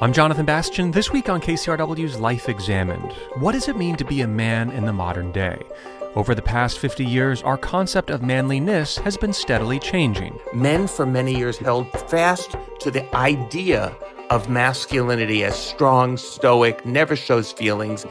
I'm 0.00 0.12
Jonathan 0.12 0.46
Bastian. 0.46 0.90
This 0.90 1.12
week 1.12 1.28
on 1.28 1.40
KCRW's 1.40 2.18
Life 2.18 2.48
Examined, 2.48 3.12
what 3.36 3.52
does 3.52 3.68
it 3.68 3.76
mean 3.76 3.94
to 3.96 4.04
be 4.04 4.22
a 4.22 4.26
man 4.26 4.70
in 4.70 4.84
the 4.84 4.92
modern 4.92 5.30
day? 5.30 5.62
Over 6.16 6.34
the 6.34 6.42
past 6.42 6.78
50 6.78 7.04
years, 7.04 7.42
our 7.42 7.56
concept 7.56 8.10
of 8.10 8.22
manliness 8.22 8.96
has 8.98 9.16
been 9.16 9.32
steadily 9.32 9.78
changing. 9.78 10.38
Men 10.52 10.88
for 10.88 11.06
many 11.06 11.36
years 11.36 11.58
held 11.58 11.88
fast 12.08 12.56
to 12.80 12.90
the 12.90 13.14
idea 13.14 13.94
of 14.30 14.48
masculinity 14.48 15.44
as 15.44 15.56
strong, 15.56 16.16
stoic, 16.16 16.84
never 16.84 17.14
shows 17.14 17.52
feelings. 17.52 18.04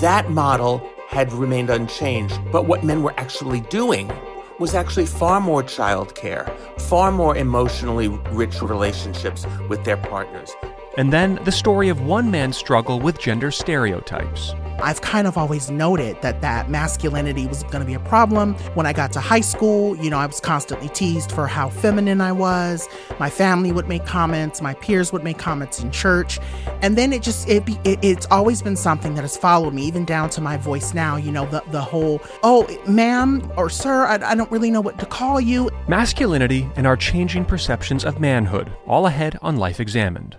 That 0.00 0.30
model 0.30 0.86
had 1.08 1.32
remained 1.32 1.70
unchanged, 1.70 2.38
but 2.52 2.66
what 2.66 2.84
men 2.84 3.02
were 3.02 3.14
actually 3.16 3.60
doing 3.60 4.12
was 4.58 4.74
actually 4.74 5.06
far 5.06 5.40
more 5.40 5.62
childcare, 5.62 6.50
far 6.80 7.10
more 7.10 7.36
emotionally 7.36 8.08
rich 8.32 8.60
relationships 8.60 9.46
with 9.68 9.84
their 9.84 9.96
partners. 9.96 10.50
And 10.98 11.12
then 11.12 11.38
the 11.44 11.52
story 11.52 11.90
of 11.90 12.00
one 12.00 12.28
man's 12.28 12.56
struggle 12.56 12.98
with 12.98 13.20
gender 13.20 13.52
stereotypes. 13.52 14.52
I've 14.80 15.00
kind 15.00 15.28
of 15.28 15.38
always 15.38 15.70
noted 15.70 16.20
that 16.22 16.40
that 16.40 16.70
masculinity 16.70 17.46
was 17.46 17.62
going 17.62 17.78
to 17.78 17.84
be 17.84 17.94
a 17.94 18.00
problem. 18.00 18.54
When 18.74 18.84
I 18.84 18.92
got 18.92 19.12
to 19.12 19.20
high 19.20 19.42
school, 19.42 19.94
you 19.96 20.10
know, 20.10 20.18
I 20.18 20.26
was 20.26 20.40
constantly 20.40 20.88
teased 20.88 21.30
for 21.30 21.46
how 21.46 21.68
feminine 21.68 22.20
I 22.20 22.32
was. 22.32 22.88
My 23.20 23.30
family 23.30 23.70
would 23.70 23.86
make 23.86 24.06
comments, 24.06 24.60
my 24.60 24.74
peers 24.74 25.12
would 25.12 25.22
make 25.22 25.38
comments 25.38 25.78
in 25.78 25.92
church, 25.92 26.40
and 26.82 26.98
then 26.98 27.12
it 27.12 27.22
just 27.22 27.48
it, 27.48 27.64
be, 27.64 27.78
it 27.84 28.00
it's 28.02 28.26
always 28.32 28.60
been 28.60 28.76
something 28.76 29.14
that 29.14 29.22
has 29.22 29.36
followed 29.36 29.74
me 29.74 29.84
even 29.84 30.04
down 30.04 30.30
to 30.30 30.40
my 30.40 30.56
voice 30.56 30.94
now. 30.94 31.14
You 31.14 31.30
know, 31.30 31.46
the 31.46 31.62
the 31.70 31.80
whole 31.80 32.20
oh, 32.42 32.66
ma'am 32.88 33.52
or 33.56 33.70
sir, 33.70 34.04
I, 34.04 34.32
I 34.32 34.34
don't 34.34 34.50
really 34.50 34.72
know 34.72 34.80
what 34.80 34.98
to 34.98 35.06
call 35.06 35.40
you. 35.40 35.70
Masculinity 35.86 36.68
and 36.74 36.88
our 36.88 36.96
changing 36.96 37.44
perceptions 37.44 38.04
of 38.04 38.18
manhood, 38.18 38.72
all 38.84 39.06
ahead 39.06 39.38
on 39.42 39.58
Life 39.58 39.78
Examined. 39.78 40.36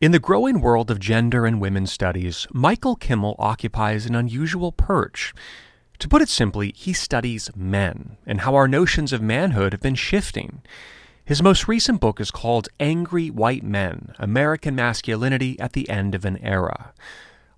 In 0.00 0.12
the 0.12 0.20
growing 0.20 0.60
world 0.60 0.92
of 0.92 1.00
gender 1.00 1.44
and 1.44 1.60
women's 1.60 1.92
studies, 1.92 2.46
Michael 2.52 2.94
Kimmel 2.94 3.34
occupies 3.36 4.06
an 4.06 4.14
unusual 4.14 4.70
perch. 4.70 5.34
To 5.98 6.06
put 6.08 6.22
it 6.22 6.28
simply, 6.28 6.72
he 6.76 6.92
studies 6.92 7.50
men 7.56 8.16
and 8.24 8.42
how 8.42 8.54
our 8.54 8.68
notions 8.68 9.12
of 9.12 9.20
manhood 9.20 9.72
have 9.72 9.80
been 9.80 9.96
shifting. 9.96 10.62
His 11.24 11.42
most 11.42 11.66
recent 11.66 12.00
book 12.00 12.20
is 12.20 12.30
called 12.30 12.68
Angry 12.78 13.28
White 13.28 13.64
Men 13.64 14.14
American 14.20 14.76
Masculinity 14.76 15.58
at 15.58 15.72
the 15.72 15.88
End 15.88 16.14
of 16.14 16.24
an 16.24 16.38
Era. 16.44 16.92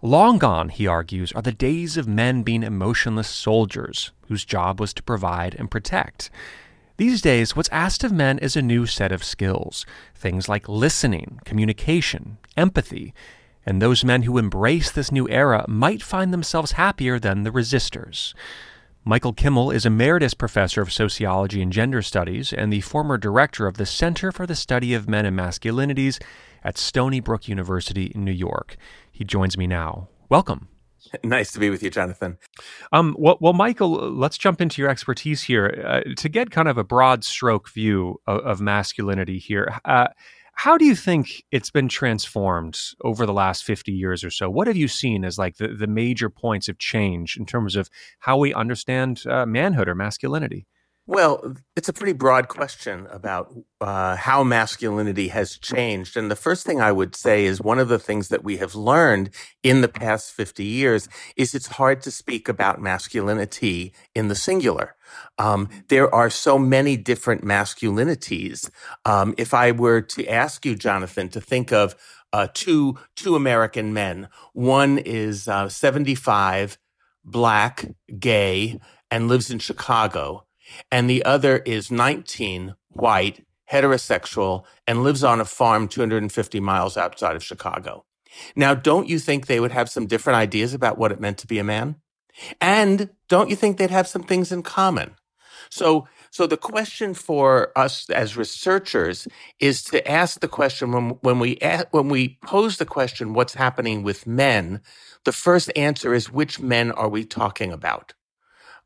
Long 0.00 0.38
gone, 0.38 0.70
he 0.70 0.86
argues, 0.86 1.32
are 1.32 1.42
the 1.42 1.52
days 1.52 1.98
of 1.98 2.08
men 2.08 2.42
being 2.42 2.62
emotionless 2.62 3.28
soldiers 3.28 4.12
whose 4.28 4.46
job 4.46 4.80
was 4.80 4.94
to 4.94 5.02
provide 5.02 5.54
and 5.56 5.70
protect. 5.70 6.30
These 7.00 7.22
days, 7.22 7.56
what's 7.56 7.70
asked 7.70 8.04
of 8.04 8.12
men 8.12 8.38
is 8.40 8.56
a 8.56 8.60
new 8.60 8.84
set 8.84 9.10
of 9.10 9.24
skills 9.24 9.86
things 10.14 10.50
like 10.50 10.68
listening, 10.68 11.40
communication, 11.46 12.36
empathy. 12.58 13.14
And 13.64 13.80
those 13.80 14.04
men 14.04 14.24
who 14.24 14.36
embrace 14.36 14.90
this 14.90 15.10
new 15.10 15.26
era 15.30 15.64
might 15.66 16.02
find 16.02 16.30
themselves 16.30 16.72
happier 16.72 17.18
than 17.18 17.42
the 17.42 17.50
resistors. 17.50 18.34
Michael 19.02 19.32
Kimmel 19.32 19.70
is 19.70 19.86
Emeritus 19.86 20.34
Professor 20.34 20.82
of 20.82 20.92
Sociology 20.92 21.62
and 21.62 21.72
Gender 21.72 22.02
Studies 22.02 22.52
and 22.52 22.70
the 22.70 22.82
former 22.82 23.16
director 23.16 23.66
of 23.66 23.78
the 23.78 23.86
Center 23.86 24.30
for 24.30 24.46
the 24.46 24.54
Study 24.54 24.92
of 24.92 25.08
Men 25.08 25.24
and 25.24 25.38
Masculinities 25.38 26.20
at 26.62 26.76
Stony 26.76 27.20
Brook 27.20 27.48
University 27.48 28.12
in 28.14 28.26
New 28.26 28.30
York. 28.30 28.76
He 29.10 29.24
joins 29.24 29.56
me 29.56 29.66
now. 29.66 30.08
Welcome. 30.28 30.68
Nice 31.24 31.52
to 31.52 31.58
be 31.58 31.70
with 31.70 31.82
you, 31.82 31.90
Jonathan. 31.90 32.38
Um, 32.92 33.16
well, 33.18 33.38
well, 33.40 33.52
Michael, 33.52 34.12
let's 34.12 34.38
jump 34.38 34.60
into 34.60 34.80
your 34.80 34.90
expertise 34.90 35.42
here 35.42 35.84
uh, 35.86 36.14
to 36.16 36.28
get 36.28 36.50
kind 36.50 36.68
of 36.68 36.78
a 36.78 36.84
broad 36.84 37.24
stroke 37.24 37.68
view 37.70 38.20
of, 38.26 38.40
of 38.40 38.60
masculinity 38.60 39.38
here. 39.38 39.80
Uh, 39.84 40.08
how 40.54 40.76
do 40.76 40.84
you 40.84 40.94
think 40.94 41.44
it's 41.50 41.70
been 41.70 41.88
transformed 41.88 42.78
over 43.02 43.24
the 43.24 43.32
last 43.32 43.64
50 43.64 43.92
years 43.92 44.22
or 44.22 44.30
so? 44.30 44.50
What 44.50 44.66
have 44.66 44.76
you 44.76 44.88
seen 44.88 45.24
as 45.24 45.38
like 45.38 45.56
the, 45.56 45.68
the 45.68 45.86
major 45.86 46.28
points 46.28 46.68
of 46.68 46.78
change 46.78 47.36
in 47.38 47.46
terms 47.46 47.76
of 47.76 47.88
how 48.18 48.36
we 48.36 48.52
understand 48.52 49.22
uh, 49.26 49.46
manhood 49.46 49.88
or 49.88 49.94
masculinity? 49.94 50.66
Well, 51.10 51.56
it's 51.74 51.88
a 51.88 51.92
pretty 51.92 52.12
broad 52.12 52.46
question 52.46 53.08
about 53.10 53.52
uh, 53.80 54.14
how 54.14 54.44
masculinity 54.44 55.26
has 55.26 55.58
changed. 55.58 56.16
And 56.16 56.30
the 56.30 56.36
first 56.36 56.64
thing 56.64 56.80
I 56.80 56.92
would 56.92 57.16
say 57.16 57.46
is 57.46 57.60
one 57.60 57.80
of 57.80 57.88
the 57.88 57.98
things 57.98 58.28
that 58.28 58.44
we 58.44 58.58
have 58.58 58.76
learned 58.76 59.30
in 59.64 59.80
the 59.80 59.88
past 59.88 60.30
50 60.30 60.62
years 60.62 61.08
is 61.34 61.52
it's 61.52 61.66
hard 61.66 62.00
to 62.02 62.12
speak 62.12 62.48
about 62.48 62.80
masculinity 62.80 63.92
in 64.14 64.28
the 64.28 64.36
singular. 64.36 64.94
Um, 65.36 65.68
there 65.88 66.14
are 66.14 66.30
so 66.30 66.60
many 66.60 66.96
different 66.96 67.42
masculinities. 67.42 68.70
Um, 69.04 69.34
if 69.36 69.52
I 69.52 69.72
were 69.72 70.02
to 70.02 70.28
ask 70.28 70.64
you, 70.64 70.76
Jonathan, 70.76 71.28
to 71.30 71.40
think 71.40 71.72
of 71.72 71.96
uh, 72.32 72.46
two 72.54 73.00
two 73.16 73.34
American 73.34 73.92
men, 73.92 74.28
one 74.52 74.98
is 74.98 75.48
uh, 75.48 75.68
75, 75.68 76.78
black, 77.24 77.84
gay, 78.16 78.78
and 79.10 79.26
lives 79.26 79.50
in 79.50 79.58
Chicago 79.58 80.46
and 80.90 81.08
the 81.08 81.24
other 81.24 81.58
is 81.58 81.90
19, 81.90 82.74
white, 82.90 83.44
heterosexual, 83.70 84.64
and 84.86 85.02
lives 85.02 85.24
on 85.24 85.40
a 85.40 85.44
farm 85.44 85.88
250 85.88 86.60
miles 86.60 86.96
outside 86.96 87.36
of 87.36 87.44
Chicago. 87.44 88.04
Now, 88.54 88.74
don't 88.74 89.08
you 89.08 89.18
think 89.18 89.46
they 89.46 89.60
would 89.60 89.72
have 89.72 89.90
some 89.90 90.06
different 90.06 90.36
ideas 90.36 90.74
about 90.74 90.98
what 90.98 91.12
it 91.12 91.20
meant 91.20 91.38
to 91.38 91.46
be 91.46 91.58
a 91.58 91.64
man? 91.64 91.96
And 92.60 93.10
don't 93.28 93.50
you 93.50 93.56
think 93.56 93.76
they'd 93.76 93.90
have 93.90 94.08
some 94.08 94.22
things 94.22 94.52
in 94.52 94.62
common? 94.62 95.16
So, 95.70 96.08
so 96.30 96.46
the 96.46 96.56
question 96.56 97.14
for 97.14 97.72
us 97.76 98.08
as 98.10 98.36
researchers 98.36 99.28
is 99.58 99.82
to 99.84 100.08
ask 100.10 100.40
the 100.40 100.48
question 100.48 100.92
when, 100.92 101.10
when 101.20 101.38
we 101.38 101.58
when 101.90 102.08
we 102.08 102.38
pose 102.44 102.78
the 102.78 102.86
question, 102.86 103.34
what's 103.34 103.54
happening 103.54 104.02
with 104.02 104.26
men? 104.26 104.80
The 105.24 105.32
first 105.32 105.70
answer 105.76 106.14
is 106.14 106.30
which 106.30 106.60
men 106.60 106.92
are 106.92 107.08
we 107.08 107.24
talking 107.24 107.72
about? 107.72 108.14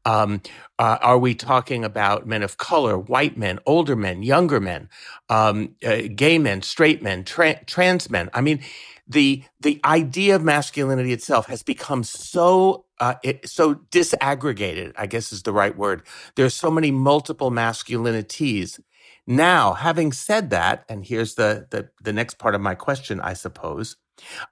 Um, 0.06 0.42
uh, 0.78 0.98
are 1.02 1.18
we 1.18 1.34
talking 1.34 1.84
about 1.84 2.26
men 2.26 2.42
of 2.42 2.58
color, 2.58 2.98
white 2.98 3.36
men, 3.38 3.60
older 3.66 3.96
men, 3.96 4.22
younger 4.22 4.60
men, 4.60 4.88
um, 5.28 5.76
uh, 5.84 6.02
gay 6.14 6.38
men, 6.38 6.62
straight 6.62 7.02
men, 7.02 7.24
tra- 7.24 7.64
trans 7.66 8.10
men? 8.10 8.30
I 8.34 8.40
mean, 8.40 8.60
the 9.08 9.44
the 9.60 9.80
idea 9.84 10.36
of 10.36 10.44
masculinity 10.44 11.12
itself 11.12 11.46
has 11.48 11.62
become 11.62 12.04
so 12.04 12.86
uh, 13.00 13.14
it, 13.24 13.48
so 13.48 13.76
disaggregated. 13.92 14.92
I 14.98 15.06
guess 15.06 15.32
is 15.32 15.44
the 15.44 15.52
right 15.52 15.76
word. 15.76 16.02
There's 16.36 16.54
so 16.54 16.70
many 16.70 16.90
multiple 16.90 17.50
masculinities. 17.50 18.80
Now, 19.26 19.74
having 19.74 20.12
said 20.12 20.50
that, 20.50 20.84
and 20.88 21.06
here's 21.06 21.36
the 21.36 21.66
the, 21.70 21.90
the 22.02 22.12
next 22.12 22.38
part 22.38 22.54
of 22.56 22.60
my 22.62 22.74
question, 22.74 23.20
I 23.20 23.34
suppose 23.34 23.96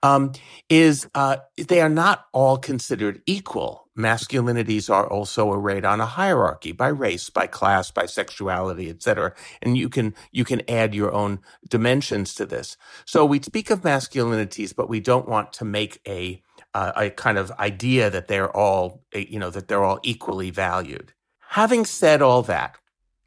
um, 0.02 0.32
is 0.68 1.08
uh, 1.14 1.36
they 1.56 1.80
are 1.80 1.88
not 1.88 2.26
all 2.32 2.56
considered 2.58 3.22
equal. 3.26 3.88
Masculinities 3.96 4.88
are 4.88 5.06
also 5.06 5.52
arrayed 5.52 5.84
on 5.84 6.00
a 6.00 6.06
hierarchy 6.06 6.72
by 6.72 6.88
race, 6.88 7.28
by 7.28 7.46
class, 7.46 7.90
by 7.90 8.06
sexuality, 8.06 8.88
etc. 8.88 9.34
And 9.60 9.76
you 9.76 9.88
can 9.88 10.14
you 10.30 10.44
can 10.44 10.62
add 10.68 10.94
your 10.94 11.12
own 11.12 11.40
dimensions 11.68 12.34
to 12.36 12.46
this. 12.46 12.76
So 13.04 13.24
we 13.24 13.40
speak 13.42 13.70
of 13.70 13.82
masculinities, 13.82 14.74
but 14.74 14.88
we 14.88 15.00
don't 15.00 15.28
want 15.28 15.52
to 15.54 15.64
make 15.64 16.00
a 16.06 16.42
uh, 16.74 16.92
a 16.96 17.10
kind 17.10 17.36
of 17.36 17.50
idea 17.52 18.08
that 18.08 18.28
they're 18.28 18.54
all 18.56 19.02
you 19.14 19.38
know 19.38 19.50
that 19.50 19.68
they're 19.68 19.84
all 19.84 20.00
equally 20.02 20.50
valued. 20.50 21.12
Having 21.50 21.84
said 21.84 22.22
all 22.22 22.42
that, 22.44 22.76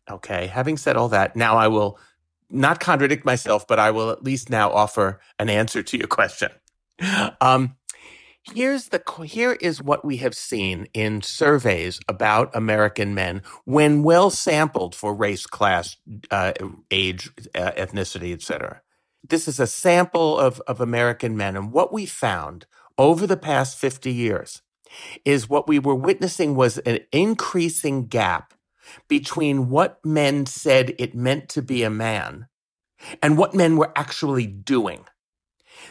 okay, 0.09 0.47
having 0.47 0.77
said 0.77 0.97
all 0.97 1.09
that, 1.09 1.35
now 1.35 1.57
I 1.57 1.67
will 1.67 1.99
not 2.55 2.79
contradict 2.79 3.25
myself, 3.25 3.67
but 3.67 3.79
I 3.79 3.91
will 3.91 4.09
at 4.09 4.23
least 4.23 4.49
now 4.49 4.71
offer 4.71 5.19
an 5.37 5.49
answer 5.49 5.83
to 5.83 5.97
your 5.97 6.07
question. 6.07 6.49
Um, 7.41 7.75
here's 8.53 8.89
the 8.89 9.03
here 9.25 9.53
is 9.53 9.81
what 9.81 10.05
we 10.05 10.17
have 10.17 10.33
seen 10.33 10.87
in 10.93 11.21
surveys 11.21 11.99
about 12.07 12.55
American 12.55 13.13
men 13.13 13.41
when 13.65 14.03
well 14.03 14.29
sampled 14.29 14.95
for 14.95 15.13
race, 15.13 15.45
class, 15.45 15.97
uh, 16.31 16.53
age, 16.89 17.29
uh, 17.53 17.71
ethnicity, 17.71 18.33
etc. 18.33 18.81
This 19.27 19.47
is 19.47 19.59
a 19.59 19.67
sample 19.67 20.39
of, 20.39 20.61
of 20.67 20.79
American 20.79 21.35
men, 21.35 21.57
and 21.57 21.71
what 21.71 21.91
we 21.91 22.05
found 22.05 22.65
over 22.97 23.27
the 23.27 23.37
past 23.37 23.77
50 23.77 24.11
years 24.11 24.61
is 25.25 25.49
what 25.49 25.67
we 25.67 25.79
were 25.79 25.95
witnessing 25.95 26.55
was 26.55 26.77
an 26.79 26.99
increasing 27.11 28.05
gap 28.05 28.53
between 29.07 29.69
what 29.69 30.03
men 30.05 30.45
said 30.45 30.95
it 30.97 31.15
meant 31.15 31.49
to 31.49 31.61
be 31.61 31.83
a 31.83 31.89
man 31.89 32.47
and 33.21 33.37
what 33.37 33.53
men 33.53 33.77
were 33.77 33.91
actually 33.95 34.47
doing. 34.47 35.05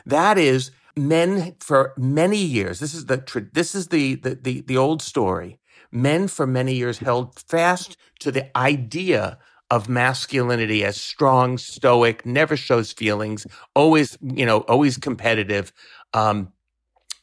That 0.07 0.39
is, 0.39 0.71
men 0.97 1.57
for 1.61 1.93
many 1.97 2.39
years, 2.39 2.81
this 2.81 2.95
is 2.95 3.07
the, 3.07 3.49
this 3.53 3.75
is 3.75 3.89
the, 3.89 4.17
the, 4.17 4.35
the, 4.35 4.61
the 4.63 4.77
old 4.77 5.03
story. 5.03 5.59
Men 5.91 6.29
for 6.29 6.47
many 6.47 6.75
years 6.75 6.99
held 6.99 7.39
fast 7.39 7.97
to 8.21 8.33
the 8.33 8.57
idea 8.57 9.39
of 9.71 9.89
masculinity 9.89 10.85
as 10.85 11.01
strong, 11.01 11.59
stoic, 11.59 12.27
never 12.27 12.57
shows 12.57 12.93
feelings, 12.93 13.47
always, 13.75 14.19
you 14.21 14.45
know, 14.45 14.61
always 14.61 14.97
competitive. 14.97 15.73
Um, 16.13 16.53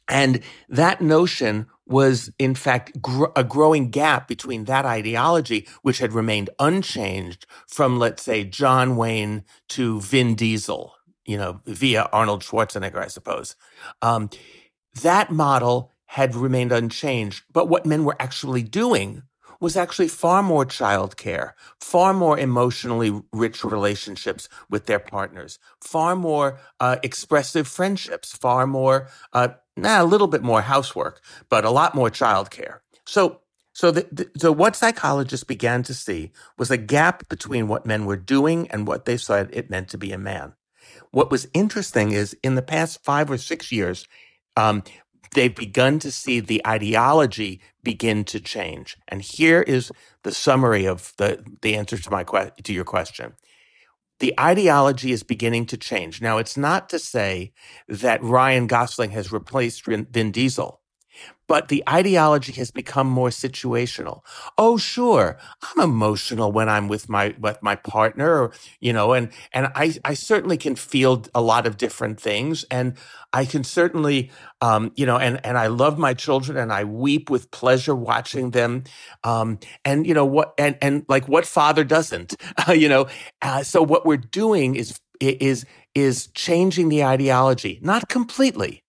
and 0.08 0.42
that 0.68 1.02
notion 1.02 1.68
was 1.92 2.32
in 2.40 2.56
fact 2.56 3.02
gr- 3.02 3.26
a 3.36 3.44
growing 3.44 3.90
gap 3.90 4.28
between 4.28 4.66
that 4.66 4.86
ideology, 4.86 5.68
which 5.82 6.00
had 6.00 6.14
remained 6.14 6.50
unchanged 6.60 7.46
from, 7.68 8.00
let's 8.00 8.24
say, 8.24 8.44
John 8.44 8.96
Wayne 8.96 9.44
to 9.70 10.02
Vin 10.02 10.36
Diesel, 10.36 10.96
you 11.26 11.38
know, 11.38 11.62
via 11.66 12.10
Arnold 12.12 12.42
Schwarzenegger, 12.42 13.04
I 13.04 13.08
suppose. 13.08 13.56
Um, 14.02 14.30
that 15.02 15.32
model 15.32 15.92
had 16.06 16.36
remained 16.36 16.72
unchanged, 16.72 17.44
but 17.54 17.70
what 17.70 17.86
men 17.86 18.04
were 18.04 18.18
actually 18.20 18.64
doing 18.64 19.24
was 19.62 19.78
actually 19.78 20.08
far 20.08 20.42
more 20.42 20.66
childcare, 20.66 21.52
far 21.80 22.14
more 22.14 22.38
emotionally 22.38 23.22
rich 23.32 23.64
relationships 23.64 24.50
with 24.70 24.88
their 24.88 25.00
partners, 25.00 25.60
far 25.80 26.16
more 26.16 26.60
uh, 26.80 26.98
expressive 27.04 27.68
friendships, 27.68 28.36
far 28.36 28.66
more, 28.66 29.08
uh, 29.34 29.50
nah, 29.78 30.02
a 30.02 30.06
little 30.06 30.28
bit 30.28 30.44
more 30.44 30.62
housework, 30.62 31.22
but 31.50 31.66
a 31.66 31.72
lot 31.72 31.96
more 31.96 32.10
childcare. 32.10 32.80
So, 33.06 33.42
so, 33.74 33.92
the, 33.92 34.08
the, 34.12 34.32
so 34.38 34.52
what 34.52 34.76
psychologists 34.76 35.44
began 35.46 35.84
to 35.84 35.94
see 35.94 36.32
was 36.58 36.72
a 36.72 36.78
gap 36.78 37.30
between 37.30 37.68
what 37.68 37.86
men 37.86 38.06
were 38.06 38.18
doing 38.18 38.70
and 38.72 38.88
what 38.88 39.06
they 39.06 39.18
said 39.18 39.50
it 39.54 39.70
meant 39.70 39.90
to 39.90 39.98
be 39.98 40.12
a 40.12 40.18
man. 40.18 40.54
What 41.12 41.32
was 41.32 41.48
interesting 41.56 42.14
is 42.14 42.38
in 42.44 42.56
the 42.56 42.64
past 42.64 43.04
five 43.04 43.32
or 43.32 43.40
six 43.40 43.72
years, 43.74 44.08
um, 44.58 44.84
they've 45.36 45.56
begun 45.56 46.00
to 46.02 46.12
see 46.12 46.40
the 46.42 46.66
ideology 46.68 47.62
begin 47.84 48.26
to 48.26 48.40
change. 48.42 48.98
And 49.08 49.22
here 49.24 49.64
is 49.64 49.92
the 50.24 50.34
summary 50.34 50.86
of 50.86 51.14
the, 51.18 51.44
the 51.62 51.76
answer 51.78 51.98
to 51.98 52.12
my 52.12 52.26
que- 52.26 52.52
to 52.64 52.74
your 52.74 52.86
question. 52.86 53.34
The 54.22 54.40
ideology 54.40 55.12
is 55.12 55.24
beginning 55.24 55.66
to 55.68 55.78
change. 55.78 56.22
Now, 56.22 56.38
it's 56.38 56.58
not 56.58 56.90
to 56.90 57.00
say 57.00 57.54
that 57.88 58.24
Ryan 58.24 58.68
Gosling 58.68 59.12
has 59.12 59.32
replaced 59.32 59.86
Vin 59.86 60.32
Diesel 60.32 60.81
but 61.48 61.68
the 61.68 61.84
ideology 61.90 62.54
has 62.54 62.72
become 62.72 63.08
more 63.08 63.30
situational. 63.30 64.22
Oh, 64.58 64.78
sure, 64.78 65.38
I'm 65.64 65.84
emotional 65.84 66.52
when 66.52 66.70
I'm 66.70 66.88
with 66.88 67.10
my 67.10 67.36
with 67.40 67.62
my 67.62 67.76
partner, 67.76 68.44
or, 68.44 68.54
you 68.80 68.94
know, 68.94 69.14
and 69.14 69.30
and 69.52 69.68
I 69.76 69.94
I 70.06 70.14
certainly 70.14 70.58
can 70.58 70.76
feel 70.76 71.24
a 71.36 71.42
lot 71.42 71.68
of 71.68 71.78
different 71.78 72.20
things, 72.20 72.64
and 72.72 72.96
I 73.34 73.46
can 73.46 73.64
certainly, 73.64 74.32
um, 74.62 74.92
you 74.96 75.06
know, 75.06 75.18
and 75.18 75.40
and 75.46 75.58
I 75.58 75.68
love 75.68 75.98
my 75.98 76.14
children, 76.14 76.58
and 76.58 76.72
I 76.72 76.84
weep 76.86 77.30
with 77.30 77.52
pleasure 77.52 77.96
watching 77.96 78.52
them, 78.52 78.84
um, 79.24 79.60
and 79.84 80.08
you 80.08 80.14
know 80.14 80.26
what, 80.26 80.54
and 80.58 80.78
and 80.82 81.06
like 81.10 81.28
what 81.28 81.46
father 81.46 81.84
doesn't, 81.84 82.36
you 82.70 82.90
know, 82.90 83.08
uh, 83.42 83.64
so 83.64 83.82
what 83.82 84.06
we're 84.06 84.18
doing 84.18 84.76
is 84.76 85.00
is 85.20 85.66
is 85.96 86.28
changing 86.28 86.90
the 86.90 87.04
ideology, 87.04 87.80
not 87.82 88.08
completely 88.10 88.81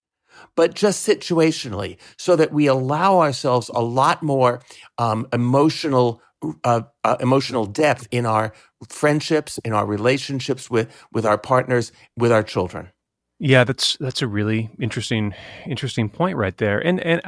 but 0.56 0.74
just 0.74 1.06
situationally, 1.06 1.96
so 2.18 2.36
that 2.36 2.52
we 2.52 2.66
allow 2.66 3.20
ourselves 3.20 3.70
a 3.74 3.82
lot 3.82 4.22
more 4.22 4.62
um, 4.98 5.26
emotional 5.32 6.20
uh, 6.64 6.82
uh, 7.04 7.16
emotional 7.20 7.66
depth 7.66 8.08
in 8.10 8.26
our 8.26 8.52
friendships, 8.88 9.58
in 9.58 9.72
our 9.72 9.86
relationships 9.86 10.70
with 10.70 10.92
with 11.12 11.24
our 11.24 11.38
partners, 11.38 11.92
with 12.16 12.32
our 12.32 12.42
children. 12.42 12.90
Yeah, 13.38 13.64
that's 13.64 13.96
that's 13.98 14.22
a 14.22 14.28
really 14.28 14.70
interesting 14.80 15.34
interesting 15.66 16.08
point 16.08 16.36
right 16.36 16.56
there. 16.58 16.78
And 16.78 17.00
and 17.00 17.20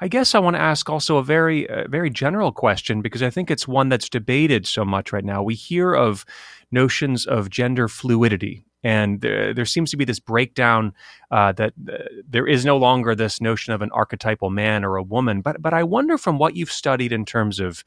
I 0.00 0.08
guess 0.08 0.34
I 0.34 0.40
want 0.40 0.56
to 0.56 0.62
ask 0.62 0.88
also 0.90 1.18
a 1.18 1.22
very 1.22 1.66
very 1.88 2.10
general 2.10 2.52
question 2.52 3.02
because 3.02 3.22
I 3.22 3.30
think 3.30 3.50
it's 3.50 3.68
one 3.68 3.88
that's 3.88 4.08
debated 4.08 4.66
so 4.66 4.84
much 4.84 5.12
right 5.12 5.24
now. 5.24 5.42
We 5.42 5.54
hear 5.54 5.94
of 5.94 6.24
notions 6.70 7.26
of 7.26 7.50
gender 7.50 7.86
fluidity 7.86 8.64
and 8.82 9.20
there, 9.20 9.54
there 9.54 9.64
seems 9.64 9.90
to 9.90 9.96
be 9.96 10.04
this 10.04 10.18
breakdown 10.18 10.92
uh, 11.30 11.52
that 11.52 11.72
uh, 11.88 11.98
there 12.28 12.46
is 12.46 12.64
no 12.64 12.76
longer 12.76 13.14
this 13.14 13.40
notion 13.40 13.72
of 13.72 13.82
an 13.82 13.90
archetypal 13.92 14.50
man 14.50 14.84
or 14.84 14.96
a 14.96 15.02
woman. 15.02 15.40
But 15.40 15.62
but 15.62 15.74
I 15.74 15.82
wonder 15.82 16.18
from 16.18 16.38
what 16.38 16.56
you've 16.56 16.72
studied 16.72 17.12
in 17.12 17.24
terms 17.24 17.60
of 17.60 17.84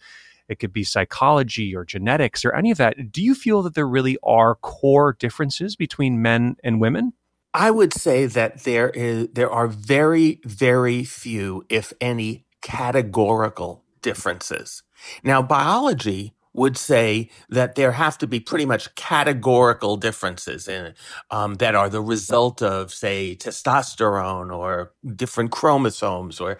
it 0.47 0.59
could 0.59 0.74
be 0.74 0.83
psychology 0.83 1.75
or 1.75 1.83
genetics 1.83 2.45
or 2.45 2.53
any 2.53 2.71
of 2.71 2.77
that. 2.77 3.12
Do 3.12 3.24
you 3.24 3.33
feel 3.33 3.63
that 3.63 3.74
there 3.74 3.88
really 3.88 4.18
are 4.24 4.56
core 4.56 5.13
differences 5.18 5.75
between 5.75 6.21
men 6.21 6.56
and 6.63 6.80
women? 6.80 7.13
I 7.53 7.71
would 7.71 7.94
say 7.94 8.25
that 8.25 8.63
there 8.63 8.89
is 8.89 9.30
there 9.33 9.50
are 9.50 9.68
very 9.68 10.39
very 10.44 11.03
few, 11.03 11.65
if 11.69 11.94
any, 12.00 12.45
categorical 12.62 13.83
differences. 14.01 14.83
Now, 15.24 15.41
biology 15.41 16.35
would 16.56 16.78
say 16.78 17.30
that 17.50 17.75
there 17.75 17.92
have 17.92 18.18
to 18.19 18.28
be 18.28 18.40
pretty 18.40 18.66
much 18.66 18.94
categorical 18.96 19.98
differences 19.98 20.68
in 20.68 20.94
um, 21.31 21.56
that 21.56 21.75
are 21.75 21.90
the 21.90 22.02
result 22.02 22.62
of, 22.62 22.94
say, 22.94 23.36
testosterone 23.36 24.56
or 24.56 24.94
different 25.16 25.52
chromosomes 25.52 26.40
or 26.40 26.57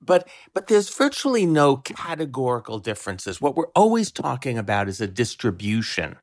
but 0.00 0.28
but 0.52 0.66
there's 0.66 0.94
virtually 0.94 1.46
no 1.46 1.78
categorical 1.78 2.78
differences. 2.78 3.40
What 3.40 3.56
we're 3.56 3.70
always 3.74 4.12
talking 4.12 4.58
about 4.58 4.88
is 4.88 5.00
a 5.00 5.06
distribution 5.06 6.16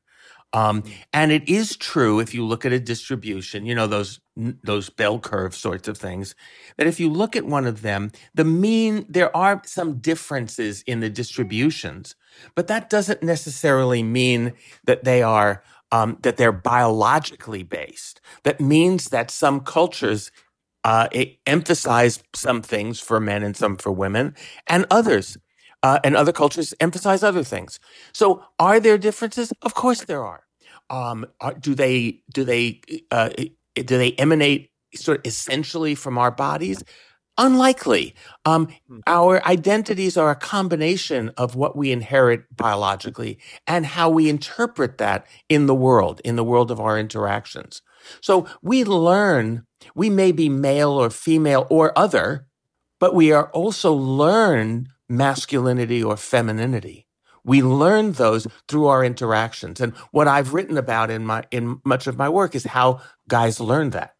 um, 0.54 0.82
mm. 0.82 0.92
and 1.12 1.32
it 1.32 1.46
is 1.48 1.76
true 1.76 2.20
if 2.20 2.32
you 2.32 2.46
look 2.46 2.64
at 2.64 2.72
a 2.72 2.80
distribution, 2.80 3.66
you 3.66 3.74
know, 3.74 3.88
those, 3.88 4.20
those 4.36 4.88
bell 4.88 5.18
curve 5.18 5.54
sorts 5.54 5.88
of 5.88 5.98
things, 5.98 6.34
that 6.78 6.86
if 6.86 7.00
you 7.00 7.10
look 7.10 7.36
at 7.36 7.44
one 7.44 7.66
of 7.66 7.82
them, 7.82 8.12
the 8.34 8.44
mean, 8.44 9.04
there 9.08 9.36
are 9.36 9.60
some 9.66 9.98
differences 9.98 10.82
in 10.82 11.00
the 11.00 11.10
distributions, 11.10 12.14
but 12.54 12.66
that 12.68 12.90
doesn't 12.90 13.22
necessarily 13.22 14.02
mean 14.02 14.52
that 14.84 15.04
they 15.04 15.22
are, 15.22 15.62
um, 15.92 16.18
that 16.22 16.36
they're 16.36 16.52
biologically 16.52 17.62
based. 17.62 18.20
That 18.42 18.60
means 18.60 19.10
that 19.10 19.30
some 19.30 19.60
cultures 19.60 20.30
uh, 20.84 21.08
emphasize 21.46 22.22
some 22.34 22.62
things 22.62 23.00
for 23.00 23.20
men 23.20 23.42
and 23.42 23.56
some 23.56 23.76
for 23.76 23.90
women, 23.90 24.34
and 24.66 24.86
others 24.90 25.38
uh, 25.82 25.98
and 26.02 26.16
other 26.16 26.32
cultures 26.32 26.74
emphasize 26.80 27.22
other 27.22 27.44
things. 27.44 27.78
So, 28.12 28.42
are 28.58 28.80
there 28.80 28.98
differences? 28.98 29.52
Of 29.62 29.74
course, 29.74 30.04
there 30.04 30.24
are. 30.24 30.44
Um, 30.90 31.26
are 31.40 31.54
do 31.54 31.74
they 31.74 32.22
do 32.32 32.44
they 32.44 32.80
uh, 33.10 33.30
do 33.74 33.98
they 33.98 34.12
emanate 34.12 34.70
sort 34.94 35.18
of 35.18 35.26
essentially 35.26 35.94
from 35.94 36.18
our 36.18 36.30
bodies? 36.30 36.82
Unlikely. 37.36 38.14
Um, 38.44 38.68
hmm. 38.88 39.00
our 39.06 39.44
identities 39.46 40.16
are 40.16 40.30
a 40.30 40.36
combination 40.36 41.30
of 41.36 41.56
what 41.56 41.76
we 41.76 41.90
inherit 41.90 42.44
biologically 42.56 43.38
and 43.66 43.86
how 43.86 44.08
we 44.08 44.28
interpret 44.28 44.98
that 44.98 45.26
in 45.48 45.66
the 45.66 45.74
world, 45.74 46.20
in 46.24 46.36
the 46.36 46.44
world 46.44 46.70
of 46.70 46.80
our 46.80 46.98
interactions. 46.98 47.82
So 48.20 48.46
we 48.62 48.84
learn, 48.84 49.66
we 49.94 50.10
may 50.10 50.30
be 50.30 50.48
male 50.48 50.90
or 50.90 51.10
female 51.10 51.66
or 51.70 51.96
other, 51.98 52.46
but 53.00 53.14
we 53.14 53.32
are 53.32 53.50
also 53.50 53.92
learn 53.92 54.88
masculinity 55.08 56.02
or 56.02 56.16
femininity. 56.16 57.06
We 57.44 57.62
learn 57.62 58.12
those 58.12 58.46
through 58.68 58.86
our 58.86 59.04
interactions. 59.04 59.80
And 59.80 59.94
what 60.12 60.28
I've 60.28 60.54
written 60.54 60.78
about 60.78 61.10
in 61.10 61.26
my 61.26 61.44
in 61.50 61.80
much 61.84 62.06
of 62.06 62.16
my 62.16 62.28
work 62.28 62.54
is 62.54 62.64
how 62.64 63.00
guys 63.28 63.60
learn 63.60 63.90
that. 63.90 64.14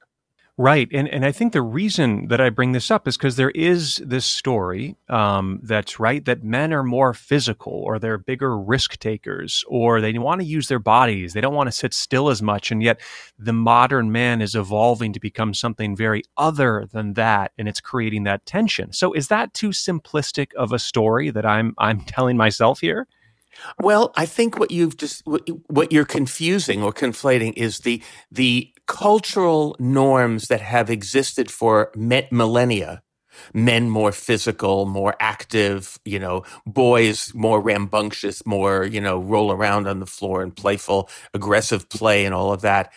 Right. 0.56 0.88
And, 0.92 1.08
and 1.08 1.24
I 1.24 1.32
think 1.32 1.52
the 1.52 1.62
reason 1.62 2.28
that 2.28 2.40
I 2.40 2.48
bring 2.48 2.70
this 2.70 2.88
up 2.88 3.08
is 3.08 3.16
because 3.16 3.34
there 3.34 3.50
is 3.50 3.96
this 3.96 4.24
story 4.24 4.96
um, 5.08 5.58
that's 5.64 5.98
right 5.98 6.24
that 6.26 6.44
men 6.44 6.72
are 6.72 6.84
more 6.84 7.12
physical 7.12 7.72
or 7.72 7.98
they're 7.98 8.18
bigger 8.18 8.56
risk 8.56 8.98
takers 9.00 9.64
or 9.66 10.00
they 10.00 10.16
want 10.16 10.42
to 10.42 10.46
use 10.46 10.68
their 10.68 10.78
bodies. 10.78 11.32
They 11.32 11.40
don't 11.40 11.56
want 11.56 11.66
to 11.66 11.72
sit 11.72 11.92
still 11.92 12.28
as 12.28 12.40
much. 12.40 12.70
And 12.70 12.84
yet 12.84 13.00
the 13.36 13.52
modern 13.52 14.12
man 14.12 14.40
is 14.40 14.54
evolving 14.54 15.12
to 15.14 15.20
become 15.20 15.54
something 15.54 15.96
very 15.96 16.22
other 16.36 16.86
than 16.92 17.14
that. 17.14 17.50
And 17.58 17.66
it's 17.66 17.80
creating 17.80 18.22
that 18.24 18.46
tension. 18.46 18.92
So 18.92 19.12
is 19.12 19.26
that 19.28 19.54
too 19.54 19.70
simplistic 19.70 20.54
of 20.54 20.70
a 20.70 20.78
story 20.78 21.30
that 21.30 21.44
I'm, 21.44 21.74
I'm 21.78 22.00
telling 22.06 22.36
myself 22.36 22.78
here? 22.78 23.08
Well, 23.80 24.12
I 24.16 24.26
think 24.26 24.58
what 24.58 24.70
you've 24.70 24.96
just 24.96 25.22
what 25.26 25.92
you're 25.92 26.04
confusing 26.04 26.82
or 26.82 26.92
conflating 26.92 27.52
is 27.56 27.80
the 27.80 28.02
the 28.30 28.72
cultural 28.86 29.76
norms 29.78 30.48
that 30.48 30.60
have 30.60 30.90
existed 30.90 31.50
for 31.50 31.90
millennia. 31.96 33.02
Men 33.52 33.90
more 33.90 34.12
physical, 34.12 34.86
more 34.86 35.16
active, 35.18 35.98
you 36.04 36.20
know, 36.20 36.44
boys 36.66 37.34
more 37.34 37.60
rambunctious, 37.60 38.46
more, 38.46 38.84
you 38.84 39.00
know, 39.00 39.18
roll 39.18 39.50
around 39.50 39.88
on 39.88 39.98
the 39.98 40.06
floor 40.06 40.40
and 40.40 40.54
playful, 40.54 41.10
aggressive 41.32 41.88
play 41.88 42.24
and 42.24 42.34
all 42.34 42.52
of 42.52 42.60
that 42.60 42.92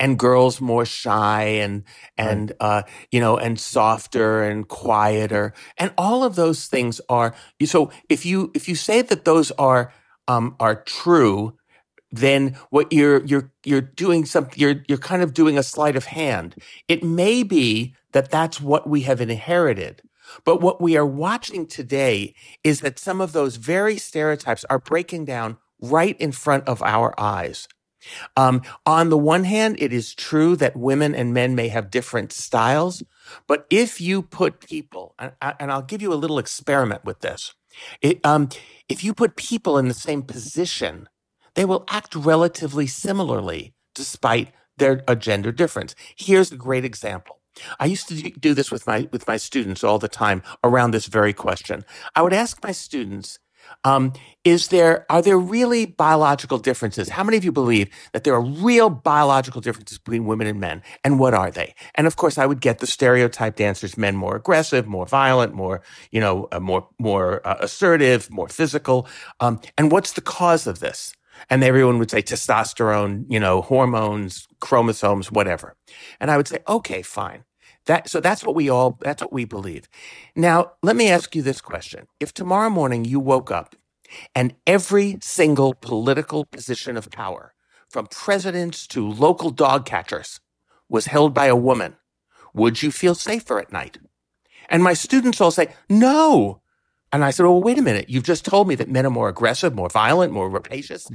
and 0.00 0.18
girls 0.18 0.60
more 0.60 0.86
shy 0.86 1.42
and 1.42 1.84
and 2.16 2.52
uh, 2.58 2.82
you 3.12 3.20
know 3.20 3.36
and 3.36 3.60
softer 3.60 4.42
and 4.42 4.66
quieter 4.66 5.52
and 5.76 5.92
all 5.98 6.24
of 6.24 6.34
those 6.36 6.66
things 6.66 7.00
are 7.08 7.34
so 7.64 7.90
if 8.08 8.24
you 8.24 8.50
if 8.54 8.68
you 8.68 8.74
say 8.74 9.02
that 9.02 9.24
those 9.24 9.50
are 9.52 9.92
um, 10.30 10.54
are 10.60 10.76
true, 10.84 11.56
then 12.12 12.56
what 12.70 12.92
you're 12.92 13.24
you're 13.24 13.50
you're 13.64 13.80
doing 13.80 14.24
something 14.24 14.54
you're 14.56 14.82
you're 14.88 14.98
kind 14.98 15.22
of 15.22 15.34
doing 15.34 15.58
a 15.58 15.62
sleight 15.62 15.96
of 15.96 16.06
hand. 16.06 16.54
It 16.88 17.02
may 17.02 17.42
be 17.42 17.94
that 18.12 18.30
that's 18.30 18.60
what 18.60 18.88
we 18.88 19.02
have 19.02 19.20
inherited. 19.20 20.02
But 20.44 20.60
what 20.60 20.80
we 20.80 20.96
are 20.96 21.06
watching 21.06 21.66
today 21.66 22.34
is 22.62 22.80
that 22.80 23.00
some 23.00 23.20
of 23.20 23.32
those 23.32 23.56
very 23.56 23.98
stereotypes 23.98 24.64
are 24.70 24.78
breaking 24.78 25.24
down 25.24 25.56
right 25.80 26.16
in 26.20 26.30
front 26.30 26.68
of 26.68 26.82
our 26.82 27.12
eyes. 27.18 27.66
Um, 28.36 28.62
on 28.86 29.10
the 29.10 29.18
one 29.18 29.44
hand, 29.44 29.76
it 29.78 29.92
is 29.92 30.14
true 30.14 30.54
that 30.56 30.76
women 30.76 31.14
and 31.14 31.34
men 31.34 31.54
may 31.54 31.68
have 31.68 31.90
different 31.90 32.32
styles, 32.32 33.02
but 33.46 33.66
if 33.70 34.00
you 34.00 34.22
put 34.22 34.60
people, 34.60 35.14
and, 35.18 35.32
and 35.40 35.72
I'll 35.72 35.82
give 35.82 36.02
you 36.02 36.12
a 36.12 36.14
little 36.14 36.38
experiment 36.38 37.04
with 37.04 37.20
this. 37.20 37.54
It, 38.02 38.24
um, 38.24 38.48
if 38.88 39.04
you 39.04 39.14
put 39.14 39.36
people 39.36 39.78
in 39.78 39.88
the 39.88 39.94
same 39.94 40.22
position, 40.22 41.08
they 41.54 41.64
will 41.64 41.84
act 41.88 42.14
relatively 42.14 42.86
similarly 42.86 43.74
despite 43.94 44.52
they're 44.76 45.02
a 45.06 45.14
gender 45.14 45.52
difference. 45.52 45.94
Here's 46.16 46.52
a 46.52 46.56
great 46.56 46.84
example. 46.84 47.40
I 47.78 47.86
used 47.86 48.08
to 48.08 48.30
do 48.30 48.54
this 48.54 48.70
with 48.70 48.86
my 48.86 49.08
with 49.12 49.26
my 49.26 49.36
students 49.36 49.84
all 49.84 49.98
the 49.98 50.08
time 50.08 50.42
around 50.62 50.92
this 50.92 51.06
very 51.06 51.32
question. 51.32 51.84
I 52.14 52.22
would 52.22 52.32
ask 52.32 52.62
my 52.62 52.72
students, 52.72 53.38
um, 53.84 54.12
is 54.44 54.68
there 54.68 55.06
are 55.10 55.22
there 55.22 55.38
really 55.38 55.86
biological 55.86 56.58
differences? 56.58 57.08
How 57.10 57.24
many 57.24 57.36
of 57.36 57.44
you 57.44 57.52
believe 57.52 57.88
that 58.12 58.24
there 58.24 58.34
are 58.34 58.40
real 58.40 58.90
biological 58.90 59.60
differences 59.60 59.98
between 59.98 60.24
women 60.26 60.46
and 60.46 60.60
men, 60.60 60.82
and 61.04 61.18
what 61.18 61.34
are 61.34 61.50
they? 61.50 61.74
And 61.94 62.06
of 62.06 62.16
course, 62.16 62.38
I 62.38 62.46
would 62.46 62.60
get 62.60 62.78
the 62.78 62.86
stereotyped 62.86 63.60
answers: 63.60 63.96
men 63.96 64.16
more 64.16 64.36
aggressive, 64.36 64.86
more 64.86 65.06
violent, 65.06 65.54
more 65.54 65.82
you 66.10 66.20
know, 66.20 66.48
uh, 66.52 66.60
more 66.60 66.88
more 66.98 67.46
uh, 67.46 67.56
assertive, 67.60 68.30
more 68.30 68.48
physical. 68.48 69.06
Um, 69.40 69.60
and 69.78 69.90
what's 69.90 70.12
the 70.12 70.20
cause 70.20 70.66
of 70.66 70.80
this? 70.80 71.14
And 71.48 71.64
everyone 71.64 71.98
would 71.98 72.10
say 72.10 72.22
testosterone, 72.22 73.24
you 73.28 73.40
know, 73.40 73.62
hormones, 73.62 74.46
chromosomes, 74.60 75.32
whatever. 75.32 75.74
And 76.20 76.30
I 76.30 76.36
would 76.36 76.48
say, 76.48 76.58
okay, 76.68 77.00
fine. 77.02 77.44
That, 77.86 78.08
so 78.08 78.20
that's 78.20 78.44
what 78.44 78.54
we 78.54 78.68
all, 78.68 78.98
that's 79.00 79.22
what 79.22 79.32
we 79.32 79.44
believe. 79.44 79.88
Now, 80.36 80.72
let 80.82 80.96
me 80.96 81.08
ask 81.08 81.34
you 81.34 81.42
this 81.42 81.60
question. 81.60 82.06
If 82.20 82.34
tomorrow 82.34 82.70
morning 82.70 83.04
you 83.04 83.20
woke 83.20 83.50
up 83.50 83.74
and 84.34 84.54
every 84.66 85.18
single 85.22 85.74
political 85.74 86.44
position 86.44 86.96
of 86.96 87.10
power, 87.10 87.54
from 87.88 88.06
presidents 88.06 88.86
to 88.86 89.08
local 89.08 89.50
dog 89.50 89.84
catchers, 89.84 90.40
was 90.88 91.06
held 91.06 91.34
by 91.34 91.46
a 91.46 91.56
woman, 91.56 91.96
would 92.54 92.82
you 92.82 92.90
feel 92.90 93.14
safer 93.14 93.58
at 93.58 93.72
night? 93.72 93.98
And 94.68 94.82
my 94.82 94.94
students 94.94 95.40
all 95.40 95.50
say, 95.50 95.74
no. 95.88 96.60
And 97.12 97.24
I 97.24 97.30
said, 97.30 97.44
well, 97.44 97.60
wait 97.60 97.78
a 97.78 97.82
minute. 97.82 98.08
You've 98.08 98.24
just 98.24 98.44
told 98.44 98.68
me 98.68 98.76
that 98.76 98.88
men 98.88 99.06
are 99.06 99.10
more 99.10 99.28
aggressive, 99.28 99.74
more 99.74 99.88
violent, 99.88 100.32
more 100.32 100.48
rapacious 100.48 101.10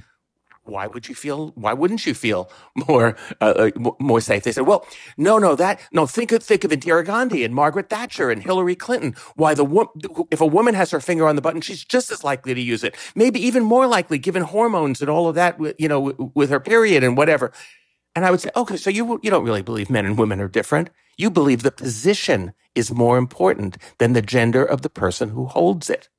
why 0.65 0.87
would 0.87 1.07
you 1.07 1.15
feel 1.15 1.49
why 1.55 1.73
wouldn't 1.73 2.05
you 2.05 2.13
feel 2.13 2.49
more 2.87 3.15
uh, 3.41 3.71
more 3.99 4.21
safe? 4.21 4.43
They 4.43 4.51
said 4.51 4.67
well 4.67 4.85
no 5.17 5.37
no 5.37 5.55
that 5.55 5.79
no 5.91 6.05
think 6.05 6.31
of 6.31 6.43
think 6.43 6.63
of 6.63 6.71
Indira 6.71 7.05
Gandhi 7.05 7.43
and 7.43 7.53
Margaret 7.53 7.89
Thatcher 7.89 8.31
and 8.31 8.41
Hillary 8.41 8.75
Clinton. 8.75 9.15
Why 9.35 9.53
the 9.53 10.25
if 10.31 10.41
a 10.41 10.45
woman 10.45 10.75
has 10.75 10.91
her 10.91 10.99
finger 10.99 11.27
on 11.27 11.35
the 11.35 11.41
button 11.41 11.61
she's 11.61 11.83
just 11.83 12.11
as 12.11 12.23
likely 12.23 12.53
to 12.53 12.61
use 12.61 12.83
it. 12.83 12.95
Maybe 13.15 13.39
even 13.45 13.63
more 13.63 13.87
likely 13.87 14.17
given 14.17 14.43
hormones 14.43 15.01
and 15.01 15.09
all 15.09 15.27
of 15.27 15.35
that 15.35 15.59
you 15.79 15.87
know 15.87 16.31
with 16.33 16.49
her 16.49 16.59
period 16.59 17.03
and 17.03 17.17
whatever. 17.17 17.51
And 18.15 18.25
I 18.25 18.31
would 18.31 18.41
say 18.41 18.51
okay 18.55 18.77
so 18.77 18.89
you 18.89 19.19
you 19.23 19.29
don't 19.29 19.45
really 19.45 19.61
believe 19.61 19.89
men 19.89 20.05
and 20.05 20.17
women 20.17 20.39
are 20.39 20.47
different. 20.47 20.89
You 21.17 21.29
believe 21.29 21.63
the 21.63 21.71
position 21.71 22.53
is 22.75 22.91
more 22.91 23.17
important 23.17 23.77
than 23.99 24.13
the 24.13 24.21
gender 24.21 24.63
of 24.63 24.81
the 24.81 24.89
person 24.89 25.29
who 25.29 25.45
holds 25.45 25.89
it. 25.89 26.09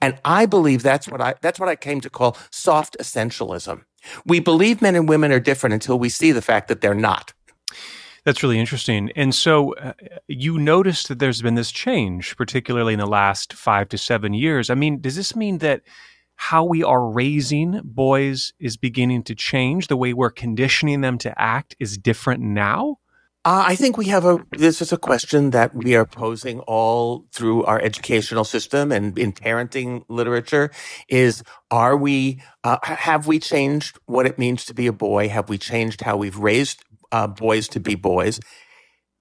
And 0.00 0.18
I 0.24 0.46
believe 0.46 0.82
that's 0.82 1.08
what 1.08 1.20
I 1.20 1.34
that's 1.40 1.60
what 1.60 1.68
I 1.68 1.76
came 1.76 2.00
to 2.00 2.10
call 2.10 2.36
soft 2.50 2.96
essentialism. 3.00 3.84
We 4.24 4.40
believe 4.40 4.82
men 4.82 4.96
and 4.96 5.08
women 5.08 5.32
are 5.32 5.40
different 5.40 5.74
until 5.74 5.98
we 5.98 6.08
see 6.08 6.32
the 6.32 6.42
fact 6.42 6.68
that 6.68 6.80
they're 6.80 6.94
not. 6.94 7.32
That's 8.24 8.42
really 8.42 8.58
interesting. 8.58 9.12
And 9.14 9.32
so 9.32 9.74
uh, 9.76 9.92
you 10.26 10.58
noticed 10.58 11.06
that 11.08 11.20
there's 11.20 11.42
been 11.42 11.54
this 11.54 11.70
change, 11.70 12.36
particularly 12.36 12.92
in 12.92 12.98
the 12.98 13.06
last 13.06 13.52
five 13.52 13.88
to 13.90 13.98
seven 13.98 14.34
years. 14.34 14.68
I 14.68 14.74
mean, 14.74 15.00
does 15.00 15.14
this 15.14 15.36
mean 15.36 15.58
that 15.58 15.82
how 16.34 16.64
we 16.64 16.82
are 16.82 17.08
raising 17.08 17.80
boys 17.84 18.52
is 18.58 18.76
beginning 18.76 19.22
to 19.24 19.36
change? 19.36 19.86
The 19.86 19.96
way 19.96 20.12
we're 20.12 20.30
conditioning 20.30 21.02
them 21.02 21.18
to 21.18 21.40
act 21.40 21.76
is 21.78 21.96
different 21.96 22.42
now? 22.42 22.98
Uh, 23.46 23.62
I 23.64 23.76
think 23.76 23.96
we 23.96 24.06
have 24.06 24.24
a, 24.24 24.44
this 24.58 24.82
is 24.82 24.92
a 24.92 24.96
question 24.96 25.50
that 25.50 25.72
we 25.72 25.94
are 25.94 26.04
posing 26.04 26.58
all 26.62 27.28
through 27.32 27.62
our 27.62 27.80
educational 27.80 28.42
system 28.42 28.90
and 28.90 29.16
in 29.16 29.32
parenting 29.32 30.04
literature 30.08 30.72
is, 31.08 31.44
are 31.70 31.96
we, 31.96 32.42
uh, 32.64 32.78
have 32.82 33.28
we 33.28 33.38
changed 33.38 34.00
what 34.06 34.26
it 34.26 34.36
means 34.36 34.64
to 34.64 34.74
be 34.74 34.88
a 34.88 34.92
boy? 34.92 35.28
Have 35.28 35.48
we 35.48 35.58
changed 35.58 36.00
how 36.00 36.16
we've 36.16 36.38
raised 36.38 36.82
uh, 37.12 37.28
boys 37.28 37.68
to 37.68 37.78
be 37.78 37.94
boys? 37.94 38.40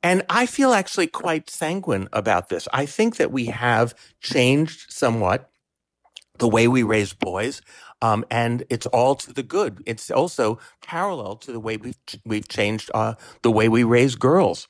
And 0.01 0.23
I 0.27 0.47
feel 0.47 0.73
actually 0.73 1.05
quite 1.05 1.47
sanguine 1.47 2.09
about 2.11 2.49
this. 2.49 2.67
I 2.73 2.87
think 2.87 3.17
that 3.17 3.31
we 3.31 3.45
have 3.45 3.93
changed 4.21 4.91
somewhat 4.91 5.51
the 6.39 6.47
way 6.47 6.67
we 6.67 6.81
raise 6.81 7.13
boys. 7.13 7.61
Um, 8.05 8.25
and 8.29 8.63
it's 8.69 8.85
all 8.87 9.15
to 9.15 9.33
the 9.33 9.43
good. 9.43 9.81
It's 9.85 10.11
also 10.11 10.59
parallel 10.83 11.37
to 11.37 11.51
the 11.51 11.59
way 11.59 11.77
we've, 11.77 11.97
we've 12.23 12.47
changed 12.47 12.91
uh, 12.93 13.15
the 13.41 13.51
way 13.51 13.67
we 13.67 13.83
raise 13.83 14.15
girls. 14.15 14.67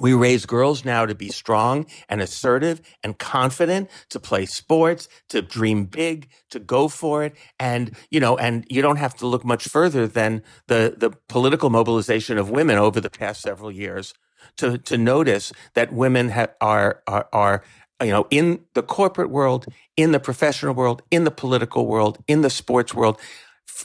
We 0.00 0.14
raise 0.14 0.46
girls 0.46 0.84
now 0.84 1.06
to 1.06 1.14
be 1.14 1.28
strong 1.28 1.86
and 2.08 2.20
assertive 2.20 2.80
and 3.04 3.18
confident, 3.18 3.90
to 4.08 4.18
play 4.18 4.46
sports, 4.46 5.08
to 5.28 5.42
dream 5.42 5.84
big, 5.84 6.28
to 6.50 6.58
go 6.58 6.88
for 6.88 7.22
it. 7.22 7.34
And, 7.58 7.94
you 8.10 8.18
know, 8.18 8.36
and 8.36 8.64
you 8.68 8.82
don't 8.82 8.96
have 8.96 9.14
to 9.16 9.26
look 9.26 9.44
much 9.44 9.68
further 9.68 10.06
than 10.08 10.42
the, 10.68 10.94
the 10.96 11.10
political 11.28 11.70
mobilization 11.70 12.38
of 12.38 12.50
women 12.50 12.78
over 12.78 13.00
the 13.00 13.10
past 13.10 13.42
several 13.42 13.70
years 13.70 14.14
to, 14.56 14.78
to 14.78 14.96
notice 14.96 15.52
that 15.74 15.92
women 15.92 16.30
ha- 16.30 16.54
are, 16.60 17.02
are, 17.06 17.28
are 17.32 17.62
you 18.00 18.10
know, 18.10 18.26
in 18.30 18.60
the 18.74 18.82
corporate 18.82 19.30
world, 19.30 19.66
in 19.96 20.12
the 20.12 20.20
professional 20.20 20.74
world, 20.74 21.02
in 21.10 21.24
the 21.24 21.30
political 21.30 21.86
world, 21.86 22.18
in 22.26 22.42
the 22.42 22.50
sports 22.50 22.94
world, 22.94 23.20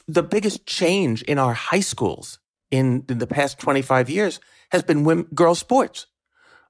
the 0.08 0.24
biggest 0.24 0.66
change 0.66 1.22
in 1.24 1.38
our 1.38 1.54
high 1.54 1.80
schools 1.80 2.40
in, 2.72 3.06
in 3.10 3.18
the 3.20 3.28
past 3.28 3.60
25 3.60 4.10
years 4.10 4.40
has 4.72 4.84
been 4.84 5.04
women, 5.04 5.28
girls 5.34 5.60
sports. 5.60 6.08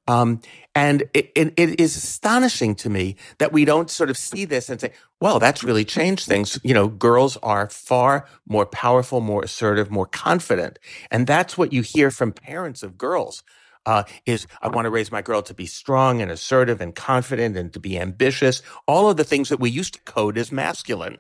Um, 0.08 0.42
and 0.76 1.04
it, 1.14 1.32
it, 1.36 1.54
it 1.58 1.80
is 1.80 1.96
astonishing 1.98 2.76
to 2.76 2.90
me 2.90 3.16
that 3.40 3.52
we 3.52 3.66
don't 3.66 3.90
sort 3.90 4.12
of 4.12 4.18
see 4.18 4.46
this 4.46 4.70
and 4.70 4.80
say, 4.80 4.92
well, 5.20 5.40
that's 5.40 5.64
really 5.64 5.84
changed 5.84 6.28
things. 6.28 6.60
You 6.64 6.76
know, 6.76 6.88
girls 6.88 7.38
are 7.38 7.70
far 7.70 8.28
more 8.48 8.68
powerful, 8.68 9.20
more 9.20 9.44
assertive, 9.44 9.90
more 9.90 10.06
confident. 10.06 10.78
And 11.10 11.26
that's 11.26 11.58
what 11.58 11.74
you 11.74 11.82
hear 11.82 12.12
from 12.12 12.34
parents 12.34 12.84
of 12.84 13.00
girls 13.00 13.42
uh, 13.86 14.04
is 14.26 14.48
I 14.62 14.68
want 14.68 14.86
to 14.86 14.90
raise 14.90 15.12
my 15.12 15.22
girl 15.22 15.42
to 15.44 15.54
be 15.54 15.66
strong 15.66 16.22
and 16.22 16.32
assertive 16.32 16.82
and 16.82 16.96
confident 16.96 17.58
and 17.58 17.72
to 17.74 17.80
be 17.80 18.00
ambitious. 18.00 18.62
All 18.88 19.10
of 19.10 19.18
the 19.18 19.24
things 19.24 19.50
that 19.50 19.60
we 19.60 19.70
used 19.70 19.96
to 19.96 20.02
code 20.02 20.38
as 20.38 20.52
masculine. 20.52 21.20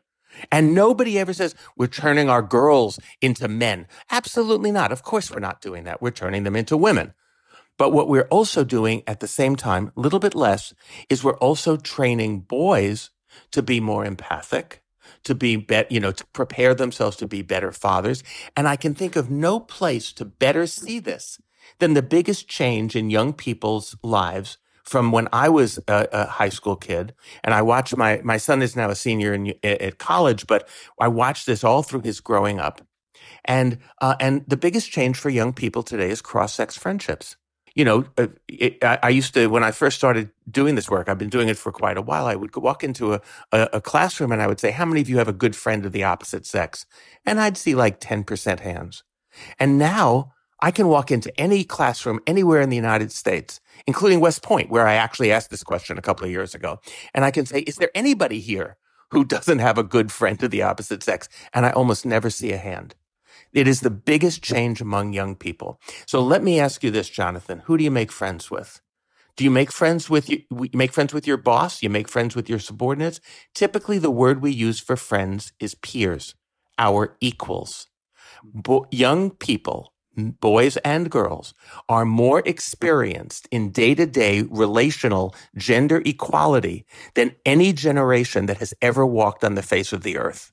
And 0.51 0.75
nobody 0.75 1.17
ever 1.17 1.33
says 1.33 1.55
we're 1.77 1.87
turning 1.87 2.29
our 2.29 2.41
girls 2.41 2.99
into 3.21 3.47
men. 3.47 3.87
Absolutely 4.11 4.71
not. 4.71 4.91
Of 4.91 5.03
course, 5.03 5.31
we're 5.31 5.39
not 5.39 5.61
doing 5.61 5.85
that. 5.85 6.01
We're 6.01 6.11
turning 6.11 6.43
them 6.43 6.55
into 6.55 6.75
women. 6.75 7.13
But 7.77 7.91
what 7.91 8.07
we're 8.07 8.27
also 8.29 8.63
doing 8.63 9.03
at 9.05 9.19
the 9.19 9.27
same 9.27 9.55
time, 9.55 9.91
a 9.95 9.99
little 9.99 10.19
bit 10.19 10.35
less, 10.35 10.73
is 11.09 11.23
we're 11.23 11.37
also 11.37 11.75
training 11.77 12.41
boys 12.41 13.09
to 13.51 13.61
be 13.61 13.81
more 13.81 14.05
empathic, 14.05 14.81
to 15.23 15.35
be, 15.35 15.57
be 15.57 15.83
you 15.89 15.99
know, 15.99 16.11
to 16.11 16.25
prepare 16.27 16.73
themselves 16.73 17.17
to 17.17 17.27
be 17.27 17.41
better 17.41 17.71
fathers. 17.71 18.23
And 18.55 18.67
I 18.67 18.77
can 18.77 18.95
think 18.95 19.15
of 19.15 19.29
no 19.29 19.59
place 19.59 20.13
to 20.13 20.25
better 20.25 20.67
see 20.67 20.99
this 20.99 21.39
then 21.79 21.93
the 21.93 22.01
biggest 22.01 22.47
change 22.47 22.95
in 22.95 23.09
young 23.09 23.33
people's 23.33 23.95
lives 24.03 24.57
from 24.85 25.11
when 25.11 25.27
I 25.33 25.49
was 25.49 25.79
a, 25.87 26.07
a, 26.11 26.25
high 26.27 26.49
school 26.49 26.75
kid, 26.75 27.13
and 27.43 27.53
I 27.53 27.61
watched 27.63 27.97
my 27.97 28.21
my 28.23 28.37
son 28.37 28.61
is 28.61 28.75
now 28.75 28.89
a 28.89 28.95
senior 28.95 29.33
in, 29.33 29.53
at 29.63 29.97
college, 29.97 30.47
but 30.47 30.69
I 30.99 31.07
watched 31.07 31.47
this 31.47 31.63
all 31.63 31.81
through 31.81 32.01
his 32.01 32.19
growing 32.19 32.59
up, 32.59 32.81
and 33.43 33.79
uh, 33.99 34.15
and 34.19 34.45
the 34.47 34.57
biggest 34.57 34.91
change 34.91 35.17
for 35.17 35.29
young 35.29 35.53
people 35.53 35.81
today 35.83 36.11
is 36.11 36.21
cross 36.21 36.53
sex 36.53 36.77
friendships. 36.77 37.35
You 37.73 37.83
know, 37.83 38.05
uh, 38.17 38.27
it, 38.47 38.81
I, 38.83 38.99
I, 39.03 39.09
used 39.09 39.33
to 39.33 39.47
when 39.47 39.63
I 39.63 39.71
first 39.71 39.97
started 39.97 40.29
doing 40.49 40.75
this 40.75 40.89
work. 40.89 41.09
I've 41.09 41.17
been 41.17 41.29
doing 41.29 41.49
it 41.49 41.57
for 41.57 41.73
quite 41.73 41.97
a 41.97 42.01
while. 42.01 42.25
I 42.25 42.35
would 42.35 42.55
walk 42.55 42.85
into 42.85 43.15
a, 43.15 43.21
a, 43.51 43.69
a 43.73 43.81
classroom 43.81 44.31
and 44.31 44.41
I 44.41 44.47
would 44.47 44.61
say, 44.61 44.71
"How 44.71 44.85
many 44.85 45.01
of 45.01 45.09
you 45.09 45.17
have 45.17 45.27
a 45.27 45.33
good 45.33 45.55
friend 45.55 45.85
of 45.85 45.91
the 45.91 46.03
opposite 46.03 46.45
sex?" 46.45 46.85
And 47.25 47.39
I'd 47.41 47.57
see 47.57 47.75
like 47.75 47.99
ten 47.99 48.23
percent 48.23 48.59
hands. 48.61 49.03
And 49.59 49.77
now 49.77 50.34
I 50.61 50.71
can 50.71 50.87
walk 50.87 51.11
into 51.11 51.37
any 51.39 51.63
classroom 51.63 52.19
anywhere 52.25 52.61
in 52.61 52.69
the 52.69 52.75
United 52.75 53.11
States, 53.11 53.59
including 53.87 54.19
West 54.19 54.41
Point, 54.41 54.69
where 54.69 54.87
I 54.87 54.93
actually 54.95 55.31
asked 55.31 55.49
this 55.49 55.63
question 55.63 55.97
a 55.97 56.01
couple 56.01 56.25
of 56.25 56.31
years 56.31 56.55
ago. 56.55 56.79
And 57.13 57.25
I 57.25 57.31
can 57.31 57.45
say, 57.45 57.59
is 57.61 57.75
there 57.75 57.91
anybody 57.93 58.39
here 58.39 58.77
who 59.11 59.25
doesn't 59.25 59.59
have 59.59 59.77
a 59.77 59.83
good 59.83 60.11
friend 60.11 60.41
of 60.41 60.51
the 60.51 60.63
opposite 60.63 61.03
sex? 61.03 61.27
And 61.53 61.65
I 61.65 61.71
almost 61.71 62.05
never 62.05 62.29
see 62.29 62.51
a 62.53 62.57
hand. 62.57 62.95
It 63.53 63.67
is 63.67 63.81
the 63.81 63.89
biggest 63.89 64.41
change 64.41 64.81
among 64.81 65.13
young 65.13 65.35
people. 65.35 65.79
So 66.05 66.21
let 66.21 66.43
me 66.43 66.59
ask 66.59 66.83
you 66.83 66.91
this, 66.91 67.09
Jonathan. 67.09 67.63
Who 67.65 67.77
do 67.77 67.83
you 67.83 67.91
make 67.91 68.11
friends 68.11 68.49
with? 68.49 68.81
Do 69.37 69.43
you 69.43 69.51
make 69.51 69.71
friends 69.71 70.09
with 70.09 70.29
you, 70.29 70.43
make 70.73 70.93
friends 70.93 71.13
with 71.13 71.27
your 71.27 71.37
boss? 71.37 71.83
You 71.83 71.89
make 71.89 72.07
friends 72.07 72.35
with 72.35 72.49
your 72.49 72.59
subordinates? 72.59 73.19
Typically, 73.53 73.97
the 73.97 74.11
word 74.11 74.41
we 74.41 74.51
use 74.51 74.79
for 74.79 74.95
friends 74.95 75.51
is 75.59 75.75
peers, 75.75 76.35
our 76.77 77.17
equals. 77.19 77.87
Bo- 78.43 78.87
young 78.91 79.31
people 79.31 79.93
boys 80.17 80.77
and 80.77 81.09
girls, 81.09 81.53
are 81.89 82.05
more 82.05 82.41
experienced 82.45 83.47
in 83.51 83.71
day 83.71 83.95
to 83.95 84.05
day 84.05 84.43
relational 84.43 85.35
gender 85.55 86.01
equality 86.05 86.85
than 87.15 87.35
any 87.45 87.73
generation 87.73 88.45
that 88.45 88.57
has 88.57 88.73
ever 88.81 89.05
walked 89.05 89.43
on 89.43 89.55
the 89.55 89.63
face 89.63 89.93
of 89.93 90.03
the 90.03 90.17
earth. 90.17 90.51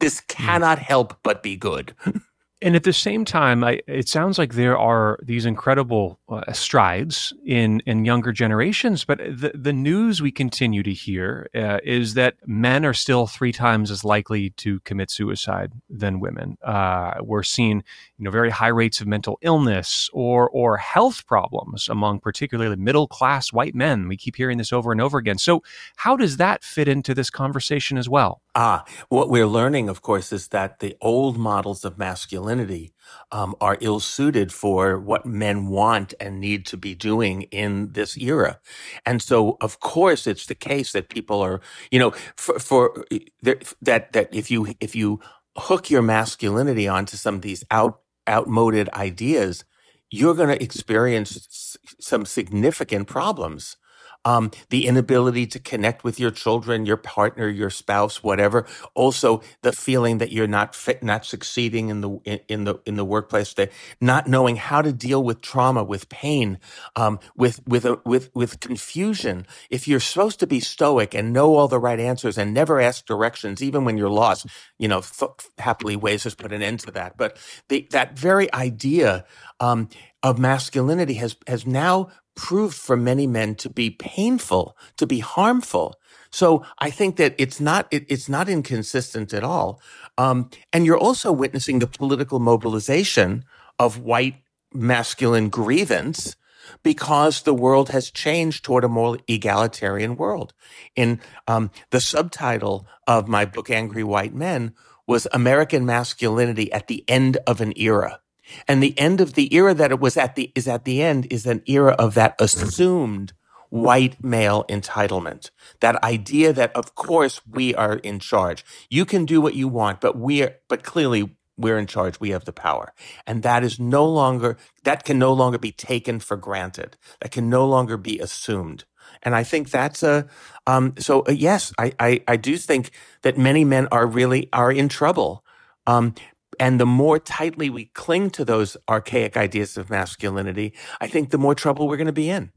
This 0.00 0.20
hmm. 0.20 0.26
cannot 0.28 0.78
help 0.78 1.18
but 1.22 1.42
be 1.42 1.56
good. 1.56 1.94
And 2.60 2.74
at 2.74 2.82
the 2.82 2.92
same 2.92 3.24
time, 3.24 3.62
I, 3.62 3.80
it 3.86 4.08
sounds 4.08 4.36
like 4.36 4.54
there 4.54 4.76
are 4.76 5.20
these 5.22 5.46
incredible 5.46 6.18
uh, 6.28 6.52
strides 6.52 7.32
in, 7.46 7.80
in 7.86 8.04
younger 8.04 8.32
generations, 8.32 9.04
but 9.04 9.18
the, 9.18 9.52
the 9.54 9.72
news 9.72 10.20
we 10.20 10.32
continue 10.32 10.82
to 10.82 10.92
hear 10.92 11.48
uh, 11.54 11.78
is 11.84 12.14
that 12.14 12.34
men 12.46 12.84
are 12.84 12.94
still 12.94 13.28
three 13.28 13.52
times 13.52 13.92
as 13.92 14.04
likely 14.04 14.50
to 14.50 14.80
commit 14.80 15.08
suicide 15.08 15.72
than 15.88 16.18
women. 16.18 16.58
Uh, 16.60 17.14
we're 17.20 17.44
seeing 17.44 17.84
you 18.18 18.24
know, 18.24 18.30
very 18.32 18.50
high 18.50 18.66
rates 18.66 19.00
of 19.00 19.06
mental 19.06 19.38
illness 19.40 20.10
or, 20.12 20.50
or 20.50 20.78
health 20.78 21.28
problems 21.28 21.88
among 21.88 22.18
particularly 22.18 22.74
middle 22.74 23.06
class 23.06 23.52
white 23.52 23.76
men. 23.76 24.08
We 24.08 24.16
keep 24.16 24.34
hearing 24.34 24.58
this 24.58 24.72
over 24.72 24.90
and 24.90 25.00
over 25.00 25.18
again. 25.18 25.38
So, 25.38 25.62
how 25.94 26.16
does 26.16 26.38
that 26.38 26.64
fit 26.64 26.88
into 26.88 27.14
this 27.14 27.30
conversation 27.30 27.98
as 27.98 28.08
well? 28.08 28.42
Ah, 28.58 28.84
what 29.08 29.30
we're 29.30 29.46
learning, 29.46 29.88
of 29.88 30.02
course, 30.02 30.32
is 30.34 30.48
that 30.48 30.80
the 30.80 30.96
old 31.00 31.38
models 31.38 31.86
of 31.86 31.98
masculinity 31.98 32.92
um, 33.32 33.56
are 33.62 33.78
ill 33.82 34.00
suited 34.00 34.52
for 34.52 35.00
what 35.00 35.26
men 35.26 35.68
want 35.68 36.14
and 36.20 36.40
need 36.40 36.66
to 36.66 36.76
be 36.76 36.94
doing 36.94 37.44
in 37.44 37.92
this 37.94 38.18
era. 38.18 38.60
And 39.06 39.22
so, 39.22 39.58
of 39.62 39.80
course, 39.80 40.26
it's 40.26 40.46
the 40.46 40.56
case 40.56 40.92
that 40.92 41.08
people 41.10 41.40
are, 41.42 41.62
you 41.92 42.00
know, 42.00 42.12
for, 42.36 42.60
for 42.60 43.06
that, 43.42 44.12
that 44.14 44.30
if 44.34 44.50
you, 44.50 44.74
if 44.80 44.96
you 44.96 45.20
hook 45.58 45.90
your 45.90 46.02
masculinity 46.02 46.88
onto 46.88 47.16
some 47.18 47.36
of 47.36 47.42
these 47.42 47.64
out, 47.72 48.00
outmoded 48.28 48.90
ideas, 48.90 49.64
you're 50.10 50.36
going 50.36 50.50
to 50.50 50.62
experience 50.62 51.78
some 52.00 52.26
significant 52.26 53.08
problems 53.08 53.78
um, 54.28 54.50
the 54.68 54.86
inability 54.86 55.46
to 55.46 55.58
connect 55.58 56.04
with 56.04 56.20
your 56.20 56.30
children, 56.30 56.84
your 56.84 56.98
partner, 56.98 57.48
your 57.48 57.70
spouse, 57.70 58.22
whatever. 58.22 58.66
Also, 58.94 59.40
the 59.62 59.72
feeling 59.72 60.18
that 60.18 60.30
you're 60.30 60.46
not 60.46 60.74
fit, 60.74 61.02
not 61.02 61.24
succeeding 61.24 61.88
in 61.88 62.02
the 62.02 62.10
in, 62.26 62.40
in 62.46 62.64
the 62.64 62.74
in 62.84 62.96
the 62.96 63.06
workplace. 63.06 63.54
The 63.54 63.70
not 64.02 64.28
knowing 64.28 64.56
how 64.56 64.82
to 64.82 64.92
deal 64.92 65.24
with 65.24 65.40
trauma, 65.40 65.82
with 65.82 66.10
pain, 66.10 66.58
um, 66.94 67.18
with 67.36 67.66
with 67.66 67.86
a, 67.86 68.02
with 68.04 68.30
with 68.34 68.60
confusion. 68.60 69.46
If 69.70 69.88
you're 69.88 69.98
supposed 69.98 70.40
to 70.40 70.46
be 70.46 70.60
stoic 70.60 71.14
and 71.14 71.32
know 71.32 71.54
all 71.54 71.68
the 71.68 71.78
right 71.78 71.98
answers 71.98 72.36
and 72.36 72.52
never 72.52 72.82
ask 72.82 73.06
directions, 73.06 73.62
even 73.62 73.86
when 73.86 73.96
you're 73.96 74.10
lost, 74.10 74.46
you 74.78 74.88
know, 74.88 75.00
th- 75.00 75.30
happily 75.56 75.96
Waze 75.96 76.24
has 76.24 76.34
put 76.34 76.52
an 76.52 76.60
end 76.60 76.80
to 76.80 76.90
that. 76.90 77.16
But 77.16 77.38
the, 77.68 77.88
that 77.92 78.18
very 78.18 78.52
idea 78.52 79.24
um, 79.58 79.88
of 80.22 80.38
masculinity 80.38 81.14
has 81.14 81.34
has 81.46 81.66
now 81.66 82.10
proved 82.38 82.76
for 82.76 82.96
many 82.96 83.26
men 83.26 83.56
to 83.56 83.68
be 83.68 83.90
painful, 83.90 84.76
to 84.96 85.06
be 85.06 85.18
harmful. 85.18 85.96
So 86.30 86.64
I 86.78 86.88
think 86.88 87.16
that 87.16 87.34
it's 87.36 87.60
not 87.60 87.88
it, 87.90 88.06
it's 88.08 88.28
not 88.28 88.48
inconsistent 88.48 89.34
at 89.34 89.42
all. 89.42 89.80
Um, 90.16 90.48
and 90.72 90.86
you're 90.86 91.04
also 91.08 91.32
witnessing 91.32 91.80
the 91.80 91.88
political 91.88 92.38
mobilization 92.38 93.44
of 93.80 93.98
white 93.98 94.36
masculine 94.72 95.48
grievance 95.48 96.36
because 96.84 97.42
the 97.42 97.54
world 97.54 97.88
has 97.88 98.08
changed 98.08 98.64
toward 98.64 98.84
a 98.84 98.88
more 98.88 99.18
egalitarian 99.26 100.14
world. 100.14 100.54
In 100.94 101.20
um, 101.48 101.72
the 101.90 102.00
subtitle 102.00 102.86
of 103.08 103.26
my 103.26 103.44
book, 103.46 103.68
Angry 103.68 104.04
White 104.04 104.34
Men, 104.34 104.74
was 105.08 105.26
American 105.32 105.84
Masculinity 105.86 106.70
at 106.72 106.86
the 106.86 107.02
End 107.08 107.38
of 107.48 107.60
an 107.60 107.72
Era. 107.76 108.20
And 108.66 108.82
the 108.82 108.98
end 108.98 109.20
of 109.20 109.34
the 109.34 109.54
era 109.54 109.74
that 109.74 109.90
it 109.90 110.00
was 110.00 110.16
at 110.16 110.34
the 110.36 110.52
is 110.54 110.68
at 110.68 110.84
the 110.84 111.02
end 111.02 111.26
is 111.30 111.46
an 111.46 111.62
era 111.66 111.92
of 111.92 112.14
that 112.14 112.34
assumed 112.40 113.32
white 113.70 114.22
male 114.22 114.64
entitlement. 114.68 115.50
That 115.80 116.02
idea 116.02 116.52
that 116.52 116.74
of 116.74 116.94
course 116.94 117.40
we 117.46 117.74
are 117.74 117.96
in 117.96 118.18
charge. 118.18 118.64
You 118.90 119.04
can 119.04 119.24
do 119.24 119.40
what 119.40 119.54
you 119.54 119.68
want, 119.68 120.00
but 120.00 120.16
we 120.16 120.42
are 120.42 120.56
but 120.68 120.82
clearly 120.82 121.36
we're 121.56 121.78
in 121.78 121.86
charge. 121.86 122.20
We 122.20 122.30
have 122.30 122.44
the 122.44 122.52
power. 122.52 122.92
And 123.26 123.42
that 123.42 123.64
is 123.64 123.78
no 123.78 124.06
longer 124.06 124.56
that 124.84 125.04
can 125.04 125.18
no 125.18 125.32
longer 125.32 125.58
be 125.58 125.72
taken 125.72 126.20
for 126.20 126.36
granted. 126.36 126.96
That 127.20 127.32
can 127.32 127.50
no 127.50 127.66
longer 127.66 127.96
be 127.96 128.18
assumed. 128.18 128.84
And 129.22 129.34
I 129.34 129.42
think 129.42 129.70
that's 129.70 130.02
a 130.02 130.26
um, 130.66 130.94
so 130.98 131.22
uh, 131.22 131.32
yes, 131.32 131.72
I, 131.78 131.92
I 131.98 132.22
I 132.28 132.36
do 132.36 132.56
think 132.56 132.92
that 133.22 133.36
many 133.36 133.64
men 133.64 133.88
are 133.90 134.06
really 134.06 134.48
are 134.52 134.72
in 134.72 134.88
trouble. 134.88 135.44
Um, 135.86 136.14
and 136.60 136.80
the 136.80 136.86
more 136.86 137.18
tightly 137.18 137.70
we 137.70 137.86
cling 137.86 138.30
to 138.30 138.44
those 138.44 138.76
archaic 138.88 139.36
ideas 139.36 139.76
of 139.76 139.90
masculinity, 139.90 140.74
I 141.00 141.08
think 141.08 141.30
the 141.30 141.38
more 141.38 141.54
trouble 141.54 141.88
we're 141.88 141.96
going 141.96 142.06
to 142.06 142.12
be 142.12 142.30
in. 142.30 142.52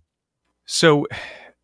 So, 0.65 1.07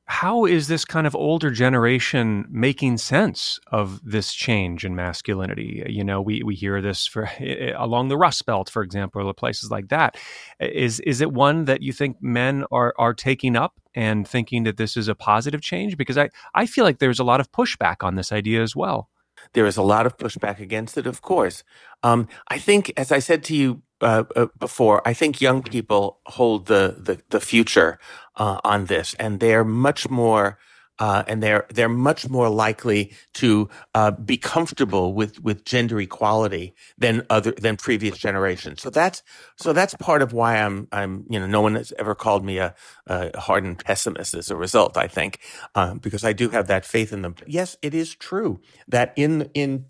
how 0.10 0.46
is 0.46 0.70
this 0.70 0.86
kind 0.86 1.06
of 1.06 1.13
older 1.15 1.52
generation 1.52 2.45
making 2.50 2.97
sense 2.97 3.60
of 3.73 4.00
this 4.06 4.34
change 4.34 4.86
in 4.86 4.95
masculinity? 4.95 5.84
You 5.86 6.04
know, 6.04 6.21
we, 6.21 6.43
we 6.43 6.56
hear 6.56 6.82
this 6.82 7.06
for 7.06 7.26
eh, 7.39 7.43
eh, 7.43 7.73
along 7.76 8.08
the 8.08 8.17
Rust 8.17 8.45
Belt, 8.45 8.69
for 8.69 8.84
example, 8.84 9.21
or 9.28 9.34
places 9.34 9.69
like 9.69 9.89
that. 9.89 10.17
Is 10.60 11.02
is 11.02 11.19
it 11.19 11.34
one 11.34 11.65
that 11.65 11.82
you 11.82 11.91
think 11.91 12.17
men 12.21 12.63
are 12.71 12.93
are 12.97 13.13
taking 13.13 13.58
up 13.58 13.73
and 13.95 14.26
thinking 14.26 14.63
that 14.63 14.78
this 14.78 14.95
is 14.95 15.10
a 15.10 15.15
positive 15.15 15.62
change? 15.62 15.97
Because 15.97 16.17
I, 16.17 16.30
I 16.56 16.65
feel 16.67 16.86
like 16.86 17.00
there's 17.00 17.19
a 17.19 17.26
lot 17.26 17.41
of 17.41 17.52
pushback 17.52 17.97
on 18.02 18.15
this 18.15 18.32
idea 18.32 18.63
as 18.63 18.76
well. 18.76 19.10
There 19.53 19.65
is 19.65 19.77
a 19.77 19.81
lot 19.83 20.05
of 20.05 20.17
pushback 20.17 20.60
against 20.60 20.97
it, 20.97 21.07
of 21.07 21.21
course. 21.21 21.63
Um, 22.03 22.27
I 22.49 22.57
think, 22.57 22.91
as 22.97 23.12
I 23.12 23.19
said 23.19 23.43
to 23.45 23.55
you 23.55 23.81
uh, 24.01 24.23
uh, 24.36 24.47
before, 24.60 25.07
I 25.07 25.13
think 25.13 25.41
young 25.41 25.63
people 25.63 26.19
hold 26.25 26.67
the 26.67 26.95
the, 26.97 27.21
the 27.29 27.39
future 27.39 27.99
uh, 28.36 28.60
on 28.63 28.86
this, 28.86 29.15
and 29.19 29.39
they're 29.39 29.65
much 29.65 30.10
more 30.10 30.57
uh, 30.99 31.23
and 31.27 31.41
they're 31.43 31.65
they're 31.73 31.89
much 31.89 32.29
more 32.29 32.49
likely 32.49 33.13
to 33.33 33.69
uh, 33.93 34.12
be 34.12 34.38
comfortable 34.38 35.13
with 35.13 35.41
with 35.43 35.63
gender 35.65 35.99
equality 35.99 36.73
than 36.97 37.25
other 37.29 37.51
than 37.51 37.77
previous 37.77 38.17
generations. 38.17 38.81
So 38.81 38.89
that's 38.89 39.23
so 39.57 39.73
that's 39.73 39.93
part 39.95 40.21
of 40.21 40.33
why 40.33 40.57
I'm 40.57 40.88
I'm 40.91 41.25
you 41.29 41.39
know 41.39 41.47
no 41.47 41.62
one 41.62 41.75
has 41.75 41.93
ever 41.99 42.15
called 42.15 42.43
me 42.43 42.57
a, 42.57 42.73
a 43.07 43.39
hardened 43.39 43.83
pessimist 43.83 44.33
as 44.33 44.49
a 44.49 44.55
result. 44.55 44.97
I 44.97 45.07
think 45.07 45.39
uh, 45.75 45.95
because 45.95 46.23
I 46.23 46.33
do 46.33 46.49
have 46.49 46.67
that 46.67 46.86
faith 46.86 47.13
in 47.13 47.21
them. 47.21 47.36
Yes, 47.45 47.77
it 47.81 47.93
is 47.93 48.15
true 48.15 48.60
that 48.88 49.13
in 49.15 49.49
in 49.53 49.86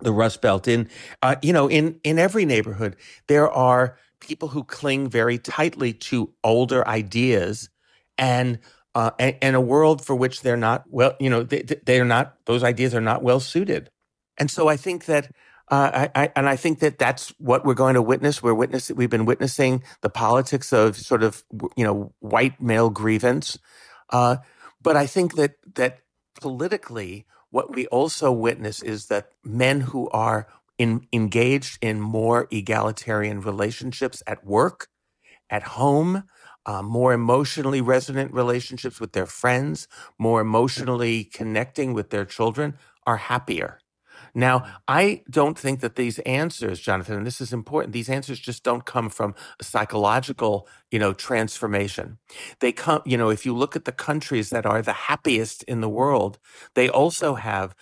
the 0.00 0.12
Rust 0.12 0.40
Belt 0.42 0.68
in 0.68 0.88
uh, 1.22 1.36
you 1.42 1.52
know 1.52 1.68
in 1.68 2.00
in 2.04 2.18
every 2.18 2.44
neighborhood 2.44 2.96
there 3.26 3.50
are 3.50 3.98
people 4.20 4.48
who 4.48 4.64
cling 4.64 5.08
very 5.08 5.38
tightly 5.38 5.92
to 5.92 6.32
older 6.42 6.86
ideas 6.86 7.70
and 8.18 8.58
uh, 8.98 9.12
and, 9.16 9.36
and, 9.40 9.54
a 9.54 9.60
world 9.60 10.04
for 10.04 10.16
which 10.16 10.42
they're 10.42 10.56
not 10.56 10.82
well, 10.90 11.14
you 11.20 11.30
know, 11.30 11.44
they, 11.44 11.62
they 11.62 12.00
are 12.00 12.04
not, 12.04 12.34
those 12.46 12.64
ideas 12.64 12.96
are 12.96 13.00
not 13.00 13.22
well 13.22 13.38
suited. 13.38 13.90
And 14.38 14.50
so 14.50 14.66
I 14.66 14.76
think 14.76 15.04
that, 15.04 15.30
uh, 15.70 16.08
I, 16.14 16.22
I, 16.22 16.32
and 16.34 16.48
I 16.48 16.56
think 16.56 16.80
that 16.80 16.98
that's 16.98 17.32
what 17.38 17.64
we're 17.64 17.74
going 17.74 17.94
to 17.94 18.02
witness. 18.02 18.42
We're 18.42 18.54
witnessing, 18.54 18.96
we've 18.96 19.08
been 19.08 19.24
witnessing 19.24 19.84
the 20.00 20.10
politics 20.10 20.72
of 20.72 20.96
sort 20.96 21.22
of, 21.22 21.44
you 21.76 21.84
know, 21.84 22.12
white 22.18 22.60
male 22.60 22.90
grievance. 22.90 23.56
Uh, 24.10 24.38
but 24.82 24.96
I 24.96 25.06
think 25.06 25.36
that, 25.36 25.52
that 25.76 26.00
politically, 26.40 27.24
what 27.50 27.72
we 27.72 27.86
also 27.86 28.32
witness 28.32 28.82
is 28.82 29.06
that 29.06 29.30
men 29.44 29.82
who 29.82 30.10
are 30.10 30.48
in, 30.76 31.06
engaged 31.12 31.78
in 31.80 32.00
more 32.00 32.48
egalitarian 32.50 33.42
relationships 33.42 34.24
at 34.26 34.44
work, 34.44 34.88
at 35.48 35.62
home, 35.62 36.24
uh, 36.66 36.82
more 36.82 37.12
emotionally 37.12 37.80
resonant 37.80 38.32
relationships 38.32 39.00
with 39.00 39.12
their 39.12 39.26
friends, 39.26 39.88
more 40.18 40.40
emotionally 40.40 41.24
connecting 41.24 41.94
with 41.94 42.10
their 42.10 42.24
children, 42.24 42.76
are 43.06 43.16
happier. 43.16 43.80
Now, 44.34 44.66
I 44.88 45.22
don't 45.30 45.58
think 45.58 45.80
that 45.80 45.96
these 45.96 46.20
answers, 46.20 46.80
Jonathan, 46.80 47.16
and 47.16 47.26
this 47.26 47.40
is 47.40 47.52
important, 47.52 47.92
these 47.94 48.10
answers 48.10 48.38
just 48.40 48.64
don't 48.64 48.84
come 48.86 49.10
from 49.10 49.34
a 49.60 49.64
psychological, 49.64 50.68
you 50.90 50.98
know, 51.00 51.14
transformation. 51.14 52.18
They 52.60 52.72
come, 52.72 53.02
you 53.06 53.16
know, 53.18 53.30
if 53.30 53.46
you 53.46 53.54
look 53.56 53.76
at 53.76 53.86
the 53.86 53.92
countries 53.92 54.50
that 54.50 54.66
are 54.66 54.82
the 54.82 54.92
happiest 54.92 55.64
in 55.64 55.80
the 55.80 55.88
world, 55.88 56.38
they 56.74 56.88
also 56.90 57.36
have 57.36 57.74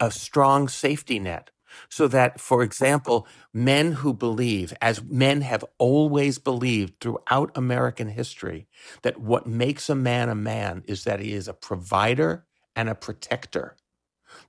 a 0.00 0.10
strong 0.10 0.68
safety 0.68 1.20
net 1.20 1.51
so 1.88 2.08
that, 2.08 2.40
for 2.40 2.62
example, 2.62 3.26
men 3.52 3.92
who 3.92 4.12
believe, 4.12 4.74
as 4.80 5.02
men 5.02 5.42
have 5.42 5.64
always 5.78 6.38
believed 6.38 6.94
throughout 7.00 7.50
American 7.54 8.08
history, 8.08 8.66
that 9.02 9.20
what 9.20 9.46
makes 9.46 9.88
a 9.88 9.94
man 9.94 10.28
a 10.28 10.34
man 10.34 10.82
is 10.86 11.04
that 11.04 11.20
he 11.20 11.32
is 11.32 11.48
a 11.48 11.54
provider 11.54 12.46
and 12.74 12.88
a 12.88 12.94
protector. 12.94 13.76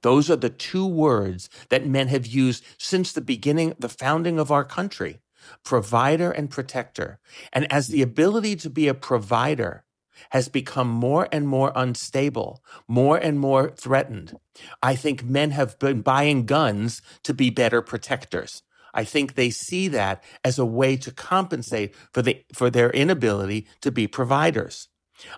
Those 0.02 0.30
are 0.30 0.36
the 0.38 0.50
two 0.50 0.86
words 0.86 1.50
that 1.70 1.86
men 1.86 2.08
have 2.08 2.26
used 2.26 2.64
since 2.78 3.12
the 3.12 3.22
beginning, 3.22 3.74
the 3.80 3.90
founding 3.90 4.40
of 4.40 4.52
our 4.52 4.64
country 4.64 5.20
provider 5.66 6.32
and 6.32 6.50
protector. 6.50 7.20
And 7.52 7.72
as 7.72 7.88
the 7.88 8.02
ability 8.02 8.56
to 8.58 8.70
be 8.70 8.88
a 8.88 8.94
provider 8.94 9.84
has 10.32 10.50
become 10.50 10.88
more 10.88 11.28
and 11.32 11.48
more 11.48 11.72
unstable, 11.76 12.64
more 12.88 13.18
and 13.18 13.40
more 13.40 13.72
threatened. 13.72 14.38
I 14.82 14.96
think 14.96 15.24
men 15.24 15.52
have 15.52 15.78
been 15.80 16.02
buying 16.02 16.46
guns 16.46 17.02
to 17.24 17.34
be 17.34 17.50
better 17.50 17.82
protectors. 17.82 18.64
I 18.94 19.04
think 19.04 19.34
they 19.34 19.50
see 19.50 19.88
that 19.90 20.24
as 20.44 20.60
a 20.60 20.66
way 20.66 20.98
to 20.98 21.12
compensate 21.12 21.96
for 22.14 22.22
the 22.22 22.44
for 22.54 22.70
their 22.70 22.92
inability 22.92 23.68
to 23.82 23.92
be 23.92 24.08
providers. 24.08 24.88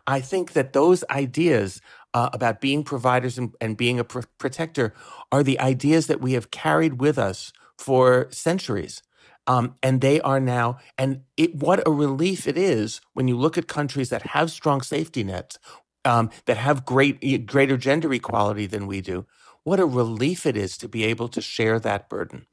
I 0.07 0.19
think 0.19 0.53
that 0.53 0.73
those 0.73 1.03
ideas 1.09 1.81
uh, 2.13 2.29
about 2.33 2.61
being 2.61 2.83
providers 2.83 3.37
and, 3.37 3.53
and 3.59 3.77
being 3.77 3.99
a 3.99 4.03
pr- 4.03 4.21
protector 4.37 4.93
are 5.31 5.43
the 5.43 5.59
ideas 5.59 6.07
that 6.07 6.21
we 6.21 6.33
have 6.33 6.51
carried 6.51 6.99
with 7.01 7.17
us 7.17 7.51
for 7.77 8.27
centuries. 8.31 9.01
Um, 9.47 9.75
and 9.83 10.01
they 10.01 10.19
are 10.21 10.39
now, 10.39 10.79
and 10.97 11.21
it, 11.37 11.55
what 11.55 11.87
a 11.87 11.91
relief 11.91 12.47
it 12.47 12.57
is 12.57 12.99
when 13.13 13.27
you 13.27 13.37
look 13.37 13.57
at 13.57 13.67
countries 13.67 14.09
that 14.09 14.23
have 14.23 14.49
strong 14.49 14.81
safety 14.81 15.23
nets, 15.23 15.59
um, 16.03 16.31
that 16.45 16.57
have 16.57 16.85
great 16.85 17.45
greater 17.45 17.77
gender 17.77 18.11
equality 18.13 18.65
than 18.65 18.87
we 18.87 19.01
do. 19.01 19.25
What 19.63 19.79
a 19.79 19.85
relief 19.85 20.45
it 20.45 20.55
is 20.57 20.77
to 20.77 20.87
be 20.87 21.03
able 21.03 21.27
to 21.29 21.41
share 21.41 21.79
that 21.79 22.09
burden. 22.09 22.47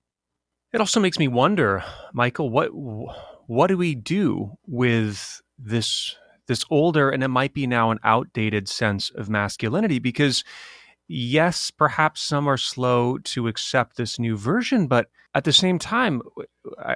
It 0.72 0.80
also 0.80 1.00
makes 1.00 1.18
me 1.18 1.28
wonder, 1.28 1.84
Michael, 2.12 2.50
what 2.50 2.68
what 3.46 3.66
do 3.66 3.76
we 3.76 3.94
do 3.94 4.52
with 4.66 5.40
this 5.58 6.16
this 6.48 6.64
older 6.70 7.08
and 7.10 7.22
it 7.22 7.28
might 7.28 7.54
be 7.54 7.66
now 7.66 7.90
an 7.90 7.98
outdated 8.02 8.68
sense 8.68 9.10
of 9.10 9.28
masculinity 9.28 9.98
because 9.98 10.42
yes, 11.08 11.70
perhaps 11.70 12.20
some 12.22 12.48
are 12.48 12.56
slow 12.56 13.18
to 13.18 13.48
accept 13.48 13.96
this 13.96 14.18
new 14.18 14.36
version, 14.36 14.86
but 14.86 15.08
at 15.34 15.44
the 15.44 15.52
same 15.52 15.78
time, 15.78 16.20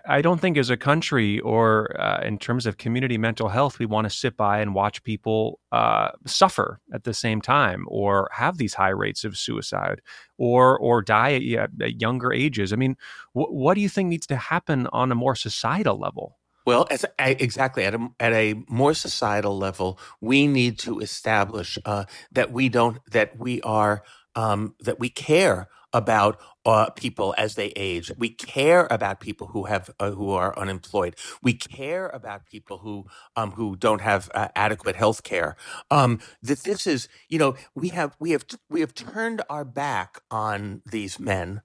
I 0.07 0.21
don't 0.21 0.41
think 0.41 0.59
as 0.59 0.69
a 0.69 0.77
country 0.77 1.41
or 1.41 1.99
uh, 1.99 2.21
in 2.23 2.39
terms 2.39 2.67
of 2.67 2.77
community 2.77 3.17
mental 3.17 3.49
health, 3.49 3.79
we 3.79 3.87
want 3.87 4.05
to 4.05 4.11
sit 4.11 4.37
by 4.37 4.61
and 4.61 4.75
watch 4.75 5.03
people 5.03 5.59
uh, 5.73 6.11
suffer 6.27 6.81
at 6.93 7.05
the 7.05 7.15
same 7.15 7.41
time 7.41 7.87
or 7.89 8.29
have 8.33 8.59
these 8.59 8.75
high 8.75 8.91
rates 8.91 9.25
of 9.25 9.39
suicide 9.39 10.03
or 10.37 10.79
or 10.79 11.01
die 11.01 11.35
at, 11.55 11.71
at 11.81 12.01
younger 12.01 12.31
ages. 12.31 12.75
I 12.75 12.77
mean, 12.77 12.97
wh- 13.33 13.51
what 13.51 13.75
do 13.75 13.81
you 13.81 13.89
think 13.89 14.11
needs 14.11 14.27
to 14.27 14.37
happen 14.37 14.87
on 14.89 15.11
a 15.11 15.15
more 15.15 15.35
societal 15.35 15.99
level? 15.99 16.36
Well, 16.67 16.87
as, 16.91 17.07
exactly 17.19 17.85
at 17.85 17.95
a 17.95 18.09
at 18.21 18.33
a 18.35 18.55
more 18.69 18.95
societal 18.95 19.59
level, 19.59 20.01
we 20.21 20.47
need 20.49 20.79
to 20.81 21.01
establish 21.01 21.79
uh, 21.87 22.07
that 22.33 22.53
we 22.53 22.69
don't 22.71 22.99
that 23.13 23.39
we 23.39 23.63
are 23.63 24.03
um, 24.37 24.75
that 24.81 25.01
we 25.01 25.11
care 25.11 25.69
about 25.93 26.41
uh, 26.67 26.91
people 26.91 27.35
as 27.39 27.57
they 27.57 27.69
age. 27.77 28.13
We 28.19 28.31
care 28.31 28.89
about 28.91 29.21
people 29.21 29.49
who 29.49 29.65
have 29.65 29.91
uh, 30.01 30.11
who 30.13 30.33
are 30.33 30.59
unemployed. 30.59 31.17
We 31.43 31.55
care 31.55 32.09
about 32.09 32.47
people 32.47 32.79
who 32.79 33.07
um, 33.37 33.53
who 33.53 33.77
don't 33.77 34.03
have 34.03 34.31
uh, 34.35 34.49
adequate 34.57 34.97
health 34.97 35.23
care. 35.23 35.57
Um, 35.91 36.21
that 36.43 36.65
this 36.65 36.87
is, 36.87 37.09
you 37.29 37.39
know, 37.39 37.57
we 37.77 37.91
have 37.91 38.17
we 38.21 38.33
have 38.33 38.45
we 38.71 38.81
have 38.81 38.95
turned 38.95 39.43
our 39.51 39.65
back 39.65 40.21
on 40.31 40.83
these 40.85 41.21
men, 41.21 41.63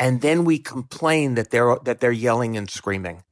and 0.00 0.22
then 0.22 0.44
we 0.44 0.58
complain 0.58 1.36
that 1.36 1.50
they're 1.50 1.78
that 1.84 2.00
they're 2.00 2.12
yelling 2.12 2.56
and 2.56 2.70
screaming. 2.70 3.22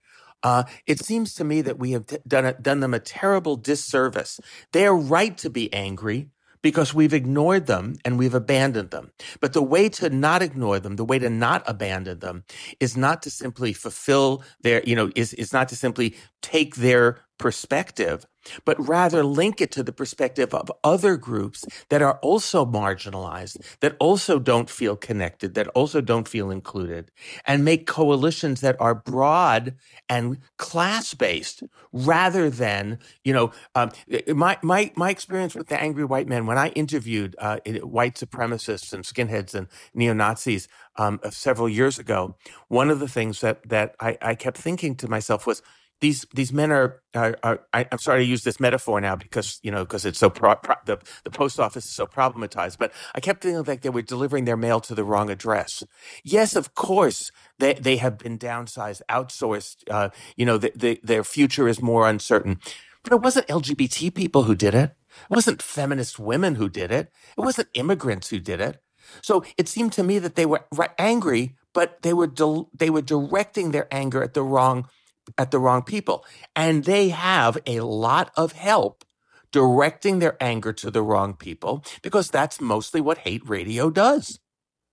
Uh, 0.42 0.64
it 0.86 1.00
seems 1.00 1.34
to 1.34 1.44
me 1.44 1.60
that 1.62 1.78
we 1.78 1.92
have 1.92 2.06
t- 2.06 2.18
done, 2.26 2.44
a, 2.44 2.52
done 2.54 2.80
them 2.80 2.94
a 2.94 3.00
terrible 3.00 3.56
disservice. 3.56 4.40
They 4.72 4.86
are 4.86 4.96
right 4.96 5.36
to 5.38 5.50
be 5.50 5.72
angry 5.72 6.30
because 6.62 6.94
we've 6.94 7.14
ignored 7.14 7.66
them 7.66 7.96
and 8.04 8.18
we've 8.18 8.34
abandoned 8.34 8.90
them. 8.90 9.12
But 9.40 9.52
the 9.52 9.62
way 9.62 9.88
to 9.90 10.10
not 10.10 10.42
ignore 10.42 10.80
them, 10.80 10.96
the 10.96 11.04
way 11.04 11.18
to 11.18 11.30
not 11.30 11.62
abandon 11.66 12.18
them 12.20 12.44
is 12.80 12.96
not 12.96 13.22
to 13.22 13.30
simply 13.30 13.72
fulfill 13.72 14.42
their, 14.62 14.82
you 14.84 14.96
know, 14.96 15.10
is, 15.14 15.34
is 15.34 15.52
not 15.52 15.68
to 15.68 15.76
simply 15.76 16.16
take 16.42 16.76
their 16.76 17.20
perspective, 17.38 18.26
but 18.64 18.88
rather 18.88 19.22
link 19.24 19.60
it 19.60 19.70
to 19.72 19.82
the 19.82 19.92
perspective 19.92 20.54
of 20.54 20.72
other 20.82 21.16
groups 21.16 21.64
that 21.90 22.02
are 22.02 22.18
also 22.18 22.64
marginalized, 22.64 23.58
that 23.80 23.96
also 23.98 24.38
don't 24.38 24.70
feel 24.70 24.96
connected, 24.96 25.54
that 25.54 25.68
also 25.68 26.00
don't 26.00 26.28
feel 26.28 26.50
included, 26.50 27.10
and 27.46 27.64
make 27.64 27.86
coalitions 27.86 28.60
that 28.60 28.76
are 28.80 28.94
broad 28.94 29.74
and 30.08 30.38
class 30.56 31.14
based 31.14 31.62
rather 31.92 32.48
than, 32.50 32.98
you 33.24 33.32
know, 33.32 33.52
um, 33.74 33.90
my, 34.28 34.58
my, 34.62 34.90
my 34.96 35.10
experience 35.10 35.54
with 35.54 35.68
the 35.68 35.80
angry 35.80 36.04
white 36.04 36.28
men, 36.28 36.46
when 36.46 36.58
I 36.58 36.68
interviewed 36.70 37.36
uh, 37.38 37.58
white 37.82 38.14
supremacists 38.14 38.92
and 38.92 39.04
skinheads 39.04 39.54
and 39.54 39.68
neo 39.94 40.12
Nazis 40.12 40.68
um, 40.96 41.20
several 41.30 41.68
years 41.68 41.98
ago, 41.98 42.36
one 42.68 42.90
of 42.90 42.98
the 43.00 43.08
things 43.08 43.40
that, 43.40 43.68
that 43.68 43.94
I, 44.00 44.18
I 44.22 44.34
kept 44.34 44.58
thinking 44.58 44.96
to 44.96 45.08
myself 45.08 45.46
was, 45.46 45.62
these 46.00 46.26
these 46.34 46.52
men 46.52 46.70
are, 46.70 47.02
are, 47.14 47.36
are 47.42 47.60
I, 47.72 47.86
am 47.90 47.98
sorry 47.98 48.24
to 48.24 48.30
use 48.30 48.44
this 48.44 48.60
metaphor 48.60 49.00
now 49.00 49.16
because 49.16 49.58
you 49.62 49.70
know 49.70 49.84
because 49.84 50.04
it's 50.04 50.18
so 50.18 50.30
pro, 50.30 50.54
pro, 50.56 50.76
the 50.84 50.98
the 51.24 51.30
post 51.30 51.58
office 51.58 51.86
is 51.86 51.92
so 51.92 52.06
problematized. 52.06 52.78
But 52.78 52.92
I 53.14 53.20
kept 53.20 53.42
feeling 53.42 53.64
like 53.64 53.82
they 53.82 53.90
were 53.90 54.02
delivering 54.02 54.44
their 54.44 54.56
mail 54.56 54.80
to 54.80 54.94
the 54.94 55.04
wrong 55.04 55.30
address. 55.30 55.82
Yes, 56.22 56.54
of 56.54 56.74
course 56.74 57.32
they 57.58 57.74
they 57.74 57.96
have 57.96 58.18
been 58.18 58.38
downsized, 58.38 59.02
outsourced. 59.10 59.84
Uh, 59.90 60.10
you 60.36 60.46
know, 60.46 60.58
the, 60.58 60.72
the, 60.74 61.00
their 61.02 61.24
future 61.24 61.68
is 61.68 61.82
more 61.82 62.08
uncertain. 62.08 62.60
But 63.02 63.12
it 63.12 63.22
wasn't 63.22 63.46
LGBT 63.48 64.14
people 64.14 64.44
who 64.44 64.54
did 64.54 64.74
it. 64.74 64.94
It 65.30 65.34
wasn't 65.34 65.62
feminist 65.62 66.18
women 66.18 66.56
who 66.56 66.68
did 66.68 66.92
it. 66.92 67.10
It 67.36 67.40
wasn't 67.40 67.68
immigrants 67.74 68.28
who 68.28 68.38
did 68.38 68.60
it. 68.60 68.82
So 69.22 69.44
it 69.56 69.68
seemed 69.68 69.92
to 69.94 70.02
me 70.02 70.18
that 70.18 70.34
they 70.34 70.46
were 70.46 70.66
angry, 70.98 71.56
but 71.72 72.02
they 72.02 72.12
were 72.12 72.30
they 72.74 72.90
were 72.90 73.02
directing 73.02 73.70
their 73.70 73.88
anger 73.92 74.22
at 74.22 74.34
the 74.34 74.42
wrong 74.42 74.88
at 75.36 75.50
the 75.50 75.58
wrong 75.58 75.82
people. 75.82 76.24
And 76.56 76.84
they 76.84 77.10
have 77.10 77.58
a 77.66 77.80
lot 77.80 78.30
of 78.36 78.52
help 78.52 79.04
directing 79.52 80.18
their 80.18 80.36
anger 80.42 80.72
to 80.74 80.90
the 80.90 81.02
wrong 81.02 81.34
people 81.34 81.84
because 82.02 82.30
that's 82.30 82.60
mostly 82.60 83.00
what 83.00 83.18
hate 83.18 83.48
radio 83.48 83.90
does. 83.90 84.40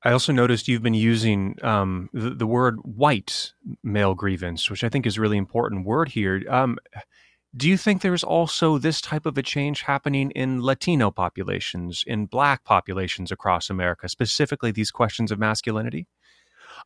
I 0.03 0.11
also 0.11 0.31
noticed 0.31 0.67
you've 0.67 0.83
been 0.83 0.93
using 0.93 1.57
um, 1.63 2.09
the, 2.13 2.29
the, 2.29 2.45
word 2.45 2.77
white 2.83 3.53
male 3.83 4.13
grievance, 4.13 4.69
which 4.69 4.83
I 4.83 4.89
think 4.89 5.07
is 5.07 5.17
a 5.17 5.21
really 5.21 5.37
important 5.37 5.83
word 5.83 6.09
here. 6.09 6.43
Um, 6.47 6.77
do 7.57 7.67
you 7.67 7.75
think 7.75 8.01
there's 8.01 8.23
also 8.23 8.77
this 8.77 9.01
type 9.01 9.25
of 9.25 9.37
a 9.37 9.41
change 9.41 9.81
happening 9.81 10.29
in 10.31 10.61
Latino 10.61 11.09
populations, 11.09 12.03
in 12.05 12.27
Black 12.27 12.63
populations 12.65 13.31
across 13.31 13.69
America, 13.69 14.07
specifically 14.07 14.71
these 14.71 14.91
questions 14.91 15.31
of 15.31 15.39
masculinity? 15.39 16.05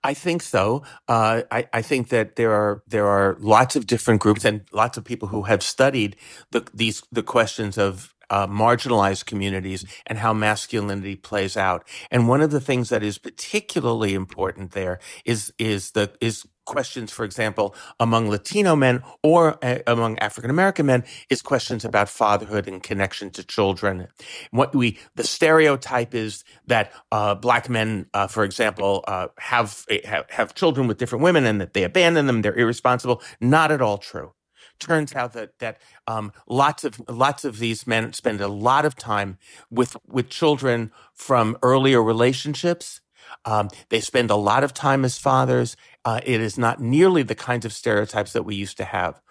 I 0.04 0.14
think 0.14 0.42
so. 0.42 0.84
Uh, 1.08 1.42
I, 1.52 1.68
I, 1.74 1.82
think 1.82 2.08
that 2.10 2.38
there 2.38 2.54
are 2.54 2.84
there 2.88 3.08
are 3.08 3.36
lots 3.40 3.76
of 3.76 3.86
different 3.86 4.22
groups 4.22 4.46
and 4.46 4.62
lots 4.72 4.98
of 4.98 5.04
people 5.04 5.28
who 5.28 5.44
have 5.44 5.62
studied 5.62 6.16
the, 6.52 6.66
these 6.74 7.04
the 7.12 7.24
questions 7.24 7.78
of 7.78 8.14
uh, 8.30 8.48
marginalized 8.48 9.26
communities 9.26 9.86
and 10.08 10.20
how 10.20 10.34
masculinity 10.34 11.16
plays 11.16 11.58
out. 11.58 11.88
And 12.12 12.28
one 12.28 12.42
of 12.42 12.52
the 12.52 12.62
things 12.62 12.90
that 12.90 13.04
is 13.04 13.18
particularly 13.18 14.14
important 14.14 14.72
there 14.72 15.00
is 15.26 15.54
is 15.58 15.92
the 15.92 16.12
is 16.22 16.48
questions, 16.70 17.12
for 17.12 17.26
example, 17.26 17.76
among 18.00 18.30
Latino 18.30 18.76
men 18.76 19.02
or 19.24 19.58
uh, 19.66 19.80
among 19.88 20.20
African 20.20 20.52
American 20.52 20.86
men 20.86 21.04
is 21.30 21.42
questions 21.42 21.84
about 21.84 22.08
fatherhood 22.08 22.68
and 22.68 22.82
connection 22.82 23.32
to 23.32 23.44
children. 23.44 24.08
What 24.52 24.76
we, 24.76 25.00
the 25.16 25.24
stereotype 25.24 26.14
is 26.14 26.44
that 26.68 26.94
uh, 27.12 27.34
black 27.34 27.70
men, 27.70 28.06
uh, 28.14 28.28
for 28.28 28.44
example, 28.44 29.04
uh, 29.08 29.30
have, 29.40 29.84
have, 30.06 30.30
have 30.30 30.54
children 30.54 30.88
with 30.88 31.00
different 31.00 31.24
women 31.24 31.44
and 31.46 31.60
that 31.60 31.74
they 31.74 31.84
abandon 31.84 32.28
them, 32.28 32.44
they're 32.44 32.58
irresponsible. 32.58 33.22
Not 33.42 33.72
at 33.72 33.82
all 33.82 33.98
true 33.98 34.34
turns 34.80 35.14
out 35.14 35.34
that 35.34 35.60
that 35.60 35.78
um, 36.08 36.32
lots 36.48 36.86
of 36.86 37.02
lots 37.10 37.44
of 37.44 37.60
these 37.60 37.86
men 37.86 38.14
spend 38.14 38.40
a 38.40 38.48
lot 38.48 38.86
of 38.86 38.96
time 38.96 39.38
with 39.70 39.98
with 40.08 40.30
children 40.30 40.90
from 41.14 41.58
earlier 41.62 42.02
relationships 42.02 43.02
um, 43.46 43.70
they 43.90 44.00
spend 44.00 44.30
a 44.30 44.36
lot 44.36 44.64
of 44.64 44.74
time 44.74 45.06
as 45.06 45.18
fathers. 45.18 45.76
Uh, 46.10 46.22
it 46.26 46.42
is 46.42 46.58
not 46.58 46.80
nearly 46.82 47.22
the 47.22 47.36
kinds 47.36 47.66
of 47.66 47.72
stereotypes 47.72 48.34
that 48.34 48.42
we 48.42 48.56
used 48.56 48.78
to 48.78 48.84
have. 48.84 49.22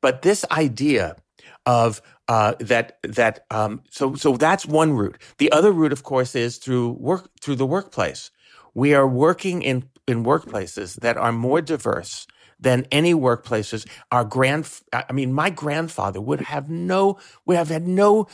But 0.00 0.22
this 0.22 0.46
idea 0.50 1.16
of 1.66 2.00
uh, 2.26 2.54
that 2.58 2.98
that 3.02 3.44
um, 3.50 3.82
so 3.90 4.14
so 4.14 4.38
that's 4.38 4.64
one 4.64 4.94
route. 4.94 5.18
The 5.36 5.52
other 5.52 5.72
route, 5.72 5.92
of 5.92 6.04
course, 6.04 6.34
is 6.34 6.56
through 6.56 6.92
work 6.92 7.28
through 7.42 7.56
the 7.56 7.66
workplace. 7.66 8.30
We 8.72 8.94
are 8.94 9.06
working 9.06 9.60
in 9.60 9.90
in 10.08 10.24
workplaces 10.24 10.96
that 11.00 11.18
are 11.18 11.32
more 11.32 11.60
diverse 11.60 12.26
than 12.58 12.86
any 12.90 13.14
workplaces. 13.14 13.86
Our 14.10 14.24
grand, 14.24 14.70
I 14.94 15.12
mean, 15.12 15.34
my 15.34 15.50
grandfather 15.50 16.20
would 16.20 16.40
have 16.42 16.70
no, 16.70 17.18
would 17.44 17.58
have 17.58 17.68
had 17.68 17.86
no 17.86 18.28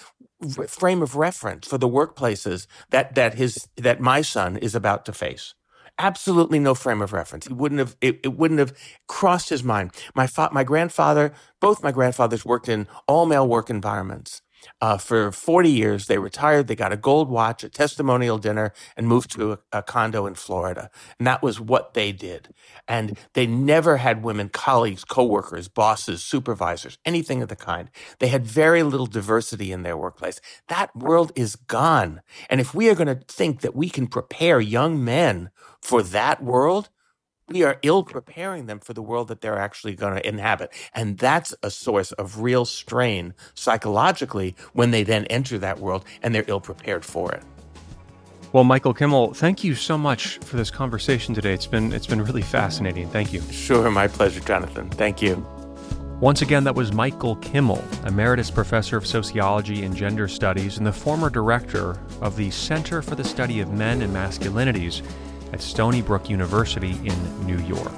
frame 0.69 1.03
of 1.03 1.17
reference 1.17 1.67
for 1.67 1.79
the 1.79 1.89
workplaces 1.89 2.69
that 2.91 3.17
that 3.17 3.35
his 3.35 3.67
that 3.77 4.01
my 4.01 4.23
son 4.23 4.57
is 4.57 4.77
about 4.77 5.05
to 5.07 5.13
face 5.13 5.55
absolutely 5.99 6.59
no 6.59 6.75
frame 6.75 7.03
of 7.03 7.13
reference. 7.13 7.47
He 7.47 7.55
wouldn't 7.55 7.79
have 7.81 7.97
it, 8.01 8.21
it 8.25 8.37
wouldn't 8.39 8.61
have 8.61 8.75
crossed 9.09 9.49
his 9.51 9.65
mind. 9.65 9.93
My 10.15 10.27
fa- 10.27 10.51
my 10.53 10.65
grandfather 10.65 11.33
both 11.61 11.83
my 11.83 11.93
grandfathers 11.93 12.45
worked 12.45 12.69
in 12.69 12.87
all 13.09 13.27
male 13.27 13.47
work 13.49 13.71
environments 13.71 14.43
uh, 14.81 14.99
for 14.99 15.33
40 15.33 15.71
years. 15.71 16.07
They 16.07 16.19
retired, 16.19 16.67
they 16.67 16.77
got 16.77 16.93
a 16.93 16.97
gold 16.97 17.29
watch, 17.29 17.65
a 17.65 17.69
testimonial 17.69 18.39
dinner, 18.39 18.73
and 18.97 19.07
moved 19.07 19.31
to 19.33 19.53
a, 19.53 19.59
a, 19.73 19.83
condo 19.83 20.27
in 20.27 20.35
Florida. 20.35 20.91
And 21.19 21.27
that 21.27 21.43
was 21.43 21.61
what 21.61 21.95
they 21.95 22.13
did. 22.13 22.55
And 22.87 23.19
they 23.35 23.47
never 23.47 23.99
had 23.99 24.23
women 24.23 24.49
colleagues, 24.49 25.05
coworkers, 25.05 25.69
bosses, 25.69 26.23
supervisors, 26.23 26.99
anything 27.05 27.43
of 27.43 27.49
the 27.49 27.57
kind. 27.57 27.91
They 28.19 28.29
had 28.29 28.47
very 28.47 28.83
little 28.83 29.07
diversity 29.07 29.73
in 29.73 29.83
their 29.83 29.97
workplace. 29.97 30.41
That 30.69 30.95
world 30.95 31.33
is 31.35 31.57
gone. 31.57 32.23
And 32.49 32.61
if 32.61 32.75
we 32.75 32.89
are 32.89 32.95
going 32.95 33.09
to 33.09 33.25
think 33.27 33.61
that 33.61 33.75
we 33.75 33.89
can 33.89 34.07
prepare 34.07 34.61
young 34.61 35.05
men 35.05 35.51
for 35.81 36.03
that 36.03 36.43
world, 36.43 36.91
we 37.49 37.63
are 37.63 37.79
ill 37.83 38.03
preparing 38.03 38.67
them 38.67 38.79
for 38.79 38.93
the 38.93 39.03
world 39.03 39.29
that 39.29 39.41
they're 39.41 39.59
actually 39.59 39.95
going 39.95 40.15
to 40.15 40.29
inhabit. 40.29 40.73
And 40.95 41.19
that's 41.19 41.55
a 41.63 41.71
source 41.71 42.13
of 42.13 42.41
real 42.41 42.65
strain 42.65 43.35
psychologically 43.55 44.55
when 44.73 44.91
they 44.91 45.03
then 45.03 45.25
enter 45.27 45.59
that 45.59 45.79
world 45.79 46.05
and 46.23 46.35
they're 46.35 46.45
ill 46.47 46.61
prepared 46.61 47.05
for 47.05 47.33
it. 47.33 47.43
Well, 48.53 48.65
Michael 48.65 48.95
Kimmel, 48.95 49.35
thank 49.35 49.63
you 49.63 49.75
so 49.75 49.99
much 49.99 50.39
for 50.39 50.57
this 50.57 50.71
conversation 50.71 51.35
today. 51.35 51.53
It's 51.53 51.67
been 51.67 51.93
it's 51.93 52.07
been 52.07 52.23
really 52.23 52.41
fascinating. 52.41 53.09
Thank 53.11 53.33
you. 53.33 53.43
Sure, 53.51 53.91
my 53.91 54.09
pleasure, 54.09 54.41
Jonathan. 54.41 54.89
Thank 54.89 55.21
you. 55.21 55.47
Once 56.21 56.43
again, 56.43 56.65
that 56.65 56.75
was 56.75 56.93
Michael 56.93 57.37
Kimmel, 57.37 57.85
Emeritus 58.05 58.51
Professor 58.51 58.97
of 58.97 59.07
Sociology 59.07 59.85
and 59.85 59.95
Gender 59.95 60.27
Studies 60.27 60.79
and 60.79 60.87
the 60.87 60.93
former 60.93 61.31
director 61.31 62.01
of 62.21 62.37
the 62.37 62.51
Center 62.51 63.03
for 63.03 63.15
the 63.15 63.23
Study 63.23 63.61
of 63.61 63.71
Men 63.71 64.03
and 64.03 64.13
Masculinities 64.13 65.03
at 65.53 65.61
Stony 65.61 66.03
Brook 66.03 66.29
University 66.29 66.93
in 67.05 67.47
New 67.47 67.59
York. 67.59 67.93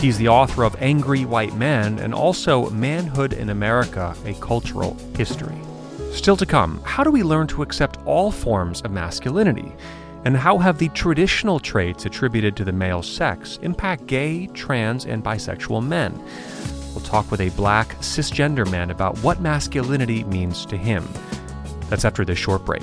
He's 0.00 0.18
the 0.18 0.28
author 0.28 0.62
of 0.62 0.80
Angry 0.80 1.24
White 1.24 1.54
Men 1.54 1.98
and 1.98 2.14
also 2.14 2.70
Manhood 2.70 3.32
in 3.32 3.50
America 3.50 4.14
A 4.24 4.34
Cultural 4.34 4.96
History. 5.16 5.58
Still 6.12 6.36
to 6.36 6.46
come, 6.46 6.80
how 6.84 7.02
do 7.02 7.10
we 7.10 7.22
learn 7.22 7.46
to 7.48 7.62
accept 7.62 7.98
all 8.06 8.30
forms 8.30 8.80
of 8.82 8.92
masculinity? 8.92 9.72
And 10.24 10.36
how 10.36 10.58
have 10.58 10.78
the 10.78 10.88
traditional 10.90 11.58
traits 11.58 12.06
attributed 12.06 12.56
to 12.56 12.64
the 12.64 12.72
male 12.72 13.02
sex 13.02 13.58
impact 13.62 14.06
gay, 14.06 14.46
trans, 14.48 15.04
and 15.04 15.22
bisexual 15.24 15.86
men? 15.86 16.16
We'll 16.94 17.04
talk 17.04 17.30
with 17.30 17.40
a 17.40 17.50
black 17.50 17.96
cisgender 17.96 18.68
man 18.70 18.90
about 18.90 19.18
what 19.18 19.40
masculinity 19.40 20.24
means 20.24 20.64
to 20.66 20.76
him. 20.76 21.08
That's 21.88 22.04
after 22.04 22.24
this 22.24 22.38
short 22.38 22.64
break. 22.64 22.82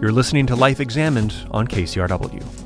You're 0.00 0.12
listening 0.12 0.46
to 0.48 0.56
Life 0.56 0.80
Examined 0.80 1.34
on 1.50 1.66
KCRW. 1.66 2.65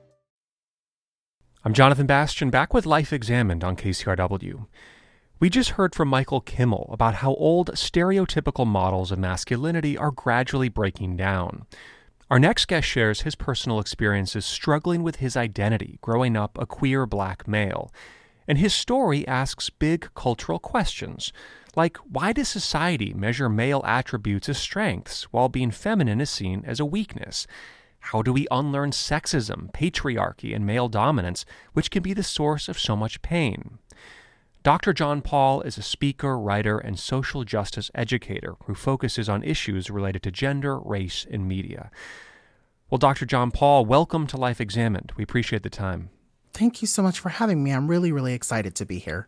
I'm 1.63 1.75
Jonathan 1.75 2.07
Bastian, 2.07 2.49
back 2.49 2.73
with 2.73 2.87
Life 2.87 3.13
Examined 3.13 3.63
on 3.63 3.75
KCRW. 3.75 4.65
We 5.39 5.47
just 5.47 5.71
heard 5.71 5.93
from 5.93 6.07
Michael 6.07 6.41
Kimmel 6.41 6.89
about 6.91 7.13
how 7.15 7.35
old 7.35 7.69
stereotypical 7.73 8.65
models 8.65 9.11
of 9.11 9.19
masculinity 9.19 9.95
are 9.95 10.09
gradually 10.09 10.69
breaking 10.69 11.17
down. 11.17 11.67
Our 12.31 12.39
next 12.39 12.67
guest 12.67 12.87
shares 12.87 13.21
his 13.21 13.35
personal 13.35 13.79
experiences 13.79 14.43
struggling 14.43 15.03
with 15.03 15.17
his 15.17 15.37
identity 15.37 15.99
growing 16.01 16.35
up 16.35 16.57
a 16.57 16.65
queer 16.65 17.05
black 17.05 17.47
male. 17.47 17.93
And 18.47 18.57
his 18.57 18.73
story 18.73 19.27
asks 19.27 19.69
big 19.69 20.09
cultural 20.15 20.57
questions, 20.57 21.31
like 21.75 21.97
why 21.97 22.33
does 22.33 22.49
society 22.49 23.13
measure 23.13 23.49
male 23.49 23.83
attributes 23.85 24.49
as 24.49 24.57
strengths 24.57 25.25
while 25.25 25.47
being 25.47 25.69
feminine 25.69 26.21
is 26.21 26.31
seen 26.31 26.63
as 26.65 26.79
a 26.79 26.85
weakness? 26.85 27.45
How 28.01 28.21
do 28.21 28.33
we 28.33 28.47
unlearn 28.51 28.91
sexism, 28.91 29.71
patriarchy, 29.71 30.55
and 30.55 30.65
male 30.65 30.89
dominance, 30.89 31.45
which 31.73 31.91
can 31.91 32.03
be 32.03 32.13
the 32.13 32.23
source 32.23 32.67
of 32.67 32.79
so 32.79 32.95
much 32.95 33.21
pain? 33.21 33.77
Dr. 34.63 34.93
John 34.93 35.21
Paul 35.21 35.61
is 35.61 35.77
a 35.77 35.81
speaker, 35.81 36.37
writer, 36.37 36.77
and 36.77 36.99
social 36.99 37.43
justice 37.43 37.89
educator 37.95 38.55
who 38.65 38.75
focuses 38.75 39.27
on 39.27 39.43
issues 39.43 39.89
related 39.89 40.21
to 40.23 40.31
gender, 40.31 40.77
race, 40.77 41.25
and 41.31 41.47
media. 41.47 41.89
Well, 42.89 42.99
Dr. 42.99 43.25
John 43.25 43.51
Paul, 43.51 43.85
welcome 43.85 44.27
to 44.27 44.37
Life 44.37 44.59
Examined. 44.59 45.13
We 45.15 45.23
appreciate 45.23 45.63
the 45.63 45.69
time. 45.69 46.09
Thank 46.53 46.81
you 46.81 46.87
so 46.87 47.01
much 47.01 47.19
for 47.19 47.29
having 47.29 47.63
me. 47.63 47.71
I'm 47.71 47.87
really, 47.87 48.11
really 48.11 48.33
excited 48.33 48.75
to 48.75 48.85
be 48.85 48.99
here. 48.99 49.27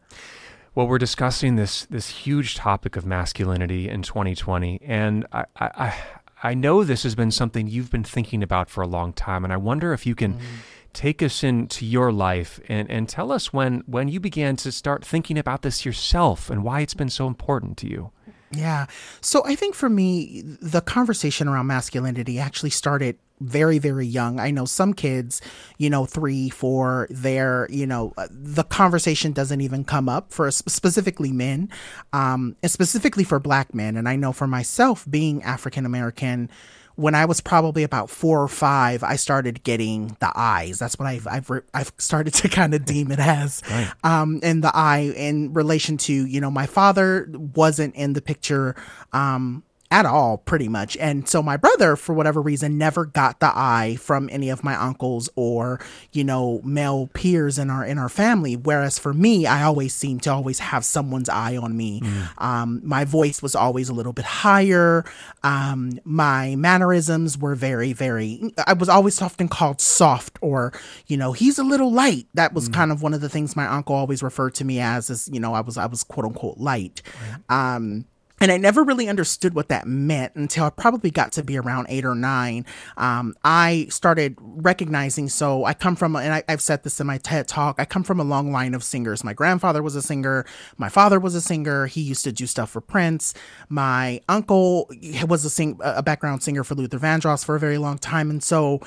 Well, 0.75 0.87
we're 0.87 0.97
discussing 0.97 1.55
this 1.55 1.85
this 1.85 2.09
huge 2.09 2.55
topic 2.55 2.95
of 2.95 3.05
masculinity 3.05 3.87
in 3.87 4.01
2020, 4.01 4.81
and 4.83 5.25
I, 5.31 5.45
I, 5.55 5.95
I 6.43 6.53
know 6.53 6.83
this 6.83 7.03
has 7.03 7.15
been 7.15 7.31
something 7.31 7.67
you've 7.67 7.89
been 7.89 8.03
thinking 8.03 8.43
about 8.43 8.69
for 8.69 8.81
a 8.81 8.87
long 8.87 9.13
time, 9.13 9.43
and 9.43 9.53
I 9.53 9.57
wonder 9.57 9.93
if 9.93 10.05
you 10.05 10.15
can. 10.15 10.35
Mm-hmm 10.35 10.45
take 10.93 11.23
us 11.23 11.43
into 11.43 11.85
your 11.85 12.11
life 12.11 12.59
and, 12.69 12.89
and 12.89 13.09
tell 13.09 13.31
us 13.31 13.51
when 13.51 13.83
when 13.87 14.07
you 14.07 14.19
began 14.19 14.55
to 14.55 14.71
start 14.71 15.03
thinking 15.03 15.37
about 15.39 15.63
this 15.63 15.83
yourself 15.83 16.49
and 16.49 16.63
why 16.63 16.81
it's 16.81 16.93
been 16.93 17.09
so 17.09 17.25
important 17.27 17.77
to 17.77 17.89
you. 17.89 18.11
Yeah. 18.51 18.85
So 19.19 19.43
I 19.45 19.55
think 19.55 19.75
for 19.75 19.89
me, 19.89 20.43
the 20.43 20.81
conversation 20.81 21.47
around 21.47 21.67
masculinity 21.67 22.39
actually 22.39 22.69
started 22.69 23.17
very, 23.39 23.77
very 23.79 24.05
young. 24.05 24.39
I 24.39 24.51
know 24.51 24.65
some 24.65 24.93
kids, 24.93 25.41
you 25.77 25.89
know, 25.89 26.05
three, 26.05 26.49
four, 26.49 27.07
they're, 27.09 27.67
you 27.69 27.85
know, 27.85 28.13
uh, 28.17 28.27
the 28.31 28.63
conversation 28.63 29.31
doesn't 29.33 29.61
even 29.61 29.83
come 29.83 30.07
up 30.07 30.31
for 30.31 30.49
specifically 30.51 31.31
men, 31.31 31.69
um, 32.13 32.55
and 32.61 32.71
specifically 32.71 33.23
for 33.23 33.39
black 33.39 33.73
men. 33.73 33.97
And 33.97 34.07
I 34.07 34.15
know 34.15 34.31
for 34.31 34.47
myself, 34.47 35.05
being 35.09 35.43
African 35.43 35.85
American, 35.85 36.49
when 36.95 37.15
I 37.15 37.25
was 37.25 37.41
probably 37.41 37.83
about 37.83 38.09
four 38.09 38.41
or 38.41 38.47
five, 38.47 39.03
I 39.03 39.15
started 39.15 39.63
getting 39.63 40.15
the 40.19 40.31
eyes. 40.35 40.79
That's 40.79 40.99
what 40.99 41.07
I've 41.07 41.27
I've 41.27 41.49
I've 41.73 41.91
started 41.97 42.33
to 42.35 42.49
kind 42.49 42.73
of 42.73 42.85
deem 42.85 43.11
it 43.11 43.19
as, 43.19 43.61
right. 43.69 43.91
um, 44.03 44.39
and 44.43 44.63
the 44.63 44.71
eye 44.75 45.13
in 45.15 45.53
relation 45.53 45.97
to 45.97 46.13
you 46.13 46.39
know 46.39 46.51
my 46.51 46.65
father 46.65 47.27
wasn't 47.33 47.95
in 47.95 48.13
the 48.13 48.21
picture, 48.21 48.75
um, 49.11 49.63
at 49.93 50.07
all, 50.07 50.39
pretty 50.39 50.67
much. 50.67 50.97
And 50.97 51.29
so 51.29 51.43
my 51.43 51.55
brother, 51.55 51.95
for 51.95 52.15
whatever 52.15 52.41
reason, 52.41 52.79
never 52.79 53.05
got 53.05 53.39
the 53.39 53.51
eye 53.53 53.95
from 53.99 54.27
any 54.31 54.49
of 54.49 54.63
my 54.63 54.75
uncles 54.75 55.29
or, 55.35 55.79
you 56.11 56.23
know, 56.23 56.61
male 56.63 57.11
peers 57.13 57.59
in 57.59 57.69
our 57.69 57.85
in 57.85 57.99
our 57.99 58.09
family. 58.09 58.55
Whereas 58.55 58.97
for 58.97 59.13
me, 59.13 59.45
I 59.45 59.61
always 59.61 59.93
seemed 59.93 60.23
to 60.23 60.31
always 60.31 60.57
have 60.57 60.83
someone's 60.83 61.29
eye 61.29 61.57
on 61.57 61.77
me. 61.77 62.01
Mm. 62.01 62.41
Um, 62.43 62.81
my 62.83 63.05
voice 63.05 63.43
was 63.43 63.53
always 63.53 63.87
a 63.87 63.93
little 63.93 64.13
bit 64.13 64.25
higher. 64.25 65.05
Um, 65.43 65.99
my 66.03 66.55
mannerisms 66.55 67.37
were 67.37 67.53
very, 67.53 67.93
very. 67.93 68.51
I 68.65 68.73
was 68.73 68.89
always 68.89 69.21
often 69.21 69.47
called 69.47 69.79
soft 69.79 70.39
or, 70.41 70.73
you 71.05 71.17
know, 71.17 71.33
he's 71.33 71.59
a 71.59 71.63
little 71.63 71.91
light. 71.91 72.25
That 72.33 72.53
was 72.53 72.67
mm. 72.67 72.73
kind 72.73 72.91
of 72.91 73.03
one 73.03 73.13
of 73.13 73.21
the 73.21 73.29
things 73.29 73.55
my 73.55 73.67
uncle 73.67 73.95
always 73.95 74.23
referred 74.23 74.55
to 74.55 74.65
me 74.65 74.79
as. 74.79 75.11
As 75.11 75.29
you 75.31 75.39
know, 75.39 75.53
I 75.53 75.61
was 75.61 75.77
I 75.77 75.85
was 75.85 76.03
quote 76.03 76.25
unquote 76.25 76.57
light. 76.57 77.03
Right. 77.49 77.75
Um, 77.75 78.05
and 78.43 78.51
I 78.51 78.57
never 78.57 78.83
really 78.83 79.07
understood 79.07 79.53
what 79.53 79.69
that 79.69 79.87
meant 79.87 80.35
until 80.35 80.65
I 80.65 80.69
probably 80.69 81.09
got 81.11 81.31
to 81.31 81.43
be 81.43 81.57
around 81.57 81.85
eight 81.87 82.03
or 82.03 82.13
nine. 82.13 82.65
Um, 82.97 83.35
I 83.45 83.87
started 83.89 84.35
recognizing. 84.37 85.29
So 85.29 85.63
I 85.63 85.73
come 85.73 85.95
from, 85.95 86.17
and 86.17 86.33
I, 86.33 86.43
have 86.49 86.59
said 86.59 86.83
this 86.83 86.99
in 86.99 87.07
my 87.07 87.19
TED 87.19 87.47
talk, 87.47 87.77
I 87.79 87.85
come 87.85 88.03
from 88.03 88.19
a 88.19 88.23
long 88.25 88.51
line 88.51 88.73
of 88.73 88.83
singers. 88.83 89.23
My 89.23 89.31
grandfather 89.31 89.81
was 89.81 89.95
a 89.95 90.01
singer. 90.01 90.45
My 90.75 90.89
father 90.89 91.21
was 91.21 91.35
a 91.35 91.41
singer. 91.41 91.85
He 91.85 92.01
used 92.01 92.25
to 92.25 92.33
do 92.33 92.45
stuff 92.45 92.71
for 92.71 92.81
Prince. 92.81 93.33
My 93.69 94.19
uncle 94.27 94.91
was 95.25 95.45
a 95.45 95.49
sing, 95.49 95.79
a 95.81 96.03
background 96.03 96.43
singer 96.43 96.65
for 96.65 96.75
Luther 96.75 96.99
Vandross 96.99 97.45
for 97.45 97.55
a 97.55 97.59
very 97.61 97.77
long 97.77 97.97
time. 97.97 98.29
And 98.29 98.43
so 98.43 98.81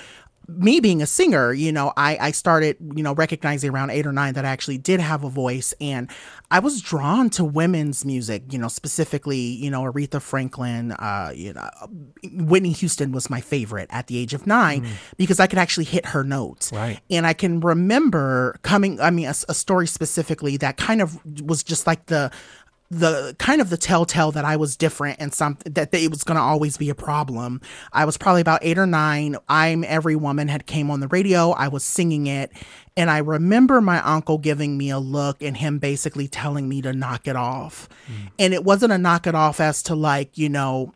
me 0.48 0.80
being 0.80 1.02
a 1.02 1.06
singer, 1.06 1.52
you 1.52 1.72
know, 1.72 1.92
I, 1.96 2.16
I 2.20 2.30
started, 2.30 2.76
you 2.94 3.02
know, 3.02 3.14
recognizing 3.14 3.70
around 3.70 3.90
eight 3.90 4.06
or 4.06 4.12
nine 4.12 4.34
that 4.34 4.44
I 4.44 4.48
actually 4.48 4.78
did 4.78 5.00
have 5.00 5.24
a 5.24 5.28
voice. 5.28 5.74
And 5.80 6.08
I 6.50 6.60
was 6.60 6.80
drawn 6.80 7.30
to 7.30 7.44
women's 7.44 8.04
music, 8.04 8.52
you 8.52 8.58
know, 8.58 8.68
specifically, 8.68 9.38
you 9.38 9.70
know, 9.70 9.82
Aretha 9.82 10.22
Franklin, 10.22 10.92
uh, 10.92 11.32
you 11.34 11.52
know, 11.52 11.68
Whitney 12.32 12.72
Houston 12.72 13.12
was 13.12 13.28
my 13.28 13.40
favorite 13.40 13.88
at 13.90 14.06
the 14.06 14.18
age 14.18 14.34
of 14.34 14.46
nine 14.46 14.84
mm. 14.84 14.92
because 15.16 15.40
I 15.40 15.46
could 15.46 15.58
actually 15.58 15.84
hit 15.84 16.06
her 16.06 16.22
notes. 16.22 16.72
Right. 16.72 17.00
And 17.10 17.26
I 17.26 17.32
can 17.32 17.60
remember 17.60 18.58
coming, 18.62 19.00
I 19.00 19.10
mean, 19.10 19.26
a, 19.26 19.34
a 19.48 19.54
story 19.54 19.86
specifically 19.86 20.56
that 20.58 20.76
kind 20.76 21.02
of 21.02 21.18
was 21.42 21.64
just 21.64 21.86
like 21.86 22.06
the, 22.06 22.30
the 22.90 23.34
kind 23.38 23.60
of 23.60 23.70
the 23.70 23.76
telltale 23.76 24.30
that 24.32 24.44
I 24.44 24.56
was 24.56 24.76
different 24.76 25.18
and 25.20 25.34
something 25.34 25.72
that 25.72 25.92
it 25.92 26.10
was 26.10 26.22
going 26.22 26.36
to 26.36 26.42
always 26.42 26.76
be 26.76 26.88
a 26.88 26.94
problem. 26.94 27.60
I 27.92 28.04
was 28.04 28.16
probably 28.16 28.40
about 28.40 28.60
eight 28.62 28.78
or 28.78 28.86
nine. 28.86 29.36
I'm 29.48 29.82
Every 29.84 30.16
Woman 30.16 30.48
had 30.48 30.66
came 30.66 30.90
on 30.90 31.00
the 31.00 31.08
radio. 31.08 31.50
I 31.50 31.68
was 31.68 31.84
singing 31.84 32.26
it. 32.26 32.52
And 32.96 33.10
I 33.10 33.18
remember 33.18 33.80
my 33.80 34.00
uncle 34.02 34.38
giving 34.38 34.78
me 34.78 34.90
a 34.90 34.98
look 34.98 35.42
and 35.42 35.56
him 35.56 35.78
basically 35.78 36.28
telling 36.28 36.68
me 36.68 36.80
to 36.82 36.92
knock 36.92 37.26
it 37.26 37.36
off. 37.36 37.88
Mm. 38.06 38.30
And 38.38 38.54
it 38.54 38.64
wasn't 38.64 38.92
a 38.92 38.98
knock 38.98 39.26
it 39.26 39.34
off 39.34 39.60
as 39.60 39.82
to 39.84 39.94
like, 39.94 40.38
you 40.38 40.48
know, 40.48 40.94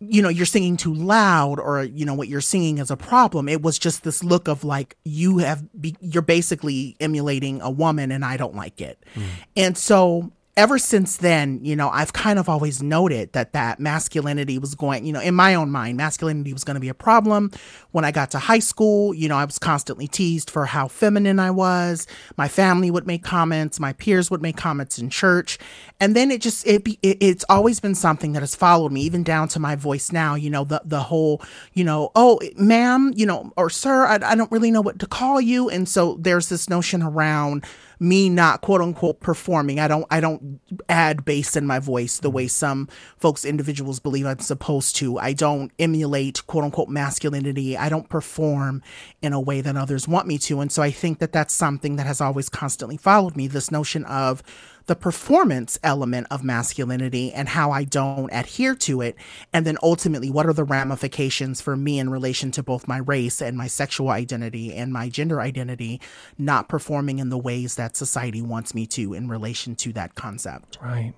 you 0.00 0.20
know 0.20 0.28
you're 0.28 0.44
singing 0.44 0.76
too 0.76 0.92
loud 0.92 1.58
or 1.58 1.82
you 1.82 2.04
know 2.04 2.14
what 2.14 2.28
you're 2.28 2.40
singing 2.40 2.78
is 2.78 2.90
a 2.90 2.96
problem 2.96 3.48
it 3.48 3.62
was 3.62 3.78
just 3.78 4.02
this 4.02 4.22
look 4.22 4.48
of 4.48 4.64
like 4.64 4.96
you 5.04 5.38
have 5.38 5.64
be, 5.80 5.96
you're 6.00 6.20
basically 6.20 6.96
emulating 7.00 7.60
a 7.62 7.70
woman 7.70 8.10
and 8.10 8.24
i 8.24 8.36
don't 8.36 8.54
like 8.54 8.80
it 8.80 8.98
mm. 9.14 9.22
and 9.56 9.78
so 9.78 10.30
ever 10.56 10.78
since 10.78 11.16
then, 11.16 11.58
you 11.64 11.74
know, 11.74 11.88
I've 11.88 12.12
kind 12.12 12.38
of 12.38 12.48
always 12.48 12.82
noted 12.82 13.32
that 13.32 13.52
that 13.52 13.80
masculinity 13.80 14.58
was 14.58 14.74
going, 14.74 15.04
you 15.04 15.12
know, 15.12 15.20
in 15.20 15.34
my 15.34 15.54
own 15.54 15.70
mind, 15.70 15.96
masculinity 15.96 16.52
was 16.52 16.62
going 16.62 16.74
to 16.74 16.80
be 16.80 16.88
a 16.88 16.94
problem. 16.94 17.50
When 17.90 18.04
I 18.04 18.12
got 18.12 18.30
to 18.32 18.38
high 18.38 18.60
school, 18.60 19.12
you 19.12 19.28
know, 19.28 19.36
I 19.36 19.44
was 19.44 19.58
constantly 19.58 20.06
teased 20.06 20.50
for 20.50 20.66
how 20.66 20.86
feminine 20.86 21.40
I 21.40 21.50
was. 21.50 22.06
My 22.36 22.46
family 22.46 22.90
would 22.90 23.06
make 23.06 23.24
comments, 23.24 23.80
my 23.80 23.92
peers 23.94 24.30
would 24.30 24.42
make 24.42 24.56
comments 24.56 24.98
in 24.98 25.10
church, 25.10 25.58
and 25.98 26.14
then 26.14 26.30
it 26.30 26.40
just 26.40 26.66
it, 26.66 26.86
it 27.02 27.18
it's 27.20 27.44
always 27.48 27.80
been 27.80 27.94
something 27.94 28.32
that 28.32 28.40
has 28.40 28.54
followed 28.54 28.92
me 28.92 29.02
even 29.02 29.24
down 29.24 29.48
to 29.48 29.58
my 29.58 29.74
voice 29.74 30.12
now. 30.12 30.36
You 30.36 30.50
know, 30.50 30.64
the 30.64 30.82
the 30.84 31.00
whole, 31.00 31.42
you 31.72 31.82
know, 31.82 32.12
oh, 32.14 32.40
ma'am, 32.56 33.12
you 33.16 33.26
know, 33.26 33.52
or 33.56 33.70
sir, 33.70 34.06
I, 34.06 34.20
I 34.22 34.34
don't 34.36 34.52
really 34.52 34.70
know 34.70 34.82
what 34.82 35.00
to 35.00 35.06
call 35.06 35.40
you, 35.40 35.68
and 35.68 35.88
so 35.88 36.16
there's 36.20 36.48
this 36.48 36.68
notion 36.68 37.02
around 37.02 37.64
me 38.08 38.28
not 38.28 38.60
quote 38.60 38.80
unquote 38.80 39.20
performing. 39.20 39.80
I 39.80 39.88
don't 39.88 40.06
I 40.10 40.20
don't 40.20 40.60
add 40.88 41.24
bass 41.24 41.56
in 41.56 41.66
my 41.66 41.78
voice 41.78 42.18
the 42.18 42.30
way 42.30 42.44
mm-hmm. 42.44 42.50
some 42.50 42.88
folks 43.16 43.44
individuals 43.44 44.00
believe 44.00 44.26
I'm 44.26 44.40
supposed 44.40 44.96
to. 44.96 45.18
I 45.18 45.32
don't 45.32 45.72
emulate 45.78 46.46
quote 46.46 46.64
unquote 46.64 46.88
masculinity. 46.88 47.76
I 47.76 47.88
don't 47.88 48.08
perform 48.08 48.82
in 49.22 49.32
a 49.32 49.40
way 49.40 49.60
that 49.60 49.76
others 49.76 50.06
want 50.06 50.26
me 50.26 50.38
to. 50.38 50.60
And 50.60 50.70
so 50.70 50.82
I 50.82 50.90
think 50.90 51.18
that 51.18 51.32
that's 51.32 51.54
something 51.54 51.96
that 51.96 52.06
has 52.06 52.20
always 52.20 52.48
constantly 52.48 52.96
followed 52.96 53.36
me 53.36 53.46
this 53.46 53.70
notion 53.70 54.04
of 54.04 54.42
the 54.86 54.94
performance 54.94 55.78
element 55.82 56.26
of 56.30 56.44
masculinity 56.44 57.32
and 57.32 57.48
how 57.48 57.70
I 57.70 57.84
don't 57.84 58.30
adhere 58.32 58.74
to 58.76 59.00
it. 59.00 59.16
And 59.52 59.66
then 59.66 59.78
ultimately, 59.82 60.30
what 60.30 60.46
are 60.46 60.52
the 60.52 60.64
ramifications 60.64 61.60
for 61.60 61.76
me 61.76 61.98
in 61.98 62.10
relation 62.10 62.50
to 62.52 62.62
both 62.62 62.88
my 62.88 62.98
race 62.98 63.40
and 63.40 63.56
my 63.56 63.66
sexual 63.66 64.10
identity 64.10 64.74
and 64.74 64.92
my 64.92 65.08
gender 65.08 65.40
identity, 65.40 66.00
not 66.36 66.68
performing 66.68 67.18
in 67.18 67.30
the 67.30 67.38
ways 67.38 67.76
that 67.76 67.96
society 67.96 68.42
wants 68.42 68.74
me 68.74 68.86
to 68.88 69.14
in 69.14 69.28
relation 69.28 69.74
to 69.76 69.92
that 69.94 70.14
concept. 70.14 70.78
Right. 70.82 71.14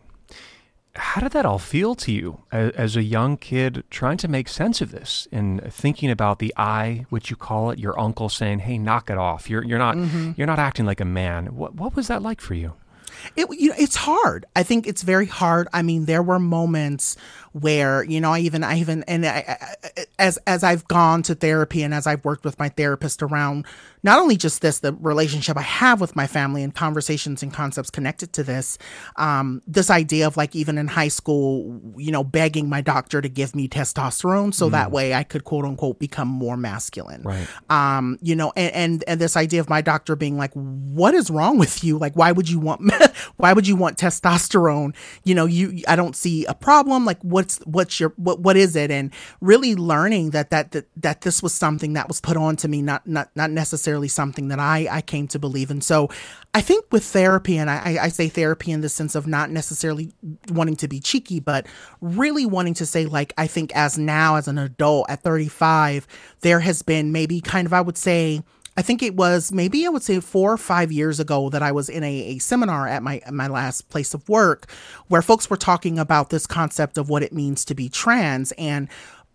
How 0.94 1.20
did 1.20 1.32
that 1.32 1.44
all 1.44 1.58
feel 1.58 1.94
to 1.96 2.10
you 2.10 2.40
as, 2.50 2.96
a 2.96 3.02
young 3.02 3.36
kid 3.36 3.84
trying 3.90 4.16
to 4.18 4.28
make 4.28 4.48
sense 4.48 4.80
of 4.80 4.92
this 4.92 5.28
and 5.30 5.62
thinking 5.70 6.10
about 6.10 6.38
the 6.38 6.54
I, 6.56 7.04
which 7.10 7.28
you 7.28 7.36
call 7.36 7.70
it, 7.70 7.78
your 7.78 7.98
uncle 8.00 8.30
saying, 8.30 8.60
"Hey, 8.60 8.78
knock 8.78 9.10
it 9.10 9.18
off. 9.18 9.50
You're 9.50 9.62
you're 9.62 9.78
not 9.78 9.96
mm-hmm. 9.96 10.32
you're 10.38 10.46
not 10.46 10.58
acting 10.58 10.86
like 10.86 11.00
a 11.00 11.04
man." 11.04 11.54
What 11.54 11.74
what 11.74 11.94
was 11.94 12.08
that 12.08 12.22
like 12.22 12.40
for 12.40 12.54
you? 12.54 12.72
It 13.36 13.48
you 13.58 13.70
know 13.70 13.76
it's 13.78 13.96
hard. 13.96 14.46
I 14.54 14.62
think 14.62 14.86
it's 14.86 15.02
very 15.02 15.26
hard. 15.26 15.68
I 15.72 15.82
mean, 15.82 16.04
there 16.04 16.22
were 16.22 16.38
moments 16.38 17.16
where 17.52 18.02
you 18.04 18.20
know 18.20 18.32
I 18.32 18.40
even 18.40 18.62
I 18.64 18.78
even 18.78 19.02
and 19.04 19.24
I, 19.26 19.56
I, 19.84 20.04
as 20.18 20.38
as 20.46 20.62
I've 20.62 20.86
gone 20.88 21.22
to 21.24 21.34
therapy 21.34 21.82
and 21.82 21.94
as 21.94 22.06
I've 22.06 22.24
worked 22.24 22.44
with 22.44 22.58
my 22.58 22.68
therapist 22.68 23.22
around 23.22 23.66
not 24.06 24.20
only 24.20 24.36
just 24.36 24.62
this 24.62 24.78
the 24.78 24.92
relationship 24.94 25.56
I 25.56 25.62
have 25.62 26.00
with 26.00 26.14
my 26.14 26.28
family 26.28 26.62
and 26.62 26.72
conversations 26.72 27.42
and 27.42 27.52
concepts 27.52 27.90
connected 27.90 28.32
to 28.34 28.44
this 28.44 28.78
um, 29.16 29.60
this 29.66 29.90
idea 29.90 30.28
of 30.28 30.36
like 30.36 30.54
even 30.54 30.78
in 30.78 30.86
high 30.86 31.08
school 31.08 31.80
you 31.98 32.12
know 32.12 32.22
begging 32.22 32.68
my 32.68 32.80
doctor 32.80 33.20
to 33.20 33.28
give 33.28 33.54
me 33.56 33.68
testosterone 33.68 34.54
so 34.54 34.68
mm. 34.68 34.70
that 34.70 34.92
way 34.92 35.12
I 35.12 35.24
could 35.24 35.42
quote 35.42 35.64
unquote 35.64 35.98
become 35.98 36.28
more 36.28 36.56
masculine. 36.56 37.22
Right. 37.22 37.48
Um 37.68 38.18
you 38.22 38.36
know 38.36 38.52
and, 38.56 38.72
and 38.74 39.04
and 39.08 39.20
this 39.20 39.36
idea 39.36 39.60
of 39.60 39.68
my 39.68 39.82
doctor 39.82 40.14
being 40.14 40.38
like 40.38 40.52
what 40.54 41.12
is 41.14 41.28
wrong 41.28 41.58
with 41.58 41.82
you? 41.82 41.98
Like 41.98 42.14
why 42.14 42.30
would 42.30 42.48
you 42.48 42.60
want 42.60 42.92
why 43.36 43.52
would 43.52 43.66
you 43.66 43.74
want 43.74 43.98
testosterone? 43.98 44.94
You 45.24 45.34
know 45.34 45.46
you 45.46 45.82
I 45.88 45.96
don't 45.96 46.14
see 46.14 46.44
a 46.44 46.54
problem. 46.54 47.04
Like 47.04 47.20
what's 47.22 47.58
what's 47.64 47.98
your 47.98 48.10
what 48.16 48.38
what 48.38 48.56
is 48.56 48.76
it? 48.76 48.92
And 48.92 49.12
really 49.40 49.74
learning 49.74 50.30
that 50.30 50.50
that 50.50 50.70
that, 50.70 50.86
that 50.96 51.22
this 51.22 51.42
was 51.42 51.52
something 51.52 51.94
that 51.94 52.06
was 52.06 52.20
put 52.20 52.36
on 52.36 52.54
to 52.56 52.68
me 52.68 52.82
not 52.82 53.04
not 53.08 53.30
not 53.34 53.50
necessarily 53.50 53.95
something 54.08 54.48
that 54.48 54.58
I 54.58 54.88
I 54.90 55.00
came 55.00 55.28
to 55.28 55.38
believe 55.38 55.70
and 55.70 55.82
so 55.82 56.08
I 56.54 56.60
think 56.60 56.84
with 56.92 57.04
therapy 57.04 57.56
and 57.56 57.70
I 57.70 57.98
I 58.02 58.08
say 58.08 58.28
therapy 58.28 58.70
in 58.70 58.80
the 58.80 58.88
sense 58.88 59.14
of 59.14 59.26
not 59.26 59.50
necessarily 59.50 60.12
wanting 60.50 60.76
to 60.76 60.88
be 60.88 61.00
cheeky 61.00 61.40
but 61.40 61.66
really 62.00 62.46
wanting 62.46 62.74
to 62.74 62.86
say 62.86 63.06
like 63.06 63.32
I 63.38 63.46
think 63.46 63.74
as 63.74 63.98
now 63.98 64.36
as 64.36 64.48
an 64.48 64.58
adult 64.58 65.08
at 65.08 65.22
35 65.22 66.06
there 66.40 66.60
has 66.60 66.82
been 66.82 67.12
maybe 67.12 67.40
kind 67.40 67.66
of 67.66 67.72
I 67.72 67.80
would 67.80 67.98
say 67.98 68.42
I 68.78 68.82
think 68.82 69.02
it 69.02 69.16
was 69.16 69.52
maybe 69.52 69.86
I 69.86 69.88
would 69.88 70.02
say 70.02 70.20
four 70.20 70.52
or 70.52 70.58
five 70.58 70.92
years 70.92 71.18
ago 71.18 71.48
that 71.48 71.62
I 71.62 71.72
was 71.72 71.88
in 71.88 72.04
a, 72.04 72.14
a 72.14 72.38
seminar 72.38 72.86
at 72.86 73.02
my 73.02 73.22
my 73.32 73.46
last 73.46 73.88
place 73.88 74.12
of 74.12 74.28
work 74.28 74.70
where 75.08 75.22
folks 75.22 75.48
were 75.48 75.56
talking 75.56 75.98
about 75.98 76.28
this 76.28 76.46
concept 76.46 76.98
of 76.98 77.08
what 77.08 77.22
it 77.22 77.32
means 77.32 77.64
to 77.66 77.74
be 77.74 77.88
trans. 77.88 78.52
And 78.52 78.88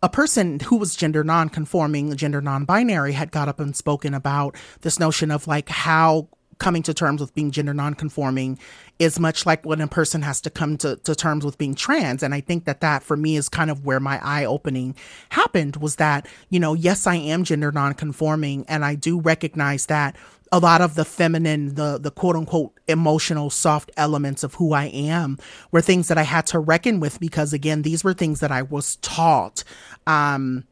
a 0.03 0.09
person 0.09 0.59
who 0.59 0.77
was 0.77 0.95
gender 0.95 1.23
non-conforming, 1.23 2.15
gender 2.15 2.41
non-binary 2.41 3.13
had 3.13 3.31
got 3.31 3.47
up 3.47 3.59
and 3.59 3.75
spoken 3.75 4.13
about 4.13 4.55
this 4.81 4.99
notion 4.99 5.31
of 5.31 5.47
like 5.47 5.69
how 5.69 6.27
coming 6.57 6.83
to 6.83 6.93
terms 6.93 7.19
with 7.19 7.33
being 7.33 7.49
gender 7.49 7.73
non-conforming 7.73 8.57
is 8.99 9.19
much 9.19 9.47
like 9.47 9.65
when 9.65 9.81
a 9.81 9.87
person 9.87 10.21
has 10.21 10.39
to 10.39 10.49
come 10.49 10.77
to, 10.77 10.95
to 10.97 11.15
terms 11.15 11.43
with 11.43 11.57
being 11.57 11.73
trans. 11.73 12.21
And 12.21 12.35
I 12.35 12.41
think 12.41 12.65
that 12.65 12.81
that 12.81 13.01
for 13.01 13.17
me 13.17 13.35
is 13.35 13.49
kind 13.49 13.71
of 13.71 13.83
where 13.83 13.99
my 13.99 14.19
eye 14.23 14.45
opening 14.45 14.95
happened 15.29 15.77
was 15.77 15.95
that, 15.95 16.27
you 16.49 16.59
know, 16.59 16.75
yes, 16.75 17.07
I 17.07 17.15
am 17.15 17.43
gender 17.43 17.71
non-conforming 17.71 18.65
and 18.67 18.85
I 18.85 18.93
do 18.93 19.19
recognize 19.19 19.87
that 19.87 20.15
a 20.51 20.59
lot 20.59 20.81
of 20.81 20.95
the 20.95 21.05
feminine, 21.05 21.75
the 21.75 21.97
the 21.97 22.11
quote 22.11 22.35
unquote 22.35 22.79
emotional 22.87 23.49
soft 23.49 23.91
elements 23.97 24.43
of 24.43 24.55
who 24.55 24.73
I 24.73 24.85
am 24.85 25.37
were 25.71 25.81
things 25.81 26.09
that 26.09 26.17
I 26.17 26.23
had 26.23 26.45
to 26.47 26.59
reckon 26.59 26.99
with 26.99 27.19
because 27.19 27.53
again, 27.53 27.83
these 27.83 28.03
were 28.03 28.13
things 28.13 28.41
that 28.41 28.51
I 28.51 28.61
was 28.61 28.97
taught. 28.97 29.63
Um, 30.07 30.65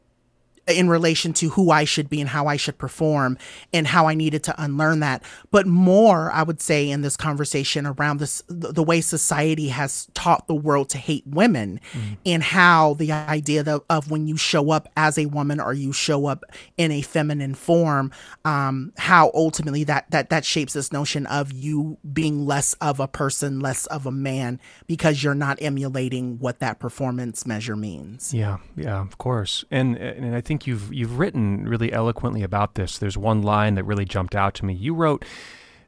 in 0.72 0.88
relation 0.88 1.32
to 1.34 1.50
who 1.50 1.70
I 1.70 1.84
should 1.84 2.08
be 2.08 2.20
and 2.20 2.28
how 2.28 2.46
I 2.46 2.56
should 2.56 2.78
perform 2.78 3.38
and 3.72 3.86
how 3.86 4.06
I 4.06 4.14
needed 4.14 4.42
to 4.44 4.62
unlearn 4.62 5.00
that. 5.00 5.22
But 5.50 5.66
more, 5.66 6.30
I 6.30 6.42
would 6.42 6.60
say, 6.60 6.90
in 6.90 7.02
this 7.02 7.16
conversation 7.16 7.86
around 7.86 8.18
this, 8.18 8.42
the, 8.48 8.80
way 8.80 9.00
society 9.02 9.68
has 9.68 10.08
taught 10.14 10.46
the 10.46 10.54
world 10.54 10.88
to 10.90 10.98
hate 10.98 11.26
women 11.26 11.80
mm-hmm. 11.92 12.14
and 12.24 12.42
how 12.42 12.94
the 12.94 13.12
idea 13.12 13.60
of, 13.60 13.82
of, 13.90 14.10
when 14.10 14.26
you 14.26 14.36
show 14.36 14.70
up 14.70 14.88
as 14.96 15.18
a 15.18 15.26
woman 15.26 15.60
or 15.60 15.74
you 15.74 15.92
show 15.92 16.26
up 16.26 16.44
in 16.76 16.90
a 16.90 17.02
feminine 17.02 17.54
form, 17.54 18.10
um, 18.44 18.92
how 18.96 19.30
ultimately 19.34 19.84
that, 19.84 20.10
that, 20.10 20.30
that 20.30 20.44
shapes 20.44 20.72
this 20.72 20.92
notion 20.92 21.26
of 21.26 21.52
you 21.52 21.98
being 22.12 22.46
less 22.46 22.72
of 22.74 23.00
a 23.00 23.06
person, 23.06 23.60
less 23.60 23.86
of 23.86 24.06
a 24.06 24.10
man 24.10 24.58
because 24.86 25.22
you're 25.22 25.34
not 25.34 25.58
emulating 25.60 26.38
what 26.38 26.58
that 26.60 26.78
performance 26.78 27.46
measure 27.46 27.76
means. 27.76 28.32
Yeah. 28.32 28.58
Yeah, 28.76 29.00
of 29.00 29.18
course. 29.18 29.64
And, 29.70 29.96
and 29.96 30.34
I 30.34 30.40
think 30.40 30.59
think 30.60 30.66
you've 30.66 30.92
you've 30.92 31.18
written 31.18 31.64
really 31.66 31.92
eloquently 31.92 32.42
about 32.42 32.74
this. 32.74 32.98
There's 32.98 33.16
one 33.16 33.42
line 33.42 33.76
that 33.76 33.84
really 33.84 34.04
jumped 34.04 34.34
out 34.34 34.54
to 34.54 34.64
me. 34.64 34.74
You 34.74 34.94
wrote 34.94 35.24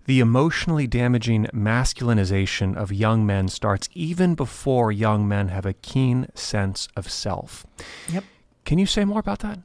the 0.06 0.20
emotionally 0.20 0.86
damaging 0.86 1.46
masculinization 1.52 2.74
of 2.74 2.90
young 2.92 3.26
men 3.26 3.48
starts 3.48 3.88
even 3.94 4.34
before 4.34 4.90
young 4.90 5.28
men 5.28 5.48
have 5.48 5.66
a 5.66 5.74
keen 5.74 6.26
sense 6.34 6.88
of 6.96 7.10
self. 7.10 7.66
Yep. 8.08 8.24
Can 8.64 8.78
you 8.78 8.86
say 8.86 9.04
more 9.04 9.20
about 9.20 9.40
that? 9.40 9.58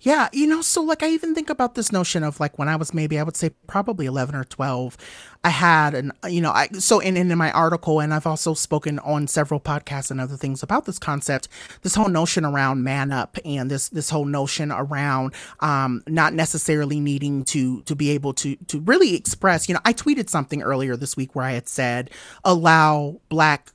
Yeah, 0.00 0.28
you 0.32 0.46
know, 0.46 0.62
so 0.62 0.82
like 0.82 1.02
I 1.02 1.08
even 1.08 1.34
think 1.34 1.50
about 1.50 1.74
this 1.74 1.90
notion 1.90 2.22
of 2.22 2.38
like 2.40 2.58
when 2.58 2.68
I 2.68 2.76
was 2.76 2.94
maybe 2.94 3.18
I 3.18 3.22
would 3.22 3.36
say 3.36 3.50
probably 3.66 4.06
11 4.06 4.34
or 4.34 4.44
12, 4.44 4.96
I 5.44 5.50
had 5.50 5.94
an 5.94 6.12
you 6.28 6.40
know, 6.40 6.50
I 6.50 6.68
so 6.78 7.00
in 7.00 7.16
in 7.16 7.36
my 7.36 7.50
article 7.52 8.00
and 8.00 8.14
I've 8.14 8.26
also 8.26 8.54
spoken 8.54 8.98
on 9.00 9.26
several 9.26 9.60
podcasts 9.60 10.10
and 10.10 10.20
other 10.20 10.36
things 10.36 10.62
about 10.62 10.84
this 10.84 10.98
concept, 10.98 11.48
this 11.82 11.94
whole 11.94 12.08
notion 12.08 12.44
around 12.44 12.82
man 12.84 13.12
up 13.12 13.38
and 13.44 13.70
this 13.70 13.88
this 13.88 14.10
whole 14.10 14.24
notion 14.24 14.70
around 14.70 15.34
um 15.60 16.02
not 16.06 16.32
necessarily 16.32 17.00
needing 17.00 17.44
to 17.44 17.82
to 17.82 17.96
be 17.96 18.10
able 18.10 18.32
to 18.34 18.56
to 18.68 18.80
really 18.80 19.14
express, 19.14 19.68
you 19.68 19.74
know, 19.74 19.80
I 19.84 19.92
tweeted 19.92 20.28
something 20.28 20.62
earlier 20.62 20.96
this 20.96 21.16
week 21.16 21.34
where 21.34 21.44
I 21.44 21.52
had 21.52 21.68
said 21.68 22.10
allow 22.44 23.20
black 23.28 23.72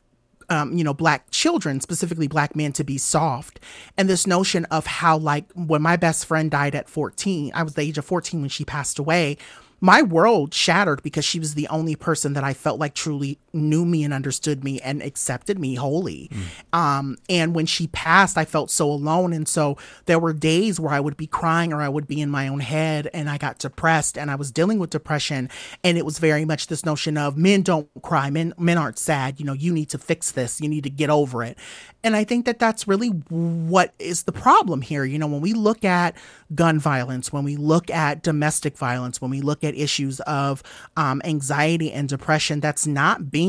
um, 0.50 0.78
you 0.78 0.84
know, 0.84 0.94
black 0.94 1.30
children, 1.32 1.82
specifically 1.82 2.28
black 2.28 2.56
men, 2.56 2.72
to 2.74 2.84
be 2.84 2.98
soft. 2.98 3.60
And 3.98 4.10
this 4.10 4.28
notion 4.28 4.66
of 4.66 4.86
how, 4.86 5.18
like, 5.18 5.52
when 5.54 5.82
my 5.82 5.96
best 5.96 6.26
friend 6.26 6.50
died 6.50 6.76
at 6.76 6.90
14, 6.90 7.52
I 7.54 7.64
was 7.64 7.74
the 7.74 7.82
age 7.82 7.98
of 7.98 8.06
14 8.06 8.42
when 8.42 8.50
she 8.50 8.66
passed 8.66 9.00
away 9.00 9.38
my 9.84 10.02
world 10.02 10.54
shattered 10.54 11.04
because 11.04 11.26
she 11.26 11.40
was 11.40 11.56
the 11.56 11.68
only 11.68 11.94
person 11.94 12.32
that 12.34 12.44
I 12.46 12.54
felt 12.54 12.80
like 12.80 12.94
truly 12.94 13.38
knew 13.54 13.86
me 13.86 14.04
and 14.04 14.14
understood 14.14 14.64
me 14.64 14.80
and 14.82 15.02
accepted 15.02 15.60
me 15.60 15.76
wholly. 15.76 16.30
Mm. 16.32 16.78
Um, 16.78 17.18
and 17.30 17.54
when 17.54 17.66
she 17.66 17.88
passed, 17.88 18.38
I 18.38 18.46
felt 18.46 18.72
so 18.72 18.90
alone. 18.90 19.34
And 19.34 19.48
so 19.48 19.78
there 20.06 20.20
were 20.20 20.34
days 20.34 20.80
where 20.80 20.94
I 20.94 21.00
would 21.00 21.18
be 21.18 21.28
crying 21.28 21.72
or 21.72 21.82
I 21.82 21.90
would 21.90 22.08
be 22.08 22.20
in 22.20 22.30
my 22.30 22.48
own 22.48 22.60
head 22.60 23.10
and 23.14 23.30
I 23.30 23.38
got 23.38 23.60
depressed 23.60 24.18
and 24.18 24.32
I 24.32 24.36
was 24.36 24.52
dealing 24.52 24.80
with 24.80 24.90
depression. 24.90 25.50
And 25.84 25.98
it 25.98 26.06
was 26.06 26.20
very 26.20 26.46
much 26.46 26.68
this 26.68 26.86
notion 26.86 27.18
of 27.18 27.38
men 27.38 27.62
don't 27.62 27.90
cry, 28.02 28.30
men, 28.30 28.54
men 28.58 28.78
aren't 28.78 28.98
sad. 28.98 29.40
You 29.40 29.46
know, 29.46 29.54
you 29.54 29.72
need 29.72 29.90
to 29.90 29.98
fix 29.98 30.32
this, 30.32 30.60
you 30.60 30.68
need 30.68 30.84
to 30.84 30.90
get 30.90 31.10
over 31.10 31.44
it. 31.44 31.58
And 32.04 32.16
I 32.16 32.24
think 32.24 32.46
that 32.46 32.60
that's 32.60 32.88
really 32.88 33.10
what 33.10 33.94
is 33.98 34.24
the 34.24 34.34
problem 34.34 34.82
here. 34.82 35.06
You 35.06 35.18
know, 35.18 35.28
when 35.28 35.40
we 35.42 35.54
look 35.54 35.86
at 35.86 36.16
gun 36.54 36.80
violence, 36.80 37.32
when 37.32 37.46
we 37.46 37.56
look 37.56 37.90
at 37.90 38.24
domestic 38.24 38.78
violence, 38.78 39.22
when 39.22 39.32
we 39.32 39.40
look 39.42 39.64
at 39.64 39.74
issues 39.76 40.20
of 40.22 40.64
um, 40.98 41.22
anxiety 41.24 41.92
and 41.92 42.10
depression, 42.10 42.60
that's 42.60 42.86
not 42.86 43.32
being 43.32 43.43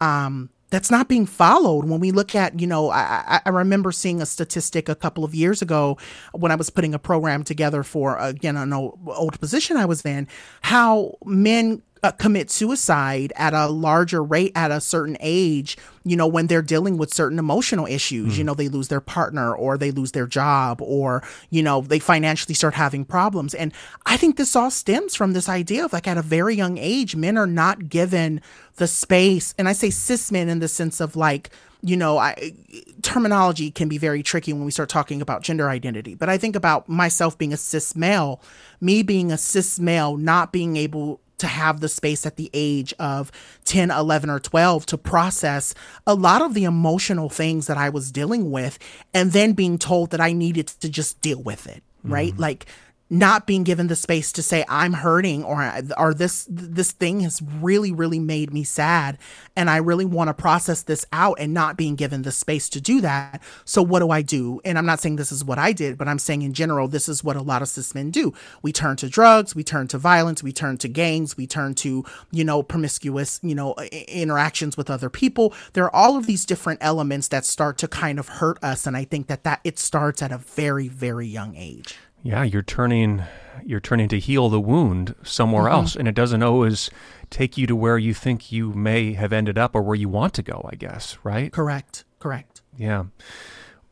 um, 0.00 0.50
that's 0.70 0.90
not 0.90 1.08
being 1.08 1.24
followed. 1.24 1.84
When 1.84 2.00
we 2.00 2.10
look 2.10 2.34
at 2.34 2.58
you 2.58 2.66
know 2.66 2.90
I, 2.90 3.40
I 3.44 3.48
remember 3.50 3.92
seeing 3.92 4.20
a 4.20 4.26
statistic 4.26 4.88
a 4.88 4.94
couple 4.96 5.24
of 5.24 5.34
years 5.34 5.62
ago 5.62 5.98
when 6.32 6.50
i 6.50 6.56
was 6.56 6.68
putting 6.70 6.94
a 6.94 6.98
program 6.98 7.44
together 7.44 7.82
for 7.82 8.16
again 8.18 8.56
an 8.56 8.72
old, 8.72 8.98
old 9.06 9.38
position 9.38 9.76
i 9.76 9.84
was 9.84 10.04
in 10.04 10.26
how 10.62 11.16
men 11.24 11.80
uh, 12.04 12.12
commit 12.12 12.50
suicide 12.50 13.32
at 13.34 13.54
a 13.54 13.66
larger 13.66 14.22
rate 14.22 14.52
at 14.54 14.70
a 14.70 14.78
certain 14.78 15.16
age 15.20 15.78
you 16.04 16.14
know 16.14 16.26
when 16.26 16.48
they're 16.48 16.60
dealing 16.60 16.98
with 16.98 17.12
certain 17.12 17.38
emotional 17.38 17.86
issues 17.86 18.34
mm. 18.34 18.38
you 18.38 18.44
know 18.44 18.52
they 18.52 18.68
lose 18.68 18.88
their 18.88 19.00
partner 19.00 19.54
or 19.54 19.78
they 19.78 19.90
lose 19.90 20.12
their 20.12 20.26
job 20.26 20.82
or 20.82 21.22
you 21.48 21.62
know 21.62 21.80
they 21.80 21.98
financially 21.98 22.54
start 22.54 22.74
having 22.74 23.06
problems 23.06 23.54
and 23.54 23.72
i 24.04 24.18
think 24.18 24.36
this 24.36 24.54
all 24.54 24.70
stems 24.70 25.14
from 25.14 25.32
this 25.32 25.48
idea 25.48 25.82
of 25.82 25.94
like 25.94 26.06
at 26.06 26.18
a 26.18 26.22
very 26.22 26.54
young 26.54 26.76
age 26.76 27.16
men 27.16 27.38
are 27.38 27.46
not 27.46 27.88
given 27.88 28.38
the 28.76 28.86
space 28.86 29.54
and 29.56 29.66
i 29.66 29.72
say 29.72 29.88
cis 29.88 30.30
men 30.30 30.50
in 30.50 30.58
the 30.58 30.68
sense 30.68 31.00
of 31.00 31.16
like 31.16 31.48
you 31.86 31.98
know, 31.98 32.16
I, 32.16 32.54
terminology 33.02 33.70
can 33.70 33.90
be 33.90 33.98
very 33.98 34.22
tricky 34.22 34.54
when 34.54 34.64
we 34.64 34.70
start 34.70 34.88
talking 34.88 35.20
about 35.20 35.42
gender 35.42 35.68
identity. 35.68 36.14
But 36.14 36.30
I 36.30 36.38
think 36.38 36.56
about 36.56 36.88
myself 36.88 37.36
being 37.36 37.52
a 37.52 37.58
cis 37.58 37.94
male, 37.94 38.40
me 38.80 39.02
being 39.02 39.30
a 39.30 39.36
cis 39.36 39.78
male, 39.78 40.16
not 40.16 40.50
being 40.50 40.78
able 40.78 41.20
to 41.38 41.46
have 41.46 41.80
the 41.80 41.88
space 41.88 42.26
at 42.26 42.36
the 42.36 42.50
age 42.54 42.94
of 42.98 43.32
10, 43.64 43.90
11, 43.90 44.30
or 44.30 44.40
12 44.40 44.86
to 44.86 44.98
process 44.98 45.74
a 46.06 46.14
lot 46.14 46.42
of 46.42 46.54
the 46.54 46.64
emotional 46.64 47.28
things 47.28 47.66
that 47.66 47.76
I 47.76 47.88
was 47.88 48.12
dealing 48.12 48.50
with, 48.50 48.78
and 49.12 49.32
then 49.32 49.52
being 49.52 49.78
told 49.78 50.10
that 50.10 50.20
I 50.20 50.32
needed 50.32 50.68
to 50.68 50.88
just 50.88 51.20
deal 51.20 51.42
with 51.42 51.66
it, 51.66 51.82
right? 52.02 52.32
Mm-hmm. 52.32 52.40
Like, 52.40 52.66
not 53.14 53.46
being 53.46 53.62
given 53.62 53.86
the 53.86 53.96
space 53.96 54.32
to 54.32 54.42
say 54.42 54.64
I'm 54.68 54.92
hurting 54.92 55.44
or 55.44 55.72
or 55.96 56.12
this 56.12 56.46
this 56.50 56.90
thing 56.90 57.20
has 57.20 57.40
really 57.60 57.92
really 57.92 58.18
made 58.18 58.52
me 58.52 58.64
sad 58.64 59.18
and 59.54 59.70
I 59.70 59.76
really 59.76 60.04
want 60.04 60.28
to 60.28 60.34
process 60.34 60.82
this 60.82 61.06
out 61.12 61.38
and 61.38 61.54
not 61.54 61.76
being 61.76 61.94
given 61.94 62.22
the 62.22 62.32
space 62.32 62.68
to 62.70 62.80
do 62.80 63.00
that. 63.02 63.40
So 63.64 63.82
what 63.82 64.00
do 64.00 64.10
I 64.10 64.22
do? 64.22 64.60
And 64.64 64.76
I'm 64.76 64.86
not 64.86 65.00
saying 65.00 65.16
this 65.16 65.30
is 65.30 65.44
what 65.44 65.58
I 65.58 65.72
did, 65.72 65.96
but 65.96 66.08
I'm 66.08 66.18
saying 66.18 66.42
in 66.42 66.54
general 66.54 66.88
this 66.88 67.08
is 67.08 67.22
what 67.22 67.36
a 67.36 67.42
lot 67.42 67.62
of 67.62 67.68
cis 67.68 67.94
men 67.94 68.10
do. 68.10 68.34
We 68.62 68.72
turn 68.72 68.96
to 68.96 69.08
drugs, 69.08 69.54
we 69.54 69.62
turn 69.62 69.86
to 69.88 69.98
violence, 69.98 70.42
we 70.42 70.52
turn 70.52 70.76
to 70.78 70.88
gangs, 70.88 71.36
we 71.36 71.46
turn 71.46 71.74
to, 71.76 72.04
you 72.32 72.44
know, 72.44 72.62
promiscuous, 72.62 73.38
you 73.42 73.54
know, 73.54 73.74
interactions 74.08 74.76
with 74.76 74.90
other 74.90 75.08
people. 75.08 75.54
There 75.74 75.84
are 75.84 75.94
all 75.94 76.16
of 76.16 76.26
these 76.26 76.44
different 76.44 76.80
elements 76.82 77.28
that 77.28 77.44
start 77.44 77.78
to 77.78 77.88
kind 77.88 78.18
of 78.18 78.28
hurt 78.28 78.62
us 78.62 78.86
and 78.86 78.96
I 78.96 79.04
think 79.04 79.28
that 79.28 79.44
that 79.44 79.60
it 79.62 79.78
starts 79.78 80.20
at 80.20 80.32
a 80.32 80.38
very 80.38 80.88
very 80.88 81.28
young 81.28 81.54
age. 81.54 81.96
Yeah, 82.24 82.42
you're 82.42 82.62
turning 82.62 83.22
you're 83.66 83.80
turning 83.80 84.08
to 84.08 84.18
heal 84.18 84.48
the 84.48 84.60
wound 84.60 85.14
somewhere 85.22 85.64
mm-hmm. 85.64 85.74
else 85.74 85.94
and 85.94 86.08
it 86.08 86.14
doesn't 86.14 86.42
always 86.42 86.90
take 87.30 87.56
you 87.56 87.66
to 87.66 87.76
where 87.76 87.98
you 87.98 88.12
think 88.12 88.50
you 88.50 88.72
may 88.72 89.12
have 89.12 89.32
ended 89.32 89.56
up 89.56 89.74
or 89.74 89.82
where 89.82 89.94
you 89.94 90.08
want 90.08 90.34
to 90.34 90.42
go, 90.42 90.68
I 90.70 90.74
guess, 90.74 91.18
right? 91.22 91.52
Correct. 91.52 92.04
Correct. 92.18 92.62
Yeah. 92.76 93.04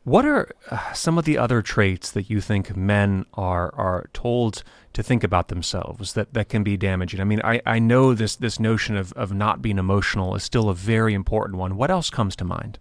What 0.03 0.25
are 0.25 0.51
uh, 0.69 0.91
some 0.93 1.17
of 1.17 1.25
the 1.25 1.37
other 1.37 1.61
traits 1.61 2.11
that 2.11 2.29
you 2.29 2.41
think 2.41 2.75
men 2.75 3.25
are 3.35 3.73
are 3.75 4.09
told 4.13 4.63
to 4.93 5.01
think 5.01 5.23
about 5.23 5.47
themselves 5.47 6.13
that, 6.13 6.33
that 6.33 6.49
can 6.49 6.63
be 6.63 6.75
damaging? 6.75 7.21
I 7.21 7.23
mean, 7.23 7.41
I, 7.43 7.61
I 7.65 7.79
know 7.79 8.13
this 8.13 8.35
this 8.35 8.59
notion 8.59 8.97
of, 8.97 9.13
of 9.13 9.31
not 9.31 9.61
being 9.61 9.77
emotional 9.77 10.35
is 10.35 10.43
still 10.43 10.69
a 10.69 10.75
very 10.75 11.13
important 11.13 11.57
one. 11.57 11.77
What 11.77 11.91
else 11.91 12.09
comes 12.09 12.35
to 12.37 12.45
mind? 12.45 12.79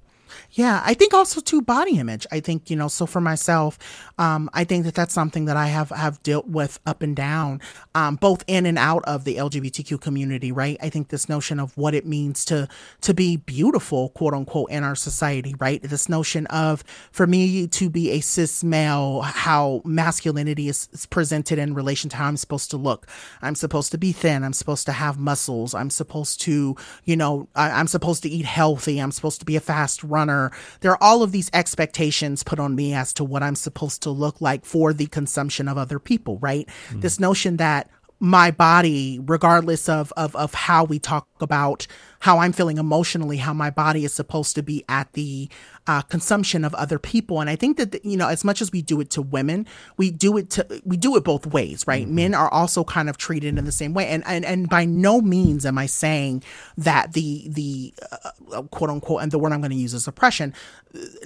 Yeah, 0.54 0.82
I 0.84 0.92
think 0.92 1.14
also 1.14 1.40
to 1.40 1.62
body 1.62 1.98
image. 1.98 2.26
I 2.30 2.40
think 2.40 2.68
you 2.68 2.76
know. 2.76 2.88
So 2.88 3.06
for 3.06 3.22
myself, 3.22 3.78
um, 4.18 4.50
I 4.52 4.64
think 4.64 4.84
that 4.84 4.94
that's 4.94 5.14
something 5.14 5.46
that 5.46 5.56
I 5.56 5.68
have 5.68 5.88
have 5.88 6.22
dealt 6.22 6.46
with 6.46 6.78
up 6.84 7.00
and 7.02 7.16
down, 7.16 7.62
um, 7.94 8.16
both 8.16 8.44
in 8.46 8.66
and 8.66 8.76
out 8.76 9.02
of 9.06 9.24
the 9.24 9.36
LGBTQ 9.36 9.98
community. 10.00 10.52
Right. 10.52 10.76
I 10.82 10.90
think 10.90 11.08
this 11.08 11.26
notion 11.26 11.58
of 11.58 11.74
what 11.78 11.94
it 11.94 12.04
means 12.04 12.44
to 12.46 12.68
to 13.00 13.14
be 13.14 13.38
beautiful, 13.38 14.10
quote 14.10 14.34
unquote, 14.34 14.70
in 14.70 14.84
our 14.84 14.94
society. 14.94 15.54
Right. 15.58 15.82
This 15.82 16.10
notion 16.10 16.46
of 16.48 16.84
for 17.12 17.26
me 17.26 17.66
to 17.68 17.88
be 17.88 18.10
a 18.10 18.20
cis 18.20 18.62
male, 18.62 19.22
how 19.22 19.80
masculinity 19.86 20.68
is, 20.68 20.86
is 20.92 21.06
presented 21.06 21.58
in 21.58 21.72
relation 21.72 22.10
to 22.10 22.16
how 22.18 22.26
I'm 22.26 22.36
supposed 22.36 22.70
to 22.72 22.76
look. 22.76 23.06
I'm 23.40 23.54
supposed 23.54 23.90
to 23.92 23.98
be 23.98 24.12
thin. 24.12 24.44
I'm 24.44 24.52
supposed 24.52 24.84
to 24.84 24.92
have 24.92 25.18
muscles. 25.18 25.72
I'm 25.72 25.88
supposed 25.88 26.42
to, 26.42 26.76
you 27.04 27.16
know, 27.16 27.48
I, 27.54 27.70
I'm 27.70 27.86
supposed 27.86 28.22
to 28.24 28.28
eat 28.28 28.44
healthy. 28.44 28.98
I'm 28.98 29.12
supposed 29.12 29.40
to 29.40 29.46
be 29.46 29.56
a 29.56 29.60
fast 29.60 30.04
runner 30.04 30.41
There 30.80 30.90
are 30.90 31.02
all 31.02 31.22
of 31.22 31.32
these 31.32 31.50
expectations 31.52 32.42
put 32.42 32.58
on 32.58 32.74
me 32.74 32.94
as 32.94 33.12
to 33.14 33.24
what 33.24 33.42
I'm 33.42 33.54
supposed 33.54 34.02
to 34.02 34.10
look 34.10 34.40
like 34.40 34.64
for 34.64 34.92
the 34.92 35.06
consumption 35.06 35.68
of 35.68 35.78
other 35.78 35.98
people, 35.98 36.38
right? 36.38 36.68
Mm. 36.90 37.02
This 37.02 37.20
notion 37.20 37.58
that 37.58 37.90
my 38.22 38.52
body, 38.52 39.20
regardless 39.24 39.88
of, 39.88 40.12
of, 40.16 40.34
of 40.36 40.54
how 40.54 40.84
we 40.84 41.00
talk 41.00 41.26
about 41.40 41.88
how 42.22 42.38
I'm 42.38 42.52
feeling 42.52 42.78
emotionally, 42.78 43.38
how 43.38 43.52
my 43.52 43.68
body 43.68 44.04
is 44.04 44.14
supposed 44.14 44.54
to 44.54 44.62
be 44.62 44.84
at 44.88 45.12
the 45.14 45.48
uh, 45.88 46.02
consumption 46.02 46.64
of 46.64 46.72
other 46.74 46.96
people. 46.96 47.40
And 47.40 47.50
I 47.50 47.56
think 47.56 47.78
that, 47.78 48.04
you 48.04 48.16
know, 48.16 48.28
as 48.28 48.44
much 48.44 48.62
as 48.62 48.70
we 48.70 48.80
do 48.80 49.00
it 49.00 49.10
to 49.10 49.22
women, 49.22 49.66
we 49.96 50.12
do 50.12 50.36
it 50.36 50.48
to, 50.50 50.82
we 50.84 50.96
do 50.96 51.16
it 51.16 51.24
both 51.24 51.46
ways, 51.48 51.84
right? 51.84 52.06
Mm-hmm. 52.06 52.14
Men 52.14 52.34
are 52.34 52.48
also 52.48 52.84
kind 52.84 53.10
of 53.10 53.18
treated 53.18 53.58
in 53.58 53.64
the 53.64 53.72
same 53.72 53.92
way. 53.92 54.06
And, 54.06 54.22
and, 54.24 54.44
and 54.44 54.68
by 54.68 54.84
no 54.84 55.20
means 55.20 55.66
am 55.66 55.78
I 55.78 55.86
saying 55.86 56.44
that 56.78 57.14
the, 57.14 57.48
the 57.48 57.92
uh, 58.12 58.30
uh 58.52 58.62
quote 58.62 58.90
unquote, 58.90 59.22
and 59.22 59.32
the 59.32 59.40
word 59.40 59.52
I'm 59.52 59.60
going 59.60 59.72
to 59.72 59.76
use 59.76 59.92
is 59.92 60.06
oppression. 60.06 60.54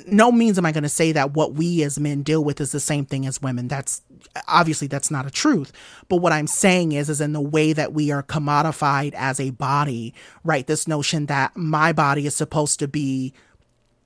No 0.06 0.32
means 0.32 0.56
am 0.56 0.64
I 0.64 0.72
going 0.72 0.82
to 0.82 0.88
say 0.88 1.12
that 1.12 1.32
what 1.34 1.52
we 1.52 1.82
as 1.82 2.00
men 2.00 2.22
deal 2.22 2.42
with 2.42 2.58
is 2.58 2.72
the 2.72 2.80
same 2.80 3.04
thing 3.04 3.26
as 3.26 3.42
women. 3.42 3.68
That's, 3.68 4.00
obviously 4.48 4.86
that's 4.86 5.10
not 5.10 5.26
a 5.26 5.30
truth 5.30 5.72
but 6.08 6.16
what 6.16 6.32
i'm 6.32 6.46
saying 6.46 6.92
is 6.92 7.08
is 7.08 7.20
in 7.20 7.32
the 7.32 7.40
way 7.40 7.72
that 7.72 7.92
we 7.92 8.10
are 8.10 8.22
commodified 8.22 9.12
as 9.14 9.40
a 9.40 9.50
body 9.50 10.12
right 10.44 10.66
this 10.66 10.85
notion 10.88 11.26
that 11.26 11.56
my 11.56 11.92
body 11.92 12.26
is 12.26 12.34
supposed 12.34 12.78
to 12.80 12.88
be 12.88 13.34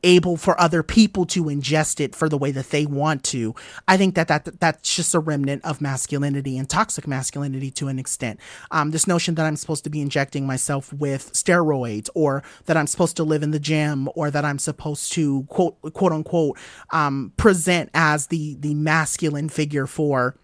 able 0.02 0.36
for 0.36 0.58
other 0.60 0.82
people 0.82 1.26
to 1.26 1.44
ingest 1.44 2.00
it 2.00 2.14
for 2.14 2.28
the 2.28 2.38
way 2.38 2.50
that 2.50 2.70
they 2.70 2.86
want 2.86 3.24
to. 3.24 3.54
I 3.86 3.96
think 3.96 4.14
that, 4.14 4.28
that 4.28 4.60
that's 4.60 4.94
just 4.94 5.14
a 5.14 5.20
remnant 5.20 5.64
of 5.64 5.80
masculinity 5.80 6.56
and 6.56 6.68
toxic 6.68 7.06
masculinity 7.06 7.70
to 7.72 7.88
an 7.88 7.98
extent. 7.98 8.40
Um, 8.70 8.90
this 8.90 9.06
notion 9.06 9.34
that 9.34 9.46
I'm 9.46 9.56
supposed 9.56 9.84
to 9.84 9.90
be 9.90 10.00
injecting 10.00 10.46
myself 10.46 10.92
with 10.92 11.32
steroids 11.32 12.08
or 12.14 12.42
that 12.66 12.76
I'm 12.76 12.86
supposed 12.86 13.16
to 13.16 13.24
live 13.24 13.42
in 13.42 13.50
the 13.50 13.60
gym 13.60 14.08
or 14.14 14.30
that 14.30 14.44
I'm 14.44 14.58
supposed 14.58 15.12
to 15.12 15.42
quote, 15.44 15.80
quote 15.92 16.12
unquote, 16.12 16.58
um, 16.90 17.32
present 17.36 17.90
as 17.94 18.28
the, 18.28 18.56
the 18.60 18.74
masculine 18.74 19.48
figure 19.48 19.86
for 19.86 20.36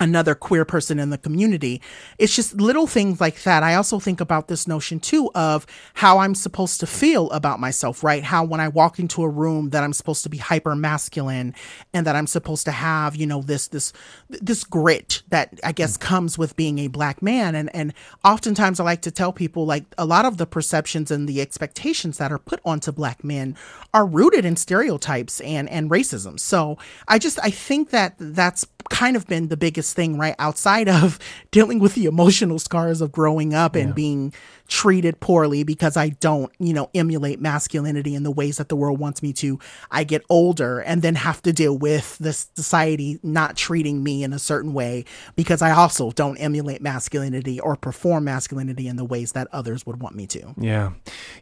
another 0.00 0.34
queer 0.34 0.64
person 0.64 0.98
in 0.98 1.10
the 1.10 1.18
community. 1.18 1.80
It's 2.18 2.34
just 2.34 2.58
little 2.58 2.86
things 2.86 3.20
like 3.20 3.42
that. 3.42 3.62
I 3.62 3.74
also 3.74 4.00
think 4.00 4.20
about 4.20 4.48
this 4.48 4.66
notion 4.66 4.98
too 4.98 5.30
of 5.34 5.66
how 5.94 6.18
I'm 6.18 6.34
supposed 6.34 6.80
to 6.80 6.86
feel 6.86 7.30
about 7.30 7.60
myself, 7.60 8.02
right? 8.02 8.24
How 8.24 8.42
when 8.44 8.60
I 8.60 8.68
walk 8.68 8.98
into 8.98 9.22
a 9.22 9.28
room 9.28 9.70
that 9.70 9.84
I'm 9.84 9.92
supposed 9.92 10.22
to 10.22 10.30
be 10.30 10.38
hyper 10.38 10.74
masculine 10.74 11.54
and 11.92 12.06
that 12.06 12.16
I'm 12.16 12.26
supposed 12.26 12.64
to 12.64 12.72
have, 12.72 13.14
you 13.14 13.26
know, 13.26 13.42
this 13.42 13.68
this 13.68 13.92
this 14.28 14.64
grit 14.64 15.22
that 15.28 15.60
I 15.62 15.72
guess 15.72 15.98
comes 15.98 16.38
with 16.38 16.56
being 16.56 16.78
a 16.78 16.88
black 16.88 17.20
man 17.20 17.54
and 17.54 17.74
and 17.74 17.92
oftentimes 18.24 18.80
I 18.80 18.84
like 18.84 19.02
to 19.02 19.10
tell 19.10 19.32
people 19.32 19.66
like 19.66 19.84
a 19.98 20.06
lot 20.06 20.24
of 20.24 20.38
the 20.38 20.46
perceptions 20.46 21.10
and 21.10 21.28
the 21.28 21.42
expectations 21.42 22.16
that 22.18 22.32
are 22.32 22.38
put 22.38 22.60
onto 22.64 22.90
black 22.90 23.22
men 23.22 23.54
are 23.92 24.06
rooted 24.06 24.46
in 24.46 24.56
stereotypes 24.56 25.40
and 25.42 25.68
and 25.68 25.90
racism. 25.90 26.40
So 26.40 26.78
I 27.06 27.18
just 27.18 27.38
I 27.42 27.50
think 27.50 27.90
that 27.90 28.14
that's 28.18 28.66
kind 28.88 29.16
of 29.16 29.26
been 29.26 29.48
the 29.48 29.56
biggest 29.56 29.89
thing, 29.92 30.18
right? 30.18 30.34
Outside 30.38 30.88
of 30.88 31.18
dealing 31.50 31.78
with 31.78 31.94
the 31.94 32.06
emotional 32.06 32.58
scars 32.58 33.00
of 33.00 33.12
growing 33.12 33.54
up 33.54 33.76
yeah. 33.76 33.82
and 33.82 33.94
being 33.94 34.32
treated 34.70 35.18
poorly 35.18 35.64
because 35.64 35.96
I 35.96 36.10
don't, 36.10 36.50
you 36.60 36.72
know, 36.72 36.88
emulate 36.94 37.40
masculinity 37.40 38.14
in 38.14 38.22
the 38.22 38.30
ways 38.30 38.56
that 38.58 38.68
the 38.68 38.76
world 38.76 39.00
wants 39.00 39.20
me 39.20 39.32
to. 39.34 39.58
I 39.90 40.04
get 40.04 40.22
older 40.30 40.78
and 40.78 41.02
then 41.02 41.16
have 41.16 41.42
to 41.42 41.52
deal 41.52 41.76
with 41.76 42.16
the 42.18 42.32
society 42.32 43.18
not 43.24 43.56
treating 43.56 44.02
me 44.04 44.22
in 44.22 44.32
a 44.32 44.38
certain 44.38 44.72
way 44.72 45.04
because 45.34 45.60
I 45.60 45.72
also 45.72 46.12
don't 46.12 46.36
emulate 46.36 46.80
masculinity 46.80 47.58
or 47.58 47.74
perform 47.74 48.24
masculinity 48.24 48.86
in 48.86 48.94
the 48.94 49.04
ways 49.04 49.32
that 49.32 49.48
others 49.52 49.84
would 49.86 50.00
want 50.00 50.14
me 50.14 50.28
to. 50.28 50.54
Yeah. 50.56 50.92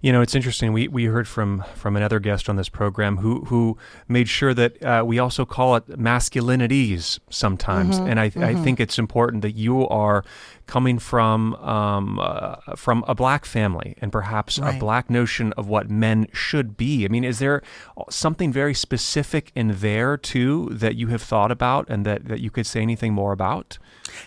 You 0.00 0.10
know, 0.10 0.22
it's 0.22 0.34
interesting. 0.34 0.72
We, 0.72 0.88
we 0.88 1.04
heard 1.04 1.28
from, 1.28 1.64
from 1.74 1.96
another 1.96 2.20
guest 2.20 2.48
on 2.48 2.56
this 2.56 2.70
program 2.70 3.18
who, 3.18 3.44
who 3.44 3.76
made 4.08 4.30
sure 4.30 4.54
that 4.54 4.82
uh, 4.82 5.04
we 5.06 5.18
also 5.18 5.44
call 5.44 5.76
it 5.76 5.86
masculinities 5.86 7.18
sometimes. 7.28 7.98
Mm-hmm, 7.98 8.08
and 8.08 8.20
I, 8.20 8.30
mm-hmm. 8.30 8.42
I 8.42 8.54
think 8.54 8.80
it's 8.80 8.98
important 8.98 9.42
that 9.42 9.52
you 9.52 9.86
are 9.88 10.24
coming 10.68 10.98
from 10.98 11.54
um, 11.54 12.20
uh, 12.20 12.56
from 12.76 13.04
a 13.08 13.14
black 13.14 13.44
family 13.44 13.96
and 14.00 14.12
perhaps 14.12 14.58
right. 14.58 14.76
a 14.76 14.78
black 14.78 15.10
notion 15.10 15.52
of 15.54 15.66
what 15.66 15.90
men 15.90 16.28
should 16.32 16.76
be. 16.76 17.04
I 17.04 17.08
mean, 17.08 17.24
is 17.24 17.40
there 17.40 17.62
something 18.10 18.52
very 18.52 18.74
specific 18.74 19.50
in 19.56 19.78
there 19.78 20.16
too 20.16 20.68
that 20.70 20.94
you 20.94 21.08
have 21.08 21.22
thought 21.22 21.50
about 21.50 21.88
and 21.88 22.06
that, 22.06 22.26
that 22.26 22.40
you 22.40 22.50
could 22.50 22.66
say 22.66 22.80
anything 22.80 23.12
more 23.12 23.32
about? 23.32 23.78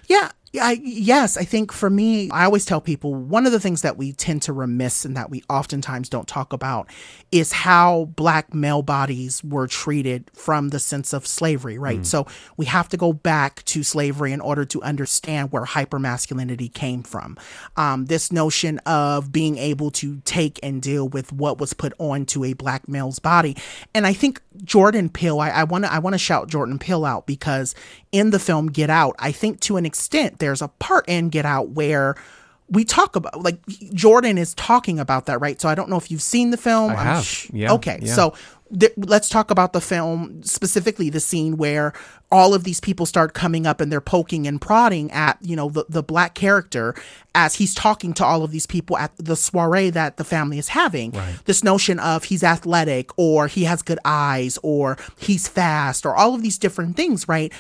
Yeah, 0.07 0.31
I, 0.59 0.81
yes, 0.83 1.37
I 1.37 1.43
think 1.43 1.71
for 1.71 1.89
me, 1.89 2.29
I 2.29 2.43
always 2.43 2.65
tell 2.65 2.81
people 2.81 3.15
one 3.15 3.45
of 3.45 3.53
the 3.53 3.59
things 3.59 3.83
that 3.83 3.95
we 3.95 4.11
tend 4.11 4.41
to 4.43 4.53
remiss 4.53 5.05
and 5.05 5.15
that 5.15 5.29
we 5.29 5.43
oftentimes 5.49 6.09
don't 6.09 6.27
talk 6.27 6.51
about 6.51 6.89
is 7.31 7.53
how 7.53 8.05
black 8.17 8.53
male 8.53 8.81
bodies 8.81 9.41
were 9.45 9.67
treated 9.67 10.29
from 10.33 10.69
the 10.69 10.79
sense 10.79 11.13
of 11.13 11.25
slavery, 11.25 11.77
right? 11.77 12.01
Mm. 12.01 12.05
So 12.05 12.27
we 12.57 12.65
have 12.65 12.89
to 12.89 12.97
go 12.97 13.13
back 13.13 13.63
to 13.65 13.83
slavery 13.83 14.33
in 14.33 14.41
order 14.41 14.65
to 14.65 14.81
understand 14.81 15.53
where 15.53 15.63
hypermasculinity 15.63 16.73
came 16.73 17.03
from. 17.03 17.37
Um, 17.77 18.07
this 18.07 18.29
notion 18.29 18.79
of 18.79 19.31
being 19.31 19.57
able 19.57 19.89
to 19.91 20.21
take 20.25 20.59
and 20.61 20.81
deal 20.81 21.07
with 21.07 21.31
what 21.31 21.59
was 21.59 21.71
put 21.71 21.93
onto 21.97 22.43
a 22.43 22.51
black 22.51 22.89
male's 22.89 23.19
body. 23.19 23.55
And 23.93 24.05
I 24.05 24.11
think 24.11 24.41
Jordan 24.65 25.07
Peele, 25.07 25.39
I 25.39 25.63
want 25.63 25.85
to 25.85 25.93
I 25.93 25.99
want 25.99 26.13
to 26.13 26.19
shout 26.19 26.49
Jordan 26.49 26.77
Peele 26.77 27.05
out 27.05 27.25
because 27.25 27.73
in 28.11 28.31
the 28.31 28.39
film 28.39 28.67
Get 28.67 28.89
Out, 28.89 29.15
I 29.17 29.31
think 29.31 29.61
to 29.61 29.77
an 29.77 29.85
extent 29.85 30.39
there's 30.41 30.61
a 30.61 30.67
part 30.67 31.05
in 31.07 31.29
Get 31.29 31.45
Out 31.45 31.69
where 31.69 32.15
we 32.69 32.83
talk 32.85 33.15
about 33.15 33.41
like 33.41 33.65
Jordan 33.93 34.37
is 34.37 34.53
talking 34.55 34.99
about 34.99 35.25
that, 35.27 35.39
right? 35.39 35.59
So 35.61 35.69
I 35.69 35.75
don't 35.75 35.89
know 35.89 35.97
if 35.97 36.11
you've 36.11 36.21
seen 36.21 36.51
the 36.51 36.57
film. 36.57 36.91
I 36.91 36.95
I'm 36.95 37.05
have. 37.05 37.23
sh- 37.25 37.49
Yeah, 37.53 37.73
Okay. 37.73 37.99
yeah. 38.01 38.13
So 38.13 38.33
th- 38.77 38.93
let's 38.97 39.27
talk 39.27 39.51
about 39.51 39.73
the 39.73 39.81
film 39.81 40.41
specifically 40.43 41.09
the 41.09 41.19
scene 41.19 41.57
where 41.57 41.91
all 42.31 42.53
of 42.53 42.63
these 42.63 42.79
people 42.79 43.05
start 43.05 43.33
coming 43.33 43.67
up 43.67 43.81
and 43.81 43.91
they're 43.91 43.99
poking 43.99 44.47
and 44.47 44.61
prodding 44.61 45.11
at 45.11 45.37
you 45.41 45.53
know 45.57 45.67
the, 45.69 45.83
the 45.89 46.01
black 46.01 46.33
character 46.33 46.95
as 47.35 47.55
he's 47.55 47.75
talking 47.75 48.13
to 48.13 48.23
all 48.23 48.41
of 48.41 48.51
these 48.51 48.65
people 48.65 48.97
at 48.97 49.11
the 49.17 49.35
soiree 49.35 49.89
that 49.89 50.15
the 50.15 50.23
family 50.23 50.57
is 50.57 50.69
having 50.69 51.11
this 51.43 51.65
notion 51.65 51.99
of 51.99 52.23
he's 52.25 52.41
athletic 52.43 53.09
or 53.17 53.47
he 53.47 53.65
has 53.65 53.81
good 53.81 53.99
eyes 54.05 54.57
or 54.63 54.97
he's 55.19 55.49
fast 55.49 56.05
or 56.05 56.15
all 56.15 56.33
of 56.33 56.41
these 56.41 56.57
different 56.57 56.95
things 56.95 57.27
right 57.27 57.51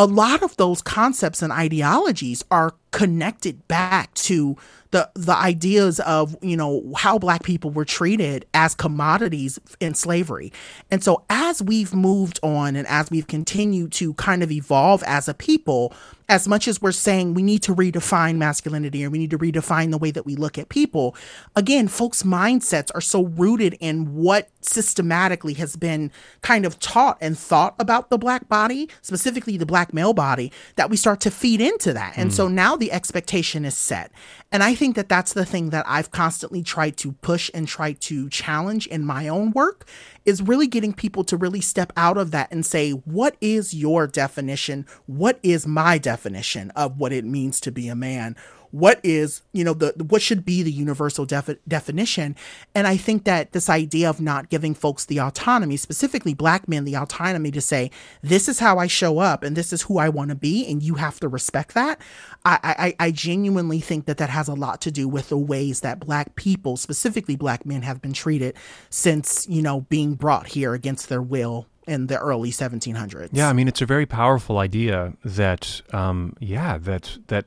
a 0.00 0.06
lot 0.06 0.42
of 0.42 0.56
those 0.56 0.80
concepts 0.80 1.42
and 1.42 1.52
ideologies 1.52 2.42
are 2.50 2.72
connected 2.90 3.68
back 3.68 4.12
to 4.14 4.56
the 4.92 5.10
the 5.12 5.36
ideas 5.36 6.00
of 6.00 6.34
you 6.40 6.56
know 6.56 6.94
how 6.96 7.18
black 7.18 7.42
people 7.42 7.70
were 7.70 7.84
treated 7.84 8.46
as 8.54 8.74
commodities 8.74 9.58
in 9.78 9.92
slavery. 9.92 10.54
And 10.90 11.04
so 11.04 11.22
as 11.28 11.60
we've 11.60 11.92
moved 11.92 12.40
on 12.42 12.76
and 12.76 12.88
as 12.88 13.10
we've 13.10 13.26
continued 13.26 13.92
to 13.92 14.14
kind 14.14 14.42
of 14.42 14.50
evolve 14.50 15.02
as 15.06 15.28
a 15.28 15.34
people 15.34 15.92
as 16.30 16.48
much 16.48 16.66
as 16.68 16.80
we're 16.80 16.92
saying 16.92 17.34
we 17.34 17.42
need 17.42 17.62
to 17.62 17.74
redefine 17.74 18.36
masculinity 18.36 19.04
or 19.04 19.10
we 19.10 19.18
need 19.18 19.30
to 19.30 19.38
redefine 19.38 19.90
the 19.90 19.98
way 19.98 20.10
that 20.10 20.24
we 20.24 20.36
look 20.36 20.56
at 20.56 20.68
people 20.68 21.14
again 21.56 21.88
folks 21.88 22.22
mindsets 22.22 22.90
are 22.94 23.00
so 23.00 23.24
rooted 23.24 23.76
in 23.80 24.14
what 24.14 24.48
systematically 24.62 25.54
has 25.54 25.76
been 25.76 26.10
kind 26.40 26.64
of 26.64 26.78
taught 26.78 27.18
and 27.20 27.36
thought 27.36 27.74
about 27.78 28.10
the 28.10 28.18
black 28.18 28.48
body 28.48 28.88
specifically 29.02 29.56
the 29.56 29.66
black 29.66 29.92
male 29.92 30.14
body 30.14 30.52
that 30.76 30.88
we 30.88 30.96
start 30.96 31.20
to 31.20 31.30
feed 31.30 31.60
into 31.60 31.92
that. 31.92 32.16
And 32.16 32.32
so 32.32 32.48
mm. 32.48 32.52
now 32.52 32.76
the 32.76 32.92
expectation 32.92 33.64
is 33.64 33.76
set. 33.76 34.10
And 34.52 34.62
i 34.62 34.74
think 34.74 34.96
that 34.96 35.08
that's 35.08 35.32
the 35.32 35.44
thing 35.44 35.70
that 35.70 35.84
i've 35.88 36.10
constantly 36.10 36.62
tried 36.62 36.96
to 36.98 37.12
push 37.12 37.50
and 37.54 37.68
try 37.68 37.92
to 37.92 38.28
challenge 38.30 38.86
in 38.88 39.04
my 39.04 39.28
own 39.28 39.52
work 39.52 39.86
is 40.24 40.42
really 40.42 40.66
getting 40.66 40.92
people 40.92 41.24
to 41.24 41.36
really 41.36 41.60
step 41.60 41.92
out 41.96 42.18
of 42.18 42.30
that 42.30 42.50
and 42.50 42.64
say 42.64 42.90
what 42.92 43.36
is 43.40 43.74
your 43.74 44.06
definition? 44.06 44.86
What 45.06 45.38
is 45.42 45.66
my 45.66 45.98
definition 45.98 46.70
of 46.72 46.98
what 46.98 47.12
it 47.12 47.24
means 47.24 47.60
to 47.60 47.72
be 47.72 47.88
a 47.88 47.96
man 47.96 48.36
what 48.70 49.00
is 49.02 49.42
you 49.52 49.64
know 49.64 49.74
the 49.74 49.92
what 50.08 50.22
should 50.22 50.44
be 50.44 50.62
the 50.62 50.70
universal 50.70 51.24
defi- 51.24 51.58
definition. 51.66 52.36
And 52.74 52.86
i 52.86 52.96
think 52.96 53.24
that 53.24 53.52
this 53.52 53.68
idea 53.68 54.08
of 54.08 54.20
not 54.20 54.48
giving 54.48 54.74
folks 54.74 55.04
the 55.04 55.20
autonomy 55.20 55.76
specifically 55.76 56.34
black 56.34 56.68
men 56.68 56.84
the 56.84 56.96
autonomy 56.96 57.50
to 57.50 57.60
say 57.60 57.90
this 58.22 58.48
is 58.48 58.58
how 58.58 58.78
i 58.78 58.86
show 58.86 59.18
up 59.18 59.42
and 59.42 59.56
this 59.56 59.72
is 59.72 59.82
who 59.82 59.98
i 59.98 60.08
want 60.08 60.30
to 60.30 60.34
be 60.34 60.66
and 60.70 60.82
you 60.82 60.94
have 60.94 61.18
to 61.20 61.28
respect 61.28 61.74
that 61.74 62.00
I, 62.44 62.94
I 62.98 63.06
i 63.06 63.10
genuinely 63.10 63.80
think 63.80 64.06
that 64.06 64.18
that 64.18 64.30
has 64.30 64.48
a 64.48 64.54
lot 64.54 64.80
to 64.82 64.90
do 64.90 65.08
with 65.08 65.28
the 65.28 65.38
ways 65.38 65.80
that 65.80 66.00
black 66.00 66.36
people 66.36 66.76
specifically 66.76 67.36
black 67.36 67.66
men 67.66 67.82
have 67.82 68.00
been 68.00 68.12
treated 68.12 68.56
since 68.88 69.46
you 69.48 69.62
know 69.62 69.82
being 69.82 70.14
brought 70.14 70.48
here 70.48 70.74
against 70.74 71.08
their 71.08 71.22
will 71.22 71.66
in 71.86 72.06
the 72.06 72.18
early 72.18 72.50
1700s 72.50 73.30
Yeah, 73.32 73.48
I 73.48 73.52
mean, 73.52 73.66
it's 73.66 73.82
a 73.82 73.86
very 73.86 74.06
powerful 74.06 74.58
idea 74.58 75.14
that, 75.24 75.82
um, 75.92 76.36
yeah, 76.38 76.78
that 76.78 77.18
that 77.28 77.46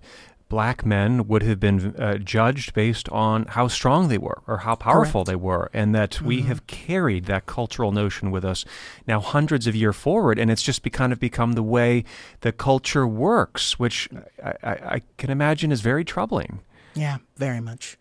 black 0.54 0.86
men 0.86 1.28
would 1.28 1.42
have 1.42 1.60
been 1.60 1.96
uh, 1.98 2.16
judged 2.20 2.76
based 2.76 3.10
on 3.10 3.44
how 3.48 3.68
strong 3.68 4.08
they 4.08 4.20
were 4.20 4.44
or 4.46 4.58
how 4.60 4.76
powerful 4.76 5.24
they 5.24 5.36
were, 5.36 5.68
and 5.74 5.96
that 5.96 6.22
we 6.22 6.44
have 6.44 6.68
carried 6.68 7.26
that 7.26 7.48
cultural 7.48 7.92
notion 7.92 8.30
with 8.30 8.46
us 8.46 8.64
now 9.08 9.20
hundreds 9.20 9.66
of 9.66 9.76
years 9.76 9.96
forward, 9.96 10.38
and 10.38 10.52
it's 10.52 10.62
just 10.62 10.84
be, 10.84 10.92
kind 10.92 11.12
of 11.12 11.20
become 11.20 11.54
the 11.54 11.64
way 11.64 12.04
the 12.42 12.52
culture 12.52 13.08
works, 13.08 13.80
which 13.80 14.08
I, 14.44 14.54
I, 14.64 14.74
I 14.96 15.02
can 15.18 15.32
imagine 15.32 15.72
is 15.72 15.82
very 15.82 16.06
troubling. 16.06 16.60
yeah 16.94 17.18
very 17.38 17.60
much. 17.60 17.98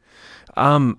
Um, 0.55 0.99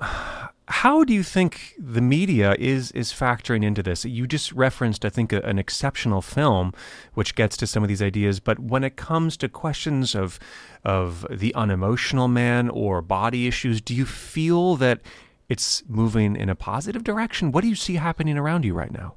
how 0.68 1.04
do 1.04 1.14
you 1.14 1.24
think 1.24 1.74
the 1.78 2.02
media 2.02 2.56
is 2.58 2.92
is 2.92 3.12
factoring 3.12 3.64
into 3.64 3.84
this? 3.84 4.06
You 4.06 4.26
just 4.28 4.52
referenced, 4.54 5.04
I 5.04 5.10
think, 5.10 5.34
a, 5.34 5.42
an 5.42 5.60
exceptional 5.60 6.22
film, 6.22 6.74
which 7.14 7.36
gets 7.36 7.58
to 7.58 7.68
some 7.68 7.84
of 7.84 7.90
these 7.90 8.02
ideas. 8.02 8.40
But 8.40 8.60
when 8.60 8.84
it 8.84 8.96
comes 8.96 9.36
to 9.38 9.50
questions 9.50 10.16
of 10.16 10.40
of 10.86 11.26
the 11.30 11.54
unemotional 11.56 12.28
man 12.28 12.70
or 12.70 13.02
body 13.02 13.48
issues, 13.48 13.82
do 13.82 13.94
you 13.94 14.06
feel 14.06 14.76
that 14.78 15.02
it's 15.50 15.84
moving 15.88 16.36
in 16.36 16.50
a 16.50 16.56
positive 16.56 17.04
direction? 17.04 17.52
What 17.52 17.62
do 17.62 17.68
you 17.68 17.76
see 17.76 17.96
happening 17.96 18.38
around 18.38 18.64
you 18.64 18.74
right 18.74 18.92
now? 18.92 19.16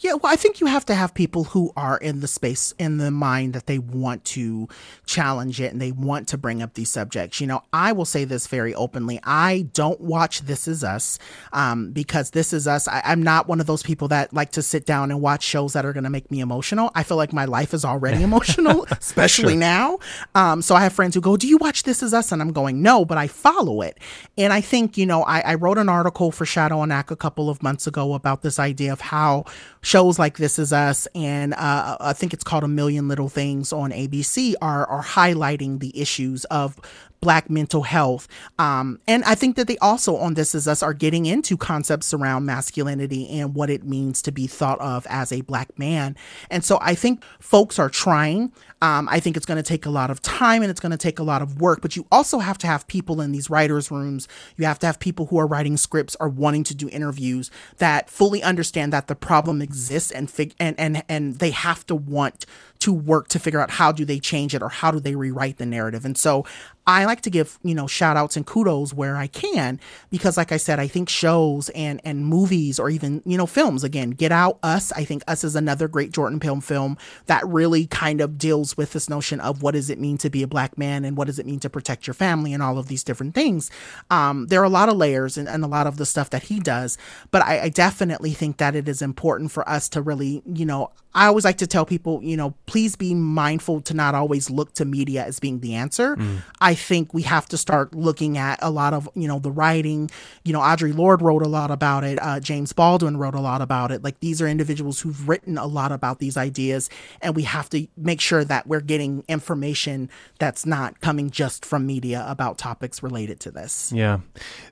Yeah, 0.00 0.14
well, 0.14 0.32
I 0.32 0.36
think 0.36 0.60
you 0.60 0.66
have 0.66 0.84
to 0.86 0.94
have 0.94 1.14
people 1.14 1.44
who 1.44 1.72
are 1.76 1.96
in 1.96 2.20
the 2.20 2.28
space, 2.28 2.74
in 2.78 2.98
the 2.98 3.10
mind 3.10 3.54
that 3.54 3.66
they 3.66 3.78
want 3.78 4.24
to 4.26 4.68
challenge 5.06 5.60
it 5.60 5.72
and 5.72 5.80
they 5.80 5.92
want 5.92 6.28
to 6.28 6.38
bring 6.38 6.62
up 6.62 6.74
these 6.74 6.90
subjects. 6.90 7.40
You 7.40 7.46
know, 7.46 7.62
I 7.72 7.92
will 7.92 8.04
say 8.04 8.24
this 8.24 8.46
very 8.46 8.74
openly. 8.74 9.20
I 9.24 9.68
don't 9.72 10.00
watch 10.00 10.42
This 10.42 10.68
Is 10.68 10.84
Us 10.84 11.18
um, 11.52 11.92
because 11.92 12.30
This 12.30 12.52
Is 12.52 12.68
Us, 12.68 12.88
I, 12.88 13.00
I'm 13.04 13.22
not 13.22 13.48
one 13.48 13.60
of 13.60 13.66
those 13.66 13.82
people 13.82 14.08
that 14.08 14.32
like 14.34 14.52
to 14.52 14.62
sit 14.62 14.84
down 14.84 15.10
and 15.10 15.20
watch 15.22 15.42
shows 15.42 15.72
that 15.72 15.86
are 15.86 15.92
going 15.92 16.04
to 16.04 16.10
make 16.10 16.30
me 16.30 16.40
emotional. 16.40 16.90
I 16.94 17.02
feel 17.02 17.16
like 17.16 17.32
my 17.32 17.46
life 17.46 17.72
is 17.72 17.84
already 17.84 18.22
emotional, 18.22 18.86
especially 18.90 19.56
now. 19.56 19.98
Um, 20.34 20.60
so 20.60 20.74
I 20.74 20.82
have 20.82 20.92
friends 20.92 21.14
who 21.14 21.20
go, 21.20 21.36
Do 21.36 21.48
you 21.48 21.56
watch 21.56 21.84
This 21.84 22.02
Is 22.02 22.12
Us? 22.12 22.32
And 22.32 22.42
I'm 22.42 22.52
going, 22.52 22.82
No, 22.82 23.04
but 23.04 23.16
I 23.16 23.28
follow 23.28 23.80
it. 23.80 23.98
And 24.36 24.52
I 24.52 24.60
think, 24.60 24.98
you 24.98 25.06
know, 25.06 25.22
I, 25.22 25.40
I 25.40 25.54
wrote 25.54 25.78
an 25.78 25.88
article 25.88 26.30
for 26.32 26.44
Shadow 26.44 26.82
and 26.82 26.92
Act 26.92 27.10
a 27.10 27.16
couple 27.16 27.48
of 27.48 27.62
months 27.62 27.86
ago 27.86 28.14
about 28.14 28.42
this 28.42 28.58
idea 28.58 28.92
of 28.92 29.00
how 29.00 29.44
shows 29.86 30.18
like 30.18 30.36
This 30.36 30.58
Is 30.58 30.72
Us 30.72 31.06
and 31.14 31.54
uh, 31.54 31.96
I 32.00 32.12
think 32.12 32.34
it's 32.34 32.42
called 32.42 32.64
A 32.64 32.68
Million 32.68 33.06
Little 33.06 33.28
Things 33.28 33.72
on 33.72 33.92
ABC 33.92 34.54
are 34.60 34.84
are 34.84 35.04
highlighting 35.04 35.78
the 35.78 35.96
issues 35.96 36.44
of 36.46 36.76
black 37.20 37.50
mental 37.50 37.82
health. 37.82 38.28
Um, 38.58 39.00
and 39.06 39.24
I 39.24 39.34
think 39.34 39.56
that 39.56 39.66
they 39.66 39.78
also 39.78 40.16
on 40.16 40.34
This 40.34 40.54
Is 40.54 40.68
Us 40.68 40.82
are 40.82 40.94
getting 40.94 41.26
into 41.26 41.56
concepts 41.56 42.12
around 42.14 42.46
masculinity 42.46 43.28
and 43.28 43.54
what 43.54 43.70
it 43.70 43.84
means 43.84 44.22
to 44.22 44.32
be 44.32 44.46
thought 44.46 44.80
of 44.80 45.06
as 45.08 45.32
a 45.32 45.40
black 45.42 45.78
man. 45.78 46.16
And 46.50 46.64
so 46.64 46.78
I 46.80 46.94
think 46.94 47.22
folks 47.40 47.78
are 47.78 47.88
trying. 47.88 48.52
Um, 48.82 49.08
I 49.10 49.20
think 49.20 49.36
it's 49.36 49.46
going 49.46 49.56
to 49.56 49.62
take 49.62 49.86
a 49.86 49.90
lot 49.90 50.10
of 50.10 50.20
time 50.20 50.62
and 50.62 50.70
it's 50.70 50.80
going 50.80 50.92
to 50.92 50.98
take 50.98 51.18
a 51.18 51.22
lot 51.22 51.40
of 51.40 51.60
work, 51.60 51.80
but 51.80 51.96
you 51.96 52.06
also 52.12 52.38
have 52.38 52.58
to 52.58 52.66
have 52.66 52.86
people 52.86 53.20
in 53.20 53.32
these 53.32 53.48
writers' 53.48 53.90
rooms. 53.90 54.28
You 54.56 54.66
have 54.66 54.78
to 54.80 54.86
have 54.86 55.00
people 55.00 55.26
who 55.26 55.38
are 55.38 55.46
writing 55.46 55.76
scripts 55.76 56.16
or 56.20 56.28
wanting 56.28 56.64
to 56.64 56.74
do 56.74 56.88
interviews 56.90 57.50
that 57.78 58.10
fully 58.10 58.42
understand 58.42 58.92
that 58.92 59.06
the 59.08 59.14
problem 59.14 59.62
exists 59.62 60.10
and 60.10 60.30
fig- 60.30 60.54
and 60.60 60.78
and 60.78 61.02
and 61.08 61.38
they 61.38 61.50
have 61.50 61.86
to 61.86 61.94
want 61.94 62.44
to 62.80 62.92
work 62.92 63.28
to 63.28 63.38
figure 63.38 63.60
out 63.60 63.70
how 63.70 63.92
do 63.92 64.04
they 64.04 64.18
change 64.18 64.54
it 64.54 64.62
or 64.62 64.68
how 64.68 64.90
do 64.90 65.00
they 65.00 65.14
rewrite 65.14 65.56
the 65.56 65.66
narrative. 65.66 66.04
And 66.04 66.16
so 66.16 66.44
I 66.86 67.04
like 67.04 67.20
to 67.22 67.30
give, 67.30 67.58
you 67.64 67.74
know, 67.74 67.86
shout 67.86 68.16
outs 68.16 68.36
and 68.36 68.46
kudos 68.46 68.94
where 68.94 69.16
I 69.16 69.26
can 69.26 69.80
because 70.10 70.36
like 70.36 70.52
I 70.52 70.56
said, 70.56 70.78
I 70.78 70.86
think 70.86 71.08
shows 71.08 71.68
and 71.70 72.00
and 72.04 72.26
movies 72.26 72.78
or 72.78 72.88
even, 72.90 73.22
you 73.26 73.36
know, 73.36 73.46
films 73.46 73.82
again, 73.82 74.10
Get 74.10 74.30
Out, 74.30 74.58
Us, 74.62 74.92
I 74.92 75.04
think 75.04 75.24
Us 75.26 75.42
is 75.42 75.56
another 75.56 75.88
great 75.88 76.12
Jordan 76.12 76.38
Peele 76.38 76.60
film 76.60 76.96
that 77.26 77.46
really 77.46 77.86
kind 77.86 78.20
of 78.20 78.38
deals 78.38 78.76
with 78.76 78.92
this 78.92 79.08
notion 79.08 79.40
of 79.40 79.62
what 79.62 79.72
does 79.72 79.90
it 79.90 79.98
mean 79.98 80.16
to 80.18 80.30
be 80.30 80.42
a 80.42 80.46
black 80.46 80.78
man 80.78 81.04
and 81.04 81.16
what 81.16 81.26
does 81.26 81.38
it 81.38 81.46
mean 81.46 81.58
to 81.60 81.70
protect 81.70 82.06
your 82.06 82.14
family 82.14 82.52
and 82.52 82.62
all 82.62 82.78
of 82.78 82.86
these 82.86 83.02
different 83.02 83.34
things. 83.34 83.70
Um, 84.10 84.46
there 84.46 84.60
are 84.60 84.64
a 84.64 84.68
lot 84.68 84.88
of 84.88 84.96
layers 84.96 85.36
and, 85.36 85.48
and 85.48 85.64
a 85.64 85.68
lot 85.68 85.86
of 85.86 85.96
the 85.96 86.06
stuff 86.06 86.30
that 86.30 86.44
he 86.44 86.60
does, 86.60 86.98
but 87.32 87.42
I, 87.42 87.62
I 87.62 87.68
definitely 87.68 88.30
think 88.30 88.58
that 88.58 88.76
it 88.76 88.88
is 88.88 89.02
important 89.02 89.50
for 89.50 89.68
us 89.68 89.88
to 89.90 90.02
really, 90.02 90.42
you 90.46 90.64
know, 90.64 90.92
I 91.16 91.26
always 91.26 91.46
like 91.46 91.56
to 91.58 91.66
tell 91.66 91.86
people, 91.86 92.22
you 92.22 92.36
know, 92.36 92.54
please 92.66 92.94
be 92.94 93.14
mindful 93.14 93.80
to 93.80 93.94
not 93.94 94.14
always 94.14 94.50
look 94.50 94.74
to 94.74 94.84
media 94.84 95.24
as 95.24 95.40
being 95.40 95.60
the 95.60 95.74
answer. 95.74 96.14
I 96.60 96.74
think 96.76 97.12
we 97.12 97.22
have 97.22 97.46
to 97.48 97.56
start 97.56 97.94
looking 97.94 98.38
at 98.38 98.58
a 98.62 98.70
lot 98.70 98.94
of, 98.94 99.08
you 99.14 99.26
know, 99.26 99.38
the 99.38 99.50
writing. 99.50 100.10
You 100.44 100.52
know, 100.52 100.60
Audre 100.60 100.96
Lorde 100.96 101.22
wrote 101.22 101.42
a 101.42 101.48
lot 101.48 101.70
about 101.70 102.04
it. 102.04 102.18
Uh, 102.22 102.40
James 102.40 102.72
Baldwin 102.72 103.16
wrote 103.16 103.34
a 103.34 103.40
lot 103.40 103.60
about 103.60 103.90
it. 103.90 104.04
Like 104.04 104.20
these 104.20 104.40
are 104.40 104.46
individuals 104.46 105.00
who've 105.00 105.28
written 105.28 105.58
a 105.58 105.66
lot 105.66 105.92
about 105.92 106.18
these 106.18 106.36
ideas, 106.36 106.88
and 107.20 107.34
we 107.34 107.42
have 107.42 107.68
to 107.70 107.86
make 107.96 108.20
sure 108.20 108.44
that 108.44 108.66
we're 108.66 108.80
getting 108.80 109.24
information 109.28 110.08
that's 110.38 110.64
not 110.64 111.00
coming 111.00 111.30
just 111.30 111.64
from 111.64 111.86
media 111.86 112.24
about 112.28 112.58
topics 112.58 113.02
related 113.02 113.40
to 113.40 113.50
this. 113.50 113.92
Yeah, 113.92 114.20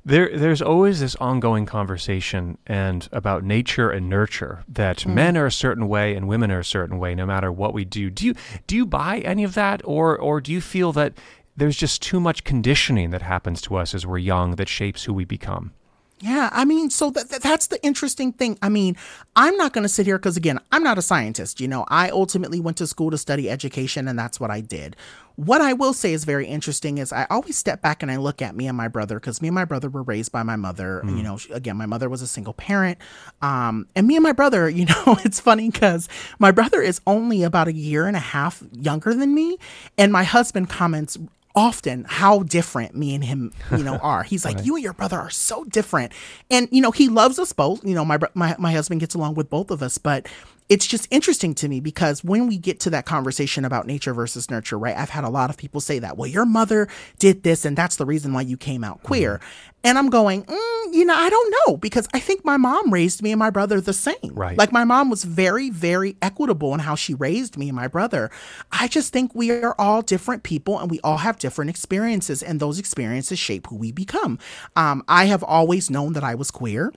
there 0.04 0.36
there's 0.36 0.62
always 0.62 1.00
this 1.00 1.16
ongoing 1.16 1.66
conversation 1.66 2.58
and 2.66 3.08
about 3.12 3.44
nature 3.44 3.90
and 3.90 4.08
nurture 4.08 4.64
that 4.68 5.06
men 5.06 5.36
are 5.36 5.46
a 5.46 5.52
certain 5.52 5.88
way 5.88 6.14
and 6.14 6.28
women 6.28 6.50
are 6.50 6.60
a 6.60 6.64
certain 6.64 6.98
way 6.98 7.14
no 7.14 7.26
matter 7.26 7.50
what 7.50 7.74
we 7.74 7.84
do. 7.84 8.10
Do 8.10 8.26
you 8.26 8.34
do 8.66 8.76
you 8.76 8.86
buy 8.86 9.18
any 9.18 9.44
of 9.44 9.54
that 9.54 9.80
or 9.84 10.16
or 10.18 10.40
do 10.40 10.52
you 10.52 10.60
feel 10.60 10.92
that 10.92 11.14
there's 11.56 11.76
just 11.76 12.02
too 12.02 12.20
much 12.20 12.44
conditioning 12.44 13.10
that 13.10 13.22
happens 13.22 13.60
to 13.62 13.76
us 13.76 13.94
as 13.94 14.06
we're 14.06 14.18
young 14.18 14.56
that 14.56 14.68
shapes 14.68 15.04
who 15.04 15.14
we 15.14 15.24
become? 15.24 15.72
Yeah, 16.20 16.48
I 16.52 16.64
mean, 16.64 16.90
so 16.90 17.10
that, 17.10 17.28
that- 17.30 17.42
that's 17.42 17.66
the 17.66 17.84
interesting 17.84 18.32
thing. 18.32 18.56
I 18.62 18.68
mean, 18.68 18.96
I'm 19.36 19.56
not 19.56 19.72
going 19.72 19.82
to 19.82 19.88
sit 19.88 20.06
here 20.06 20.16
because, 20.16 20.36
again, 20.36 20.58
I'm 20.72 20.82
not 20.82 20.96
a 20.96 21.02
scientist. 21.02 21.60
You 21.60 21.68
know, 21.68 21.84
I 21.88 22.08
ultimately 22.08 22.60
went 22.60 22.76
to 22.78 22.86
school 22.86 23.10
to 23.10 23.18
study 23.18 23.50
education, 23.50 24.06
and 24.08 24.16
that's 24.18 24.38
what 24.40 24.50
I 24.50 24.60
did. 24.60 24.96
What 25.36 25.60
I 25.60 25.72
will 25.72 25.92
say 25.92 26.12
is 26.12 26.24
very 26.24 26.46
interesting 26.46 26.98
is 26.98 27.12
I 27.12 27.26
always 27.28 27.58
step 27.58 27.82
back 27.82 28.02
and 28.04 28.10
I 28.12 28.16
look 28.16 28.40
at 28.40 28.54
me 28.54 28.68
and 28.68 28.76
my 28.76 28.86
brother 28.86 29.16
because 29.18 29.42
me 29.42 29.48
and 29.48 29.54
my 29.54 29.64
brother 29.64 29.88
were 29.90 30.04
raised 30.04 30.30
by 30.30 30.44
my 30.44 30.54
mother. 30.54 31.02
You 31.04 31.24
know, 31.24 31.38
again, 31.50 31.76
my 31.76 31.86
mother 31.86 32.08
was 32.08 32.22
a 32.22 32.28
single 32.28 32.54
parent. 32.54 32.98
Um, 33.42 33.88
and 33.96 34.06
me 34.06 34.14
and 34.14 34.22
my 34.22 34.30
brother, 34.32 34.68
you 34.70 34.84
know, 35.06 35.18
it's 35.24 35.40
funny 35.40 35.68
because 35.70 36.08
my 36.38 36.52
brother 36.52 36.80
is 36.80 37.00
only 37.06 37.42
about 37.42 37.66
a 37.66 37.72
year 37.74 38.06
and 38.06 38.16
a 38.16 38.20
half 38.20 38.62
younger 38.72 39.12
than 39.12 39.34
me. 39.34 39.58
And 39.98 40.12
my 40.12 40.22
husband 40.22 40.70
comments 40.70 41.18
often 41.54 42.04
how 42.08 42.42
different 42.42 42.96
me 42.96 43.14
and 43.14 43.24
him, 43.24 43.52
you 43.70 43.84
know, 43.84 43.96
are. 44.02 44.22
He's 44.22 44.44
like, 44.44 44.56
right. 44.56 44.66
you 44.66 44.74
and 44.74 44.84
your 44.84 44.92
brother 44.92 45.18
are 45.18 45.30
so 45.30 45.64
different. 45.64 46.12
And, 46.50 46.68
you 46.70 46.80
know, 46.80 46.90
he 46.90 47.08
loves 47.08 47.38
us 47.38 47.52
both. 47.52 47.84
You 47.84 47.94
know, 47.94 48.04
my, 48.04 48.18
my, 48.34 48.56
my 48.58 48.72
husband 48.72 49.00
gets 49.00 49.14
along 49.14 49.34
with 49.34 49.48
both 49.50 49.70
of 49.70 49.82
us, 49.82 49.98
but 49.98 50.26
it's 50.68 50.86
just 50.86 51.06
interesting 51.10 51.54
to 51.54 51.68
me 51.68 51.80
because 51.80 52.24
when 52.24 52.46
we 52.46 52.56
get 52.56 52.80
to 52.80 52.90
that 52.90 53.04
conversation 53.04 53.64
about 53.66 53.86
nature 53.86 54.14
versus 54.14 54.50
nurture, 54.50 54.78
right? 54.78 54.96
I've 54.96 55.10
had 55.10 55.24
a 55.24 55.28
lot 55.28 55.50
of 55.50 55.58
people 55.58 55.80
say 55.80 55.98
that, 55.98 56.16
well, 56.16 56.28
your 56.28 56.46
mother 56.46 56.88
did 57.18 57.42
this 57.42 57.66
and 57.66 57.76
that's 57.76 57.96
the 57.96 58.06
reason 58.06 58.32
why 58.32 58.42
you 58.42 58.56
came 58.56 58.82
out 58.82 59.02
queer. 59.02 59.34
Mm-hmm. 59.36 59.70
And 59.86 59.98
I'm 59.98 60.08
going, 60.08 60.44
mm, 60.44 60.94
you 60.94 61.04
know, 61.04 61.14
I 61.14 61.28
don't 61.28 61.54
know 61.66 61.76
because 61.76 62.08
I 62.14 62.18
think 62.18 62.42
my 62.46 62.56
mom 62.56 62.90
raised 62.90 63.22
me 63.22 63.32
and 63.32 63.38
my 63.38 63.50
brother 63.50 63.78
the 63.82 63.92
same. 63.92 64.32
Right. 64.32 64.56
Like 64.56 64.72
my 64.72 64.84
mom 64.84 65.10
was 65.10 65.24
very, 65.24 65.68
very 65.68 66.16
equitable 66.22 66.72
in 66.72 66.80
how 66.80 66.94
she 66.94 67.12
raised 67.12 67.58
me 67.58 67.68
and 67.68 67.76
my 67.76 67.86
brother. 67.86 68.30
I 68.72 68.88
just 68.88 69.12
think 69.12 69.34
we 69.34 69.50
are 69.50 69.74
all 69.78 70.00
different 70.00 70.42
people 70.42 70.78
and 70.78 70.90
we 70.90 71.00
all 71.04 71.18
have 71.18 71.38
different 71.38 71.68
experiences 71.68 72.42
and 72.42 72.58
those 72.58 72.78
experiences 72.78 73.38
shape 73.38 73.66
who 73.66 73.76
we 73.76 73.92
become. 73.92 74.38
Um, 74.74 75.04
I 75.06 75.26
have 75.26 75.42
always 75.42 75.90
known 75.90 76.14
that 76.14 76.24
I 76.24 76.34
was 76.34 76.50
queer. 76.50 76.90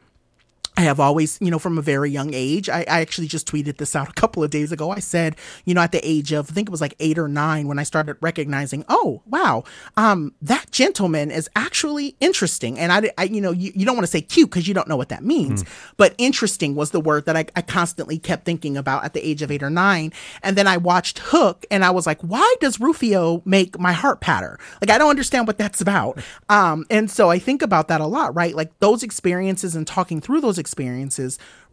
I 0.77 0.81
have 0.81 0.99
always, 0.99 1.39
you 1.41 1.49
know, 1.49 1.57
from 1.57 1.79
a 1.79 1.81
very 1.81 2.11
young 2.11 2.35
age, 2.35 2.69
I, 2.69 2.81
I, 2.81 3.01
actually 3.01 3.25
just 3.25 3.47
tweeted 3.51 3.77
this 3.77 3.95
out 3.95 4.09
a 4.09 4.13
couple 4.13 4.43
of 4.43 4.51
days 4.51 4.71
ago. 4.71 4.91
I 4.91 4.99
said, 4.99 5.35
you 5.65 5.73
know, 5.73 5.81
at 5.81 5.91
the 5.91 6.07
age 6.07 6.31
of, 6.31 6.51
I 6.51 6.53
think 6.53 6.69
it 6.69 6.71
was 6.71 6.81
like 6.81 6.93
eight 6.99 7.17
or 7.17 7.27
nine 7.27 7.67
when 7.67 7.79
I 7.79 7.83
started 7.83 8.15
recognizing, 8.21 8.85
oh, 8.87 9.23
wow, 9.25 9.63
um, 9.97 10.35
that 10.39 10.69
gentleman 10.69 11.31
is 11.31 11.49
actually 11.55 12.15
interesting. 12.19 12.77
And 12.77 12.91
I, 12.91 13.09
I 13.17 13.23
you 13.23 13.41
know, 13.41 13.51
you, 13.51 13.71
you 13.73 13.87
don't 13.87 13.95
want 13.95 14.05
to 14.05 14.11
say 14.11 14.21
cute 14.21 14.51
because 14.51 14.67
you 14.67 14.75
don't 14.75 14.87
know 14.87 14.95
what 14.95 15.09
that 15.09 15.23
means, 15.23 15.63
mm. 15.63 15.93
but 15.97 16.13
interesting 16.19 16.75
was 16.75 16.91
the 16.91 17.01
word 17.01 17.25
that 17.25 17.35
I, 17.35 17.47
I 17.55 17.63
constantly 17.63 18.19
kept 18.19 18.45
thinking 18.45 18.77
about 18.77 19.03
at 19.03 19.15
the 19.15 19.27
age 19.27 19.41
of 19.41 19.49
eight 19.49 19.63
or 19.63 19.71
nine. 19.71 20.13
And 20.43 20.55
then 20.55 20.67
I 20.67 20.77
watched 20.77 21.17
Hook 21.17 21.65
and 21.71 21.83
I 21.83 21.89
was 21.89 22.05
like, 22.05 22.21
why 22.21 22.55
does 22.59 22.79
Rufio 22.79 23.41
make 23.45 23.79
my 23.79 23.93
heart 23.93 24.21
patter? 24.21 24.59
Like, 24.79 24.91
I 24.91 24.99
don't 24.99 25.09
understand 25.09 25.47
what 25.47 25.57
that's 25.57 25.81
about. 25.81 26.19
Um, 26.49 26.85
and 26.89 27.11
so 27.11 27.29
I 27.29 27.39
think 27.39 27.61
about 27.61 27.87
that 27.89 27.99
a 27.99 28.05
lot, 28.05 28.33
right? 28.33 28.55
Like 28.55 28.77
those 28.79 29.03
experiences 29.03 29.75
and 29.75 29.85
talking 29.85 30.21
through 30.21 30.39
those 30.39 30.57
experiences 30.57 30.66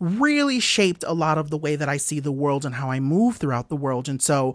really 0.00 0.60
shaped 0.60 1.04
a 1.06 1.12
lot 1.12 1.38
of 1.38 1.50
the 1.50 1.58
way 1.58 1.76
that 1.76 1.88
I 1.88 1.96
see 1.96 2.20
the 2.20 2.32
world 2.32 2.64
and 2.64 2.74
how 2.74 2.90
I 2.90 3.00
move 3.00 3.36
throughout 3.36 3.68
the 3.68 3.76
world. 3.76 4.08
And 4.08 4.20
so, 4.20 4.54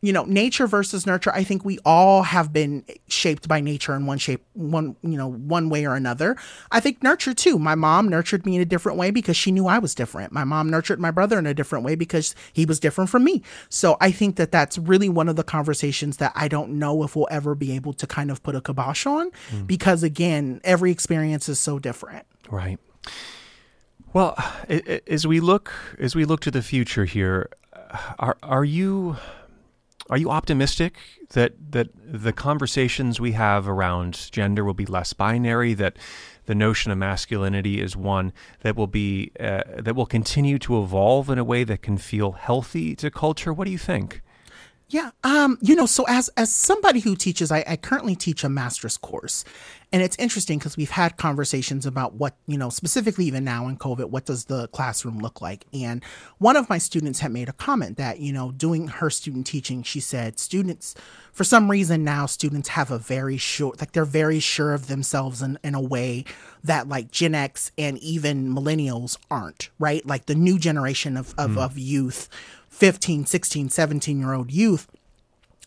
you 0.00 0.12
know, 0.12 0.24
nature 0.24 0.68
versus 0.68 1.06
nurture, 1.06 1.32
I 1.34 1.42
think 1.42 1.64
we 1.64 1.78
all 1.84 2.22
have 2.22 2.52
been 2.52 2.84
shaped 3.08 3.48
by 3.48 3.60
nature 3.60 3.94
in 3.94 4.06
one 4.06 4.18
shape, 4.18 4.44
one, 4.52 4.94
you 5.02 5.16
know, 5.16 5.28
one 5.28 5.70
way 5.70 5.86
or 5.86 5.96
another. 5.96 6.36
I 6.70 6.78
think 6.78 7.02
nurture 7.02 7.34
too. 7.34 7.58
My 7.58 7.74
mom 7.74 8.08
nurtured 8.08 8.46
me 8.46 8.54
in 8.54 8.62
a 8.62 8.64
different 8.64 8.96
way 8.96 9.10
because 9.10 9.36
she 9.36 9.50
knew 9.50 9.66
I 9.66 9.80
was 9.80 9.96
different. 9.96 10.32
My 10.32 10.44
mom 10.44 10.70
nurtured 10.70 11.00
my 11.00 11.10
brother 11.10 11.36
in 11.38 11.46
a 11.46 11.54
different 11.54 11.84
way 11.84 11.96
because 11.96 12.36
he 12.52 12.64
was 12.64 12.78
different 12.78 13.10
from 13.10 13.24
me. 13.24 13.42
So 13.70 13.96
I 14.00 14.12
think 14.12 14.36
that 14.36 14.52
that's 14.52 14.78
really 14.78 15.08
one 15.08 15.28
of 15.28 15.34
the 15.34 15.44
conversations 15.44 16.18
that 16.18 16.32
I 16.36 16.46
don't 16.46 16.78
know 16.78 17.02
if 17.02 17.16
we'll 17.16 17.28
ever 17.30 17.56
be 17.56 17.72
able 17.72 17.92
to 17.94 18.06
kind 18.06 18.30
of 18.30 18.40
put 18.44 18.54
a 18.54 18.60
kibosh 18.60 19.04
on 19.04 19.32
mm. 19.50 19.66
because 19.66 20.04
again, 20.04 20.60
every 20.62 20.92
experience 20.92 21.48
is 21.48 21.58
so 21.58 21.80
different. 21.80 22.24
Right. 22.48 22.78
Well, 24.18 24.34
as 25.06 25.28
we 25.28 25.38
look 25.38 25.72
as 26.00 26.16
we 26.16 26.24
look 26.24 26.40
to 26.40 26.50
the 26.50 26.60
future 26.60 27.04
here, 27.04 27.50
are 28.18 28.36
are 28.42 28.64
you 28.64 29.16
are 30.10 30.16
you 30.16 30.28
optimistic 30.28 30.96
that 31.34 31.52
that 31.70 31.90
the 32.04 32.32
conversations 32.32 33.20
we 33.20 33.30
have 33.32 33.68
around 33.68 34.28
gender 34.32 34.64
will 34.64 34.74
be 34.74 34.86
less 34.86 35.12
binary? 35.12 35.72
That 35.72 35.96
the 36.46 36.56
notion 36.56 36.90
of 36.90 36.98
masculinity 36.98 37.80
is 37.80 37.96
one 37.96 38.32
that 38.62 38.74
will 38.74 38.88
be 38.88 39.30
uh, 39.38 39.62
that 39.76 39.94
will 39.94 40.04
continue 40.04 40.58
to 40.58 40.82
evolve 40.82 41.30
in 41.30 41.38
a 41.38 41.44
way 41.44 41.62
that 41.62 41.82
can 41.82 41.96
feel 41.96 42.32
healthy 42.32 42.96
to 42.96 43.12
culture. 43.12 43.52
What 43.52 43.66
do 43.66 43.70
you 43.70 43.78
think? 43.78 44.22
Yeah, 44.90 45.10
um, 45.22 45.58
you 45.60 45.74
know, 45.74 45.84
so 45.84 46.06
as 46.08 46.30
as 46.38 46.50
somebody 46.50 47.00
who 47.00 47.14
teaches, 47.14 47.52
I, 47.52 47.62
I 47.68 47.76
currently 47.76 48.16
teach 48.16 48.42
a 48.42 48.48
master's 48.48 48.96
course, 48.96 49.44
and 49.92 50.02
it's 50.02 50.16
interesting 50.16 50.58
because 50.58 50.78
we've 50.78 50.88
had 50.88 51.18
conversations 51.18 51.84
about 51.84 52.14
what 52.14 52.36
you 52.46 52.56
know, 52.56 52.70
specifically 52.70 53.26
even 53.26 53.44
now 53.44 53.68
in 53.68 53.76
COVID, 53.76 54.08
what 54.08 54.24
does 54.24 54.46
the 54.46 54.66
classroom 54.68 55.18
look 55.18 55.42
like? 55.42 55.66
And 55.74 56.02
one 56.38 56.56
of 56.56 56.70
my 56.70 56.78
students 56.78 57.20
had 57.20 57.32
made 57.32 57.50
a 57.50 57.52
comment 57.52 57.98
that 57.98 58.20
you 58.20 58.32
know, 58.32 58.50
doing 58.50 58.88
her 58.88 59.10
student 59.10 59.46
teaching, 59.46 59.82
she 59.82 60.00
said, 60.00 60.38
students, 60.38 60.94
for 61.32 61.44
some 61.44 61.70
reason 61.70 62.02
now, 62.02 62.24
students 62.24 62.70
have 62.70 62.90
a 62.90 62.98
very 62.98 63.36
short, 63.36 63.80
like 63.80 63.92
they're 63.92 64.06
very 64.06 64.40
sure 64.40 64.72
of 64.72 64.86
themselves 64.86 65.42
in 65.42 65.58
in 65.62 65.74
a 65.74 65.82
way 65.82 66.24
that 66.64 66.88
like 66.88 67.10
Gen 67.10 67.34
X 67.34 67.72
and 67.76 67.98
even 67.98 68.54
millennials 68.54 69.18
aren't, 69.30 69.68
right? 69.78 70.04
Like 70.06 70.24
the 70.24 70.34
new 70.34 70.58
generation 70.58 71.18
of 71.18 71.34
of, 71.36 71.50
mm. 71.50 71.58
of 71.58 71.76
youth 71.76 72.30
15, 72.78 73.26
16, 73.26 73.70
17 73.70 74.20
year 74.20 74.34
old 74.34 74.52
youth, 74.52 74.86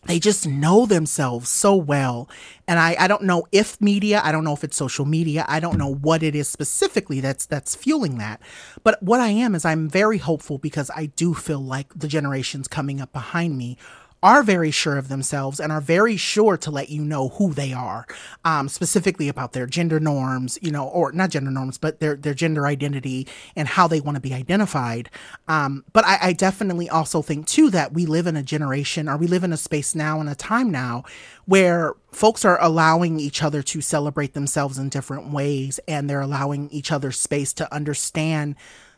they 0.06 0.18
just 0.18 0.46
know 0.46 0.86
themselves 0.86 1.50
so 1.50 1.76
well. 1.76 2.28
And 2.66 2.78
I, 2.78 2.96
I 2.98 3.06
don't 3.06 3.22
know 3.22 3.46
if 3.52 3.80
media, 3.80 4.20
I 4.24 4.32
don't 4.32 4.44
know 4.44 4.54
if 4.54 4.64
it's 4.64 4.76
social 4.76 5.04
media, 5.04 5.44
I 5.46 5.60
don't 5.60 5.76
know 5.76 5.92
what 5.92 6.22
it 6.22 6.34
is 6.34 6.48
specifically 6.48 7.20
that's 7.20 7.44
that's 7.46 7.76
fueling 7.76 8.16
that. 8.18 8.40
But 8.82 9.00
what 9.02 9.20
I 9.20 9.28
am 9.28 9.54
is 9.54 9.64
I'm 9.64 9.90
very 9.90 10.18
hopeful 10.18 10.56
because 10.56 10.90
I 10.96 11.06
do 11.06 11.34
feel 11.34 11.60
like 11.60 11.92
the 11.94 12.08
generations 12.08 12.66
coming 12.66 13.00
up 13.00 13.12
behind 13.12 13.58
me 13.58 13.76
are 14.22 14.42
very 14.42 14.70
sure 14.70 14.96
of 14.96 15.08
themselves 15.08 15.58
and 15.58 15.72
are 15.72 15.80
very 15.80 16.16
sure 16.16 16.56
to 16.56 16.70
let 16.70 16.88
you 16.90 17.02
know 17.02 17.30
who 17.30 17.52
they 17.52 17.72
are, 17.72 18.06
um, 18.44 18.68
specifically 18.68 19.28
about 19.28 19.52
their 19.52 19.66
gender 19.66 19.98
norms, 19.98 20.58
you 20.62 20.70
know, 20.70 20.86
or 20.88 21.12
not 21.12 21.30
gender 21.30 21.50
norms, 21.50 21.78
but 21.78 22.00
their 22.00 22.16
their 22.16 22.34
gender 22.34 22.66
identity 22.66 23.26
and 23.56 23.68
how 23.68 23.88
they 23.88 24.00
want 24.00 24.16
to 24.16 24.20
be 24.20 24.34
identified. 24.34 25.10
Um, 25.48 25.84
but 25.92 26.04
I, 26.06 26.18
I 26.22 26.32
definitely 26.32 26.88
also 26.88 27.22
think 27.22 27.46
too 27.46 27.70
that 27.70 27.92
we 27.92 28.06
live 28.06 28.26
in 28.26 28.36
a 28.36 28.42
generation, 28.42 29.08
or 29.08 29.16
we 29.16 29.26
live 29.26 29.44
in 29.44 29.52
a 29.52 29.56
space 29.56 29.94
now 29.94 30.20
and 30.20 30.28
a 30.28 30.34
time 30.34 30.70
now 30.70 31.04
where 31.46 31.94
folks 32.12 32.44
are 32.44 32.62
allowing 32.62 33.18
each 33.18 33.42
other 33.42 33.62
to 33.62 33.80
celebrate 33.80 34.34
themselves 34.34 34.78
in 34.78 34.88
different 34.88 35.32
ways, 35.32 35.80
and 35.88 36.08
they're 36.08 36.20
allowing 36.20 36.70
each 36.70 36.92
other 36.92 37.10
space 37.10 37.52
to 37.54 37.74
understand 37.74 38.54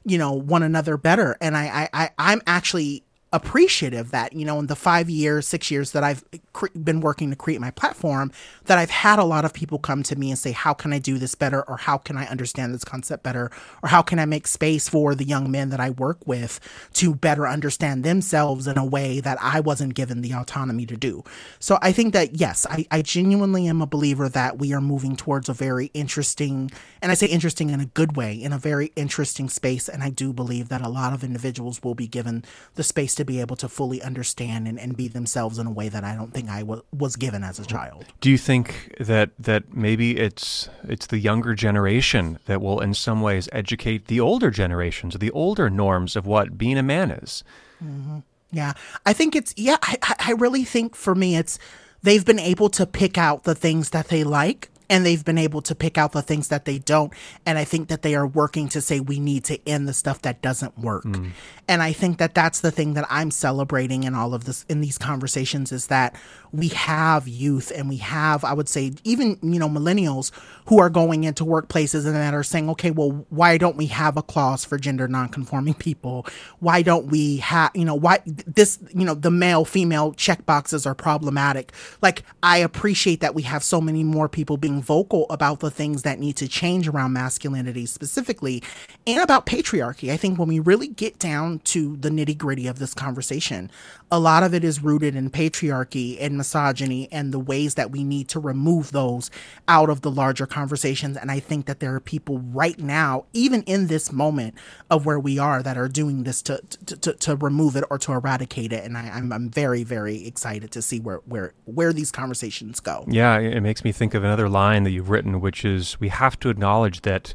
you 0.07 0.19
know 0.19 0.33
one 0.33 0.63
another 0.63 0.99
better 0.99 1.35
and 1.41 1.57
I, 1.57 1.89
I 1.95 2.11
i'm 2.19 2.43
actually 2.47 3.05
appreciative 3.35 4.11
that 4.13 4.33
you 4.33 4.45
know 4.45 4.59
in 4.59 4.67
the 4.69 4.77
five 4.77 5.11
years 5.11 5.47
six 5.47 5.71
years 5.71 5.93
that 5.93 6.03
i've 6.03 6.25
cre- 6.53 6.67
been 6.83 7.01
working 7.01 7.31
to 7.31 7.37
create 7.37 7.61
my 7.61 7.71
platform 7.71 8.33
that 8.65 8.79
i've 8.79 8.91
had 8.91 9.19
a 9.19 9.25
lot 9.25 9.45
of 9.45 9.53
people 9.53 9.79
come 9.79 10.03
to 10.03 10.17
me 10.17 10.31
and 10.31 10.39
say 10.39 10.53
how 10.53 10.73
can 10.73 10.93
i 10.93 10.99
do 10.99 11.19
this 11.19 11.35
better? 11.35 11.63
Or 11.63 11.77
how 11.77 11.99
can 11.99 12.17
i 12.17 12.27
understand 12.27 12.75
this 12.75 12.85
concept 12.85 13.23
better? 13.23 13.51
Or 13.83 13.89
how 13.89 14.03
can 14.03 14.19
i 14.19 14.25
make 14.25 14.47
space 14.47 14.89
for 14.89 15.15
the 15.15 15.25
young 15.25 15.51
men 15.51 15.71
that 15.71 15.81
i 15.81 15.91
work 15.91 16.19
with 16.27 16.61
to 16.95 17.15
better 17.15 17.47
understand 17.47 18.05
themselves 18.05 18.67
in 18.67 18.79
a 18.79 18.85
way 18.85 19.21
that 19.21 19.39
i 19.41 19.61
wasn't 19.61 19.95
given 19.95 20.23
the 20.23 20.33
autonomy 20.33 20.87
to 20.87 20.97
do? 20.97 21.23
So 21.59 21.79
i 21.83 21.93
think 21.93 22.13
that 22.15 22.37
yes 22.37 22.67
i, 22.71 22.87
I 22.91 23.03
genuinely 23.03 23.67
am 23.67 23.83
a 23.83 23.87
believer 23.87 24.29
that 24.29 24.59
we 24.59 24.73
are 24.73 24.81
moving 24.81 25.17
towards 25.17 25.49
a 25.49 25.53
very 25.53 25.91
interesting 25.95 26.71
and 27.03 27.11
i 27.11 27.15
say 27.15 27.27
interesting 27.27 27.71
in 27.71 27.81
a 27.81 27.87
good 27.87 28.17
way 28.17 28.35
in 28.35 28.53
a 28.53 28.59
very 28.59 28.93
interesting 28.97 29.49
space. 29.49 29.89
And 29.89 30.03
i 30.03 30.11
do 30.11 30.33
believe 30.33 30.69
that 30.69 30.81
a 30.81 30.89
lot 30.89 31.13
of 31.13 31.25
individuals 31.25 31.83
will 31.83 31.95
be 31.95 32.07
given 32.07 32.45
the 32.75 32.83
space 32.83 33.15
to 33.17 33.24
be 33.25 33.41
able 33.41 33.57
to 33.57 33.69
fully 33.69 34.03
understand 34.03 34.69
and, 34.69 34.79
and 34.79 34.97
be 34.97 35.09
themselves 35.09 35.59
in 35.59 35.67
a 35.67 35.71
way 35.71 35.89
that 35.89 36.05
I 36.05 36.15
don't 36.15 36.33
think 36.33 36.49
I 36.49 36.61
w- 36.61 36.83
was 36.93 37.17
given 37.17 37.43
as 37.43 37.59
a 37.59 37.65
child. 37.65 38.05
Do 38.21 38.31
you 38.31 38.39
think 38.39 38.95
that 39.01 39.31
that 39.39 39.75
maybe 39.75 40.19
it's 40.19 40.69
it's 40.89 41.07
the 41.07 41.19
younger 41.19 41.55
generation 41.55 42.39
that 42.47 42.61
will 42.61 42.81
in 42.81 42.95
some 42.95 43.21
ways 43.21 43.49
educate 43.53 44.07
the 44.07 44.21
older 44.21 44.51
generations, 44.51 45.17
the 45.19 45.31
older 45.31 45.71
norms 45.71 46.17
of 46.17 46.27
what 46.27 46.57
being 46.59 46.79
a 46.79 46.83
man 46.83 47.11
is? 47.11 47.45
Mm-hmm. 47.83 48.19
Yeah, 48.53 48.75
I 49.05 49.13
think 49.13 49.35
it's 49.35 49.53
yeah. 49.57 49.79
I 49.83 49.97
I 50.21 50.33
really 50.33 50.65
think 50.65 50.95
for 50.95 51.15
me 51.15 51.37
it's 51.37 51.59
they've 52.03 52.25
been 52.25 52.39
able 52.39 52.69
to 52.71 52.87
pick 52.87 53.19
out 53.19 53.45
the 53.45 53.55
things 53.55 53.91
that 53.91 54.09
they 54.09 54.23
like 54.23 54.71
and 54.91 55.05
they've 55.05 55.25
been 55.25 55.39
able 55.39 55.63
to 55.63 55.75
pick 55.75 55.99
out 55.99 56.13
the 56.13 56.23
things 56.23 56.49
that 56.49 56.65
they 56.65 56.79
don't 56.79 57.13
and 57.47 57.59
i 57.59 57.65
think 57.65 57.89
that 57.89 58.03
they 58.03 58.15
are 58.15 58.27
working 58.27 58.69
to 58.69 58.81
say 58.81 59.01
we 59.01 59.19
need 59.21 59.45
to 59.45 59.59
end 59.69 59.89
the 59.89 59.93
stuff 59.93 60.23
that 60.23 60.43
doesn't 60.43 60.79
work 60.79 61.05
mm. 61.05 61.31
and 61.69 61.83
i 61.83 61.93
think 61.93 62.19
that 62.19 62.35
that's 62.35 62.61
the 62.61 62.71
thing 62.71 62.95
that 62.95 63.07
i'm 63.11 63.31
celebrating 63.31 64.05
in 64.05 64.15
all 64.15 64.35
of 64.35 64.45
this 64.45 64.65
in 64.69 64.81
these 64.81 64.99
conversations 64.99 65.73
is 65.73 65.89
that 65.89 66.17
we 66.55 66.69
have 66.69 67.27
youth 67.27 67.73
and 67.75 67.89
we 67.89 67.97
have 67.97 68.45
i 68.45 68.53
would 68.53 68.69
say 68.69 68.93
even 69.05 69.39
you 69.43 69.59
know 69.59 69.69
millennials 69.69 70.31
who 70.67 70.79
are 70.79 70.89
going 70.89 71.25
into 71.25 71.45
workplaces 71.45 72.07
and 72.07 72.15
that 72.15 72.35
are 72.35 72.43
saying 72.43 72.69
okay 72.71 72.91
well 72.91 73.27
why 73.31 73.59
don't 73.59 73.77
we 73.77 73.87
have 73.87 74.17
a 74.17 74.23
clause 74.23 74.65
for 74.65 74.79
gender 74.79 75.09
nonconforming 75.09 75.75
people 75.75 76.27
why 76.61 76.83
don't 76.83 77.07
we 77.07 77.39
have 77.39 77.71
you 77.75 77.85
know 77.85 77.95
why 77.95 78.21
this 78.25 78.79
you 78.95 79.05
know 79.05 79.15
the 79.15 79.31
male 79.31 79.65
female 79.65 80.13
check 80.13 80.47
boxes 80.47 80.87
are 80.87 80.95
problematic 80.95 81.73
like 82.03 82.23
i 82.43 82.59
appreciate 82.59 83.21
that 83.21 83.35
we 83.35 83.43
have 83.43 83.63
so 83.63 83.81
many 83.81 84.05
more 84.05 84.29
people 84.29 84.57
being 84.57 84.81
vocal 84.81 85.27
about 85.31 85.61
the 85.61 85.71
things 85.71 86.03
that 86.03 86.19
need 86.19 86.37
to 86.37 86.49
change 86.49 86.87
around 86.89 87.13
masculinity 87.13 87.87
specifically 87.87 88.63
and 89.07 89.21
about 89.21 89.47
patriarchy. 89.47 90.13
I 90.13 90.17
think 90.17 90.39
when 90.39 90.49
we 90.49 90.61
really 90.61 90.89
get 90.89 91.19
down 91.19 91.59
to 91.61 91.97
the 91.97 92.11
nitty 92.11 92.37
gritty 92.39 92.67
of 92.67 92.79
this 92.79 92.95
conversation, 92.95 93.71
a 94.11 94.19
lot 94.19 94.43
of 94.43 94.55
it 94.55 94.65
is 94.65 94.83
rooted 94.83 95.17
in 95.17 95.31
patriarchy 95.31 96.17
and 96.21 96.39
misogyny 96.45 97.09
and 97.11 97.33
the 97.33 97.39
ways 97.39 97.75
that 97.75 97.91
we 97.91 98.05
need 98.05 98.29
to 98.29 98.39
remove 98.39 98.93
those 98.93 99.31
out 99.67 99.89
of 99.89 100.03
the 100.03 100.11
larger 100.11 100.47
conversations. 100.47 101.17
And 101.17 101.31
I 101.31 101.41
think 101.41 101.65
that 101.67 101.81
there 101.81 101.95
are 101.95 102.01
people 102.01 102.39
right 102.39 102.79
now, 102.79 103.25
even 103.33 103.63
in 103.63 103.87
this 103.87 104.13
moment 104.13 104.55
of 104.91 105.07
where 105.07 105.19
we 105.19 105.39
are, 105.39 105.63
that 105.63 105.77
are 105.79 105.89
doing 105.89 106.25
this 106.25 106.43
to 106.43 106.61
to, 106.87 106.97
to, 106.97 107.13
to 107.15 107.37
remove 107.37 107.77
it 107.77 107.85
or 107.91 107.99
to 107.99 108.13
eradicate 108.13 108.73
it. 108.73 108.85
And 108.85 108.97
I, 108.97 109.09
I'm 109.17 109.33
I'm 109.33 109.49
very 109.49 109.85
very 109.85 110.27
excited 110.27 110.71
to 110.73 110.83
see 110.83 111.01
where 111.01 111.21
where 111.25 111.55
where 111.65 111.93
these 111.93 112.13
conversations 112.13 112.81
go. 112.81 113.05
Yeah, 113.09 113.39
it 113.39 113.63
makes 113.63 113.83
me 113.85 113.93
think 113.93 114.15
of 114.15 114.23
another 114.23 114.49
line 114.49 114.85
that 114.85 114.91
you've 114.91 115.11
written, 115.11 115.41
which 115.41 115.65
is 115.65 115.99
we 115.99 116.11
have 116.11 116.39
to 116.41 116.51
acknowledge 116.51 117.01
that 117.03 117.35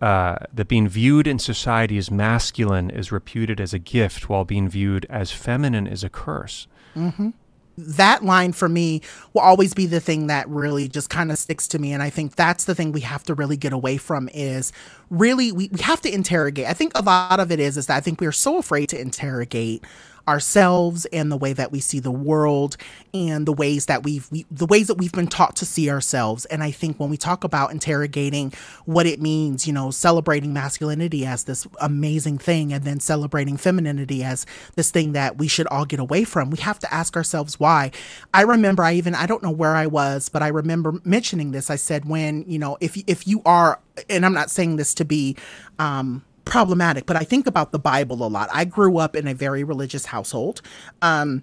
uh, 0.00 0.36
that 0.52 0.68
being 0.68 0.88
viewed 0.88 1.26
in 1.26 1.38
society 1.38 1.98
as 1.98 2.10
masculine 2.10 2.90
is 2.90 3.12
reputed 3.12 3.60
as 3.60 3.74
a 3.74 3.78
gift, 3.78 4.28
while 4.28 4.44
being 4.44 4.68
viewed 4.68 5.06
as 5.08 5.30
feminine 5.32 5.86
is 5.86 6.04
a 6.04 6.08
curse. 6.08 6.66
Mm-hmm. 6.94 7.30
That 7.78 8.24
line 8.24 8.52
for 8.52 8.68
me 8.68 9.02
will 9.32 9.42
always 9.42 9.74
be 9.74 9.86
the 9.86 10.00
thing 10.00 10.28
that 10.28 10.48
really 10.48 10.88
just 10.88 11.10
kind 11.10 11.30
of 11.30 11.38
sticks 11.38 11.68
to 11.68 11.78
me. 11.78 11.92
And 11.92 12.02
I 12.02 12.10
think 12.10 12.34
that's 12.34 12.64
the 12.64 12.74
thing 12.74 12.92
we 12.92 13.02
have 13.02 13.22
to 13.24 13.34
really 13.34 13.56
get 13.56 13.72
away 13.72 13.96
from 13.98 14.28
is 14.32 14.72
really, 15.10 15.52
we, 15.52 15.68
we 15.70 15.82
have 15.82 16.00
to 16.02 16.12
interrogate. 16.12 16.66
I 16.66 16.72
think 16.72 16.92
a 16.94 17.02
lot 17.02 17.38
of 17.38 17.52
it 17.52 17.60
is, 17.60 17.76
is 17.76 17.86
that 17.86 17.96
I 17.96 18.00
think 18.00 18.20
we're 18.20 18.32
so 18.32 18.58
afraid 18.58 18.88
to 18.90 19.00
interrogate 19.00 19.84
ourselves 20.28 21.04
and 21.06 21.30
the 21.30 21.36
way 21.36 21.52
that 21.52 21.70
we 21.70 21.80
see 21.80 22.00
the 22.00 22.10
world 22.10 22.76
and 23.14 23.46
the 23.46 23.52
ways 23.52 23.86
that 23.86 24.02
we've 24.02 24.30
we, 24.30 24.44
the 24.50 24.66
ways 24.66 24.88
that 24.88 24.96
we've 24.96 25.12
been 25.12 25.26
taught 25.26 25.56
to 25.56 25.64
see 25.66 25.90
ourselves. 25.90 26.44
And 26.46 26.62
i 26.62 26.70
think 26.70 26.98
when 26.98 27.10
we 27.10 27.16
talk 27.16 27.44
about 27.44 27.70
interrogating 27.70 28.52
what 28.84 29.06
it 29.06 29.20
means 29.20 29.66
you 29.66 29.72
know 29.72 29.90
celebrating 29.90 30.52
masculinity 30.52 31.24
as 31.24 31.44
this 31.44 31.66
amazing 31.80 32.38
thing 32.38 32.72
and 32.72 32.84
then 32.84 33.00
celebrating 33.00 33.56
femininity 33.56 34.22
as 34.22 34.46
this 34.74 34.90
thing 34.90 35.12
that 35.12 35.38
we 35.38 35.48
should 35.48 35.66
all 35.68 35.84
get 35.84 36.00
away 36.00 36.24
from 36.24 36.50
we 36.50 36.58
have 36.58 36.78
to 36.78 36.92
ask 36.92 37.16
ourselves 37.16 37.60
why. 37.60 37.90
I 38.34 38.42
remember 38.42 38.82
i 38.82 38.92
even 38.94 39.14
i 39.14 39.26
don't 39.26 39.42
know 39.42 39.50
where 39.50 39.76
i 39.76 39.86
was 39.86 40.28
but 40.28 40.42
i 40.42 40.48
remember 40.48 41.00
mentioning 41.04 41.52
this. 41.52 41.70
I 41.70 41.76
said 41.76 42.04
when 42.04 42.44
you 42.46 42.58
know 42.58 42.76
if 42.80 42.96
if 43.06 43.26
you 43.26 43.42
are 43.44 43.80
and 44.08 44.26
i'm 44.26 44.34
not 44.34 44.50
saying 44.50 44.76
this 44.76 44.94
to 44.94 45.04
be 45.04 45.36
um 45.78 46.24
problematic, 46.46 47.04
but 47.04 47.16
I 47.16 47.24
think 47.24 47.46
about 47.46 47.72
the 47.72 47.78
Bible 47.78 48.26
a 48.26 48.28
lot. 48.28 48.48
I 48.52 48.64
grew 48.64 48.96
up 48.96 49.14
in 49.14 49.28
a 49.28 49.34
very 49.34 49.62
religious 49.62 50.06
household. 50.06 50.62
Um, 51.02 51.42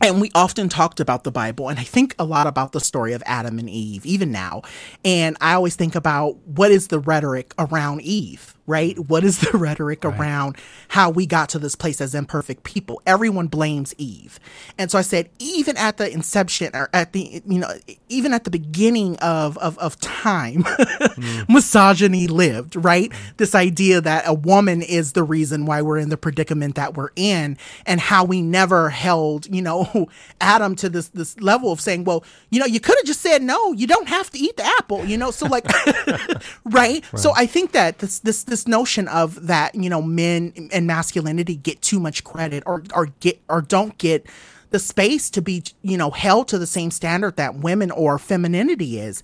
and 0.00 0.20
we 0.20 0.30
often 0.34 0.68
talked 0.68 1.00
about 1.00 1.24
the 1.24 1.32
Bible, 1.32 1.68
and 1.68 1.78
I 1.78 1.82
think 1.82 2.14
a 2.18 2.24
lot 2.24 2.46
about 2.46 2.72
the 2.72 2.80
story 2.80 3.12
of 3.12 3.22
Adam 3.26 3.58
and 3.58 3.68
Eve, 3.68 4.06
even 4.06 4.30
now. 4.30 4.62
And 5.04 5.36
I 5.40 5.54
always 5.54 5.76
think 5.76 5.94
about 5.94 6.36
what 6.46 6.70
is 6.70 6.88
the 6.88 7.00
rhetoric 7.00 7.52
around 7.58 8.02
Eve? 8.02 8.54
Right? 8.66 8.98
What 8.98 9.24
is 9.24 9.38
the 9.38 9.50
rhetoric 9.58 10.04
right. 10.04 10.18
around 10.18 10.56
how 10.88 11.10
we 11.10 11.26
got 11.26 11.48
to 11.50 11.58
this 11.58 11.74
place 11.74 12.00
as 12.00 12.14
imperfect 12.14 12.64
people? 12.64 13.02
Everyone 13.06 13.48
blames 13.48 13.94
Eve. 13.98 14.38
And 14.78 14.90
so 14.90 14.98
I 14.98 15.02
said, 15.02 15.30
even 15.38 15.76
at 15.76 15.96
the 15.96 16.10
inception 16.10 16.70
or 16.74 16.88
at 16.92 17.12
the, 17.12 17.42
you 17.46 17.58
know, 17.58 17.72
even 18.08 18.32
at 18.32 18.44
the 18.44 18.50
beginning 18.50 19.16
of, 19.16 19.58
of, 19.58 19.78
of 19.78 19.98
time, 20.00 20.62
mm. 20.62 21.48
misogyny 21.48 22.26
lived, 22.26 22.76
right? 22.76 23.10
Mm. 23.10 23.36
This 23.38 23.54
idea 23.54 24.00
that 24.00 24.24
a 24.26 24.34
woman 24.34 24.82
is 24.82 25.12
the 25.12 25.24
reason 25.24 25.66
why 25.66 25.82
we're 25.82 25.98
in 25.98 26.08
the 26.08 26.16
predicament 26.16 26.76
that 26.76 26.94
we're 26.94 27.10
in 27.16 27.58
and 27.86 28.00
how 28.00 28.24
we 28.24 28.42
never 28.42 28.90
held, 28.90 29.46
you 29.52 29.62
know, 29.62 30.08
Adam 30.40 30.76
to 30.76 30.88
this, 30.88 31.08
this 31.08 31.38
level 31.40 31.72
of 31.72 31.80
saying, 31.80 32.04
well, 32.04 32.24
you 32.50 32.60
know, 32.60 32.66
you 32.66 32.80
could 32.80 32.96
have 32.98 33.06
just 33.06 33.20
said, 33.20 33.42
no, 33.42 33.72
you 33.72 33.86
don't 33.86 34.08
have 34.08 34.30
to 34.30 34.38
eat 34.38 34.56
the 34.56 34.64
apple, 34.78 35.04
you 35.04 35.16
know? 35.16 35.30
So 35.30 35.46
like, 35.46 35.66
right? 36.06 36.42
right? 36.64 37.04
So 37.16 37.32
I 37.34 37.46
think 37.46 37.72
that 37.72 37.98
this, 37.98 38.20
this, 38.20 38.44
this 38.52 38.68
notion 38.68 39.08
of 39.08 39.46
that 39.46 39.74
you 39.74 39.88
know 39.88 40.02
men 40.02 40.52
and 40.72 40.86
masculinity 40.86 41.56
get 41.56 41.80
too 41.80 41.98
much 41.98 42.22
credit 42.22 42.62
or 42.66 42.82
or 42.94 43.06
get 43.20 43.40
or 43.48 43.62
don't 43.62 43.96
get 43.96 44.26
the 44.72 44.78
space 44.78 45.30
to 45.30 45.40
be 45.40 45.62
you 45.80 45.96
know 45.96 46.10
held 46.10 46.48
to 46.48 46.58
the 46.58 46.66
same 46.66 46.90
standard 46.90 47.36
that 47.36 47.54
women 47.56 47.90
or 47.90 48.18
femininity 48.18 48.98
is. 48.98 49.22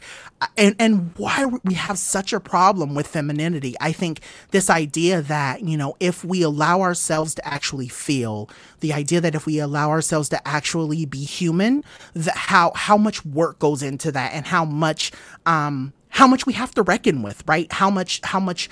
And 0.56 0.74
and 0.78 1.12
why 1.18 1.44
we 1.62 1.74
have 1.74 1.98
such 1.98 2.32
a 2.32 2.40
problem 2.40 2.94
with 2.94 3.06
femininity? 3.06 3.74
I 3.82 3.92
think 3.92 4.20
this 4.50 4.70
idea 4.70 5.20
that 5.20 5.62
you 5.62 5.76
know 5.76 5.94
if 6.00 6.24
we 6.24 6.40
allow 6.40 6.80
ourselves 6.80 7.34
to 7.34 7.46
actually 7.46 7.88
feel 7.88 8.48
the 8.80 8.94
idea 8.94 9.20
that 9.20 9.34
if 9.34 9.44
we 9.44 9.58
allow 9.58 9.90
ourselves 9.90 10.30
to 10.30 10.48
actually 10.48 11.04
be 11.04 11.24
human 11.24 11.84
that 12.14 12.34
how 12.36 12.72
how 12.74 12.96
much 12.96 13.26
work 13.26 13.58
goes 13.58 13.82
into 13.82 14.10
that 14.12 14.32
and 14.32 14.46
how 14.46 14.64
much 14.64 15.12
um 15.44 15.92
how 16.10 16.26
much 16.26 16.46
we 16.46 16.52
have 16.52 16.74
to 16.74 16.82
reckon 16.82 17.22
with 17.22 17.42
right? 17.46 17.70
How 17.72 17.90
much 17.90 18.20
how 18.22 18.40
much 18.40 18.68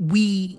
we 0.00 0.58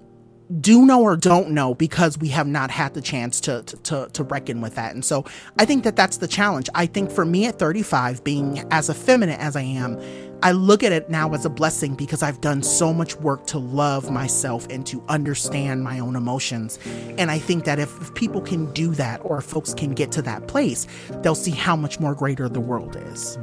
do 0.60 0.86
know 0.86 1.02
or 1.02 1.16
don't 1.16 1.50
know 1.50 1.74
because 1.74 2.18
we 2.18 2.28
have 2.28 2.46
not 2.46 2.70
had 2.70 2.94
the 2.94 3.02
chance 3.02 3.40
to, 3.40 3.64
to 3.64 4.10
to 4.12 4.24
reckon 4.24 4.60
with 4.60 4.76
that. 4.76 4.94
And 4.94 5.04
so 5.04 5.26
i 5.58 5.66
think 5.66 5.84
that 5.84 5.96
that's 5.96 6.18
the 6.18 6.28
challenge. 6.28 6.70
I 6.76 6.86
think 6.86 7.10
for 7.10 7.26
me 7.26 7.46
at 7.46 7.58
35 7.58 8.24
being 8.24 8.60
as 8.72 8.90
effeminate 8.90 9.40
as 9.40 9.56
i 9.56 9.62
am 9.62 10.00
i 10.44 10.52
look 10.52 10.84
at 10.84 10.92
it 10.92 11.10
now 11.10 11.34
as 11.34 11.46
a 11.46 11.50
blessing 11.50 11.96
because 11.96 12.22
i've 12.22 12.42
done 12.42 12.62
so 12.64 12.94
much 12.94 13.16
work 13.18 13.48
to 13.48 13.60
love 13.60 14.12
myself 14.12 14.68
and 14.70 14.86
to 14.88 15.04
understand 15.08 15.84
my 15.84 16.00
own 16.00 16.16
emotions. 16.16 16.80
And 17.18 17.32
i 17.32 17.40
think 17.40 17.64
that 17.66 17.80
if, 17.80 18.02
if 18.02 18.14
people 18.14 18.42
can 18.42 18.72
do 18.74 18.94
that 18.96 19.22
or 19.24 19.42
folks 19.42 19.74
can 19.74 19.94
get 19.94 20.12
to 20.14 20.22
that 20.24 20.48
place 20.48 20.86
they'll 21.22 21.36
see 21.36 21.52
how 21.52 21.76
much 21.76 22.00
more 22.00 22.14
greater 22.14 22.50
the 22.50 22.62
world 22.62 22.98
is 22.98 23.38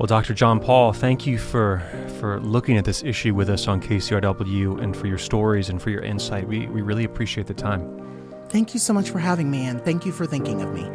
well, 0.00 0.06
Dr. 0.06 0.32
John 0.32 0.60
Paul, 0.60 0.94
thank 0.94 1.26
you 1.26 1.36
for 1.36 1.82
for 2.20 2.40
looking 2.40 2.78
at 2.78 2.86
this 2.86 3.02
issue 3.02 3.34
with 3.34 3.50
us 3.50 3.68
on 3.68 3.82
KCRW 3.82 4.82
and 4.82 4.96
for 4.96 5.06
your 5.06 5.18
stories 5.18 5.68
and 5.68 5.80
for 5.80 5.90
your 5.90 6.00
insight. 6.00 6.48
We 6.48 6.68
we 6.68 6.80
really 6.80 7.04
appreciate 7.04 7.46
the 7.46 7.52
time. 7.52 8.00
Thank 8.48 8.72
you 8.72 8.80
so 8.80 8.94
much 8.94 9.10
for 9.10 9.18
having 9.18 9.50
me 9.50 9.66
and 9.66 9.84
thank 9.84 10.06
you 10.06 10.12
for 10.12 10.24
thinking 10.24 10.62
of 10.62 10.72
me. 10.72 10.88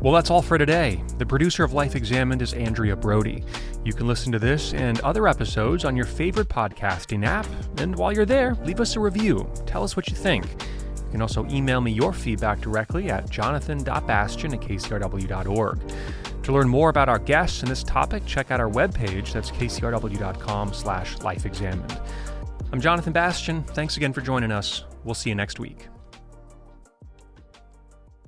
Well, 0.00 0.14
that's 0.14 0.30
all 0.30 0.40
for 0.40 0.56
today. 0.56 1.02
The 1.18 1.26
producer 1.26 1.62
of 1.62 1.74
Life 1.74 1.94
Examined 1.94 2.40
is 2.40 2.54
Andrea 2.54 2.96
Brody. 2.96 3.44
You 3.84 3.92
can 3.92 4.06
listen 4.06 4.32
to 4.32 4.38
this 4.38 4.72
and 4.72 4.98
other 5.00 5.28
episodes 5.28 5.84
on 5.84 5.94
your 5.94 6.06
favorite 6.06 6.48
podcasting 6.48 7.26
app. 7.26 7.46
And 7.76 7.94
while 7.96 8.12
you're 8.12 8.24
there, 8.24 8.54
leave 8.64 8.80
us 8.80 8.96
a 8.96 9.00
review. 9.00 9.46
Tell 9.66 9.84
us 9.84 9.94
what 9.94 10.08
you 10.08 10.16
think. 10.16 10.46
Can 11.16 11.22
also 11.22 11.46
email 11.46 11.80
me 11.80 11.92
your 11.92 12.12
feedback 12.12 12.60
directly 12.60 13.08
at 13.08 13.30
jonathan.bastian 13.30 14.52
at 14.52 14.60
kcrw.org. 14.60 15.80
To 16.42 16.52
learn 16.52 16.68
more 16.68 16.90
about 16.90 17.08
our 17.08 17.18
guests 17.18 17.62
and 17.62 17.70
this 17.70 17.82
topic, 17.82 18.26
check 18.26 18.50
out 18.50 18.60
our 18.60 18.68
webpage. 18.68 19.32
That's 19.32 19.50
kcrw.com 19.50 20.74
slash 20.74 21.16
lifeexamined. 21.16 22.06
I'm 22.70 22.82
Jonathan 22.82 23.14
Bastian. 23.14 23.62
Thanks 23.62 23.96
again 23.96 24.12
for 24.12 24.20
joining 24.20 24.52
us. 24.52 24.84
We'll 25.04 25.14
see 25.14 25.30
you 25.30 25.36
next 25.36 25.58
week. 25.58 25.88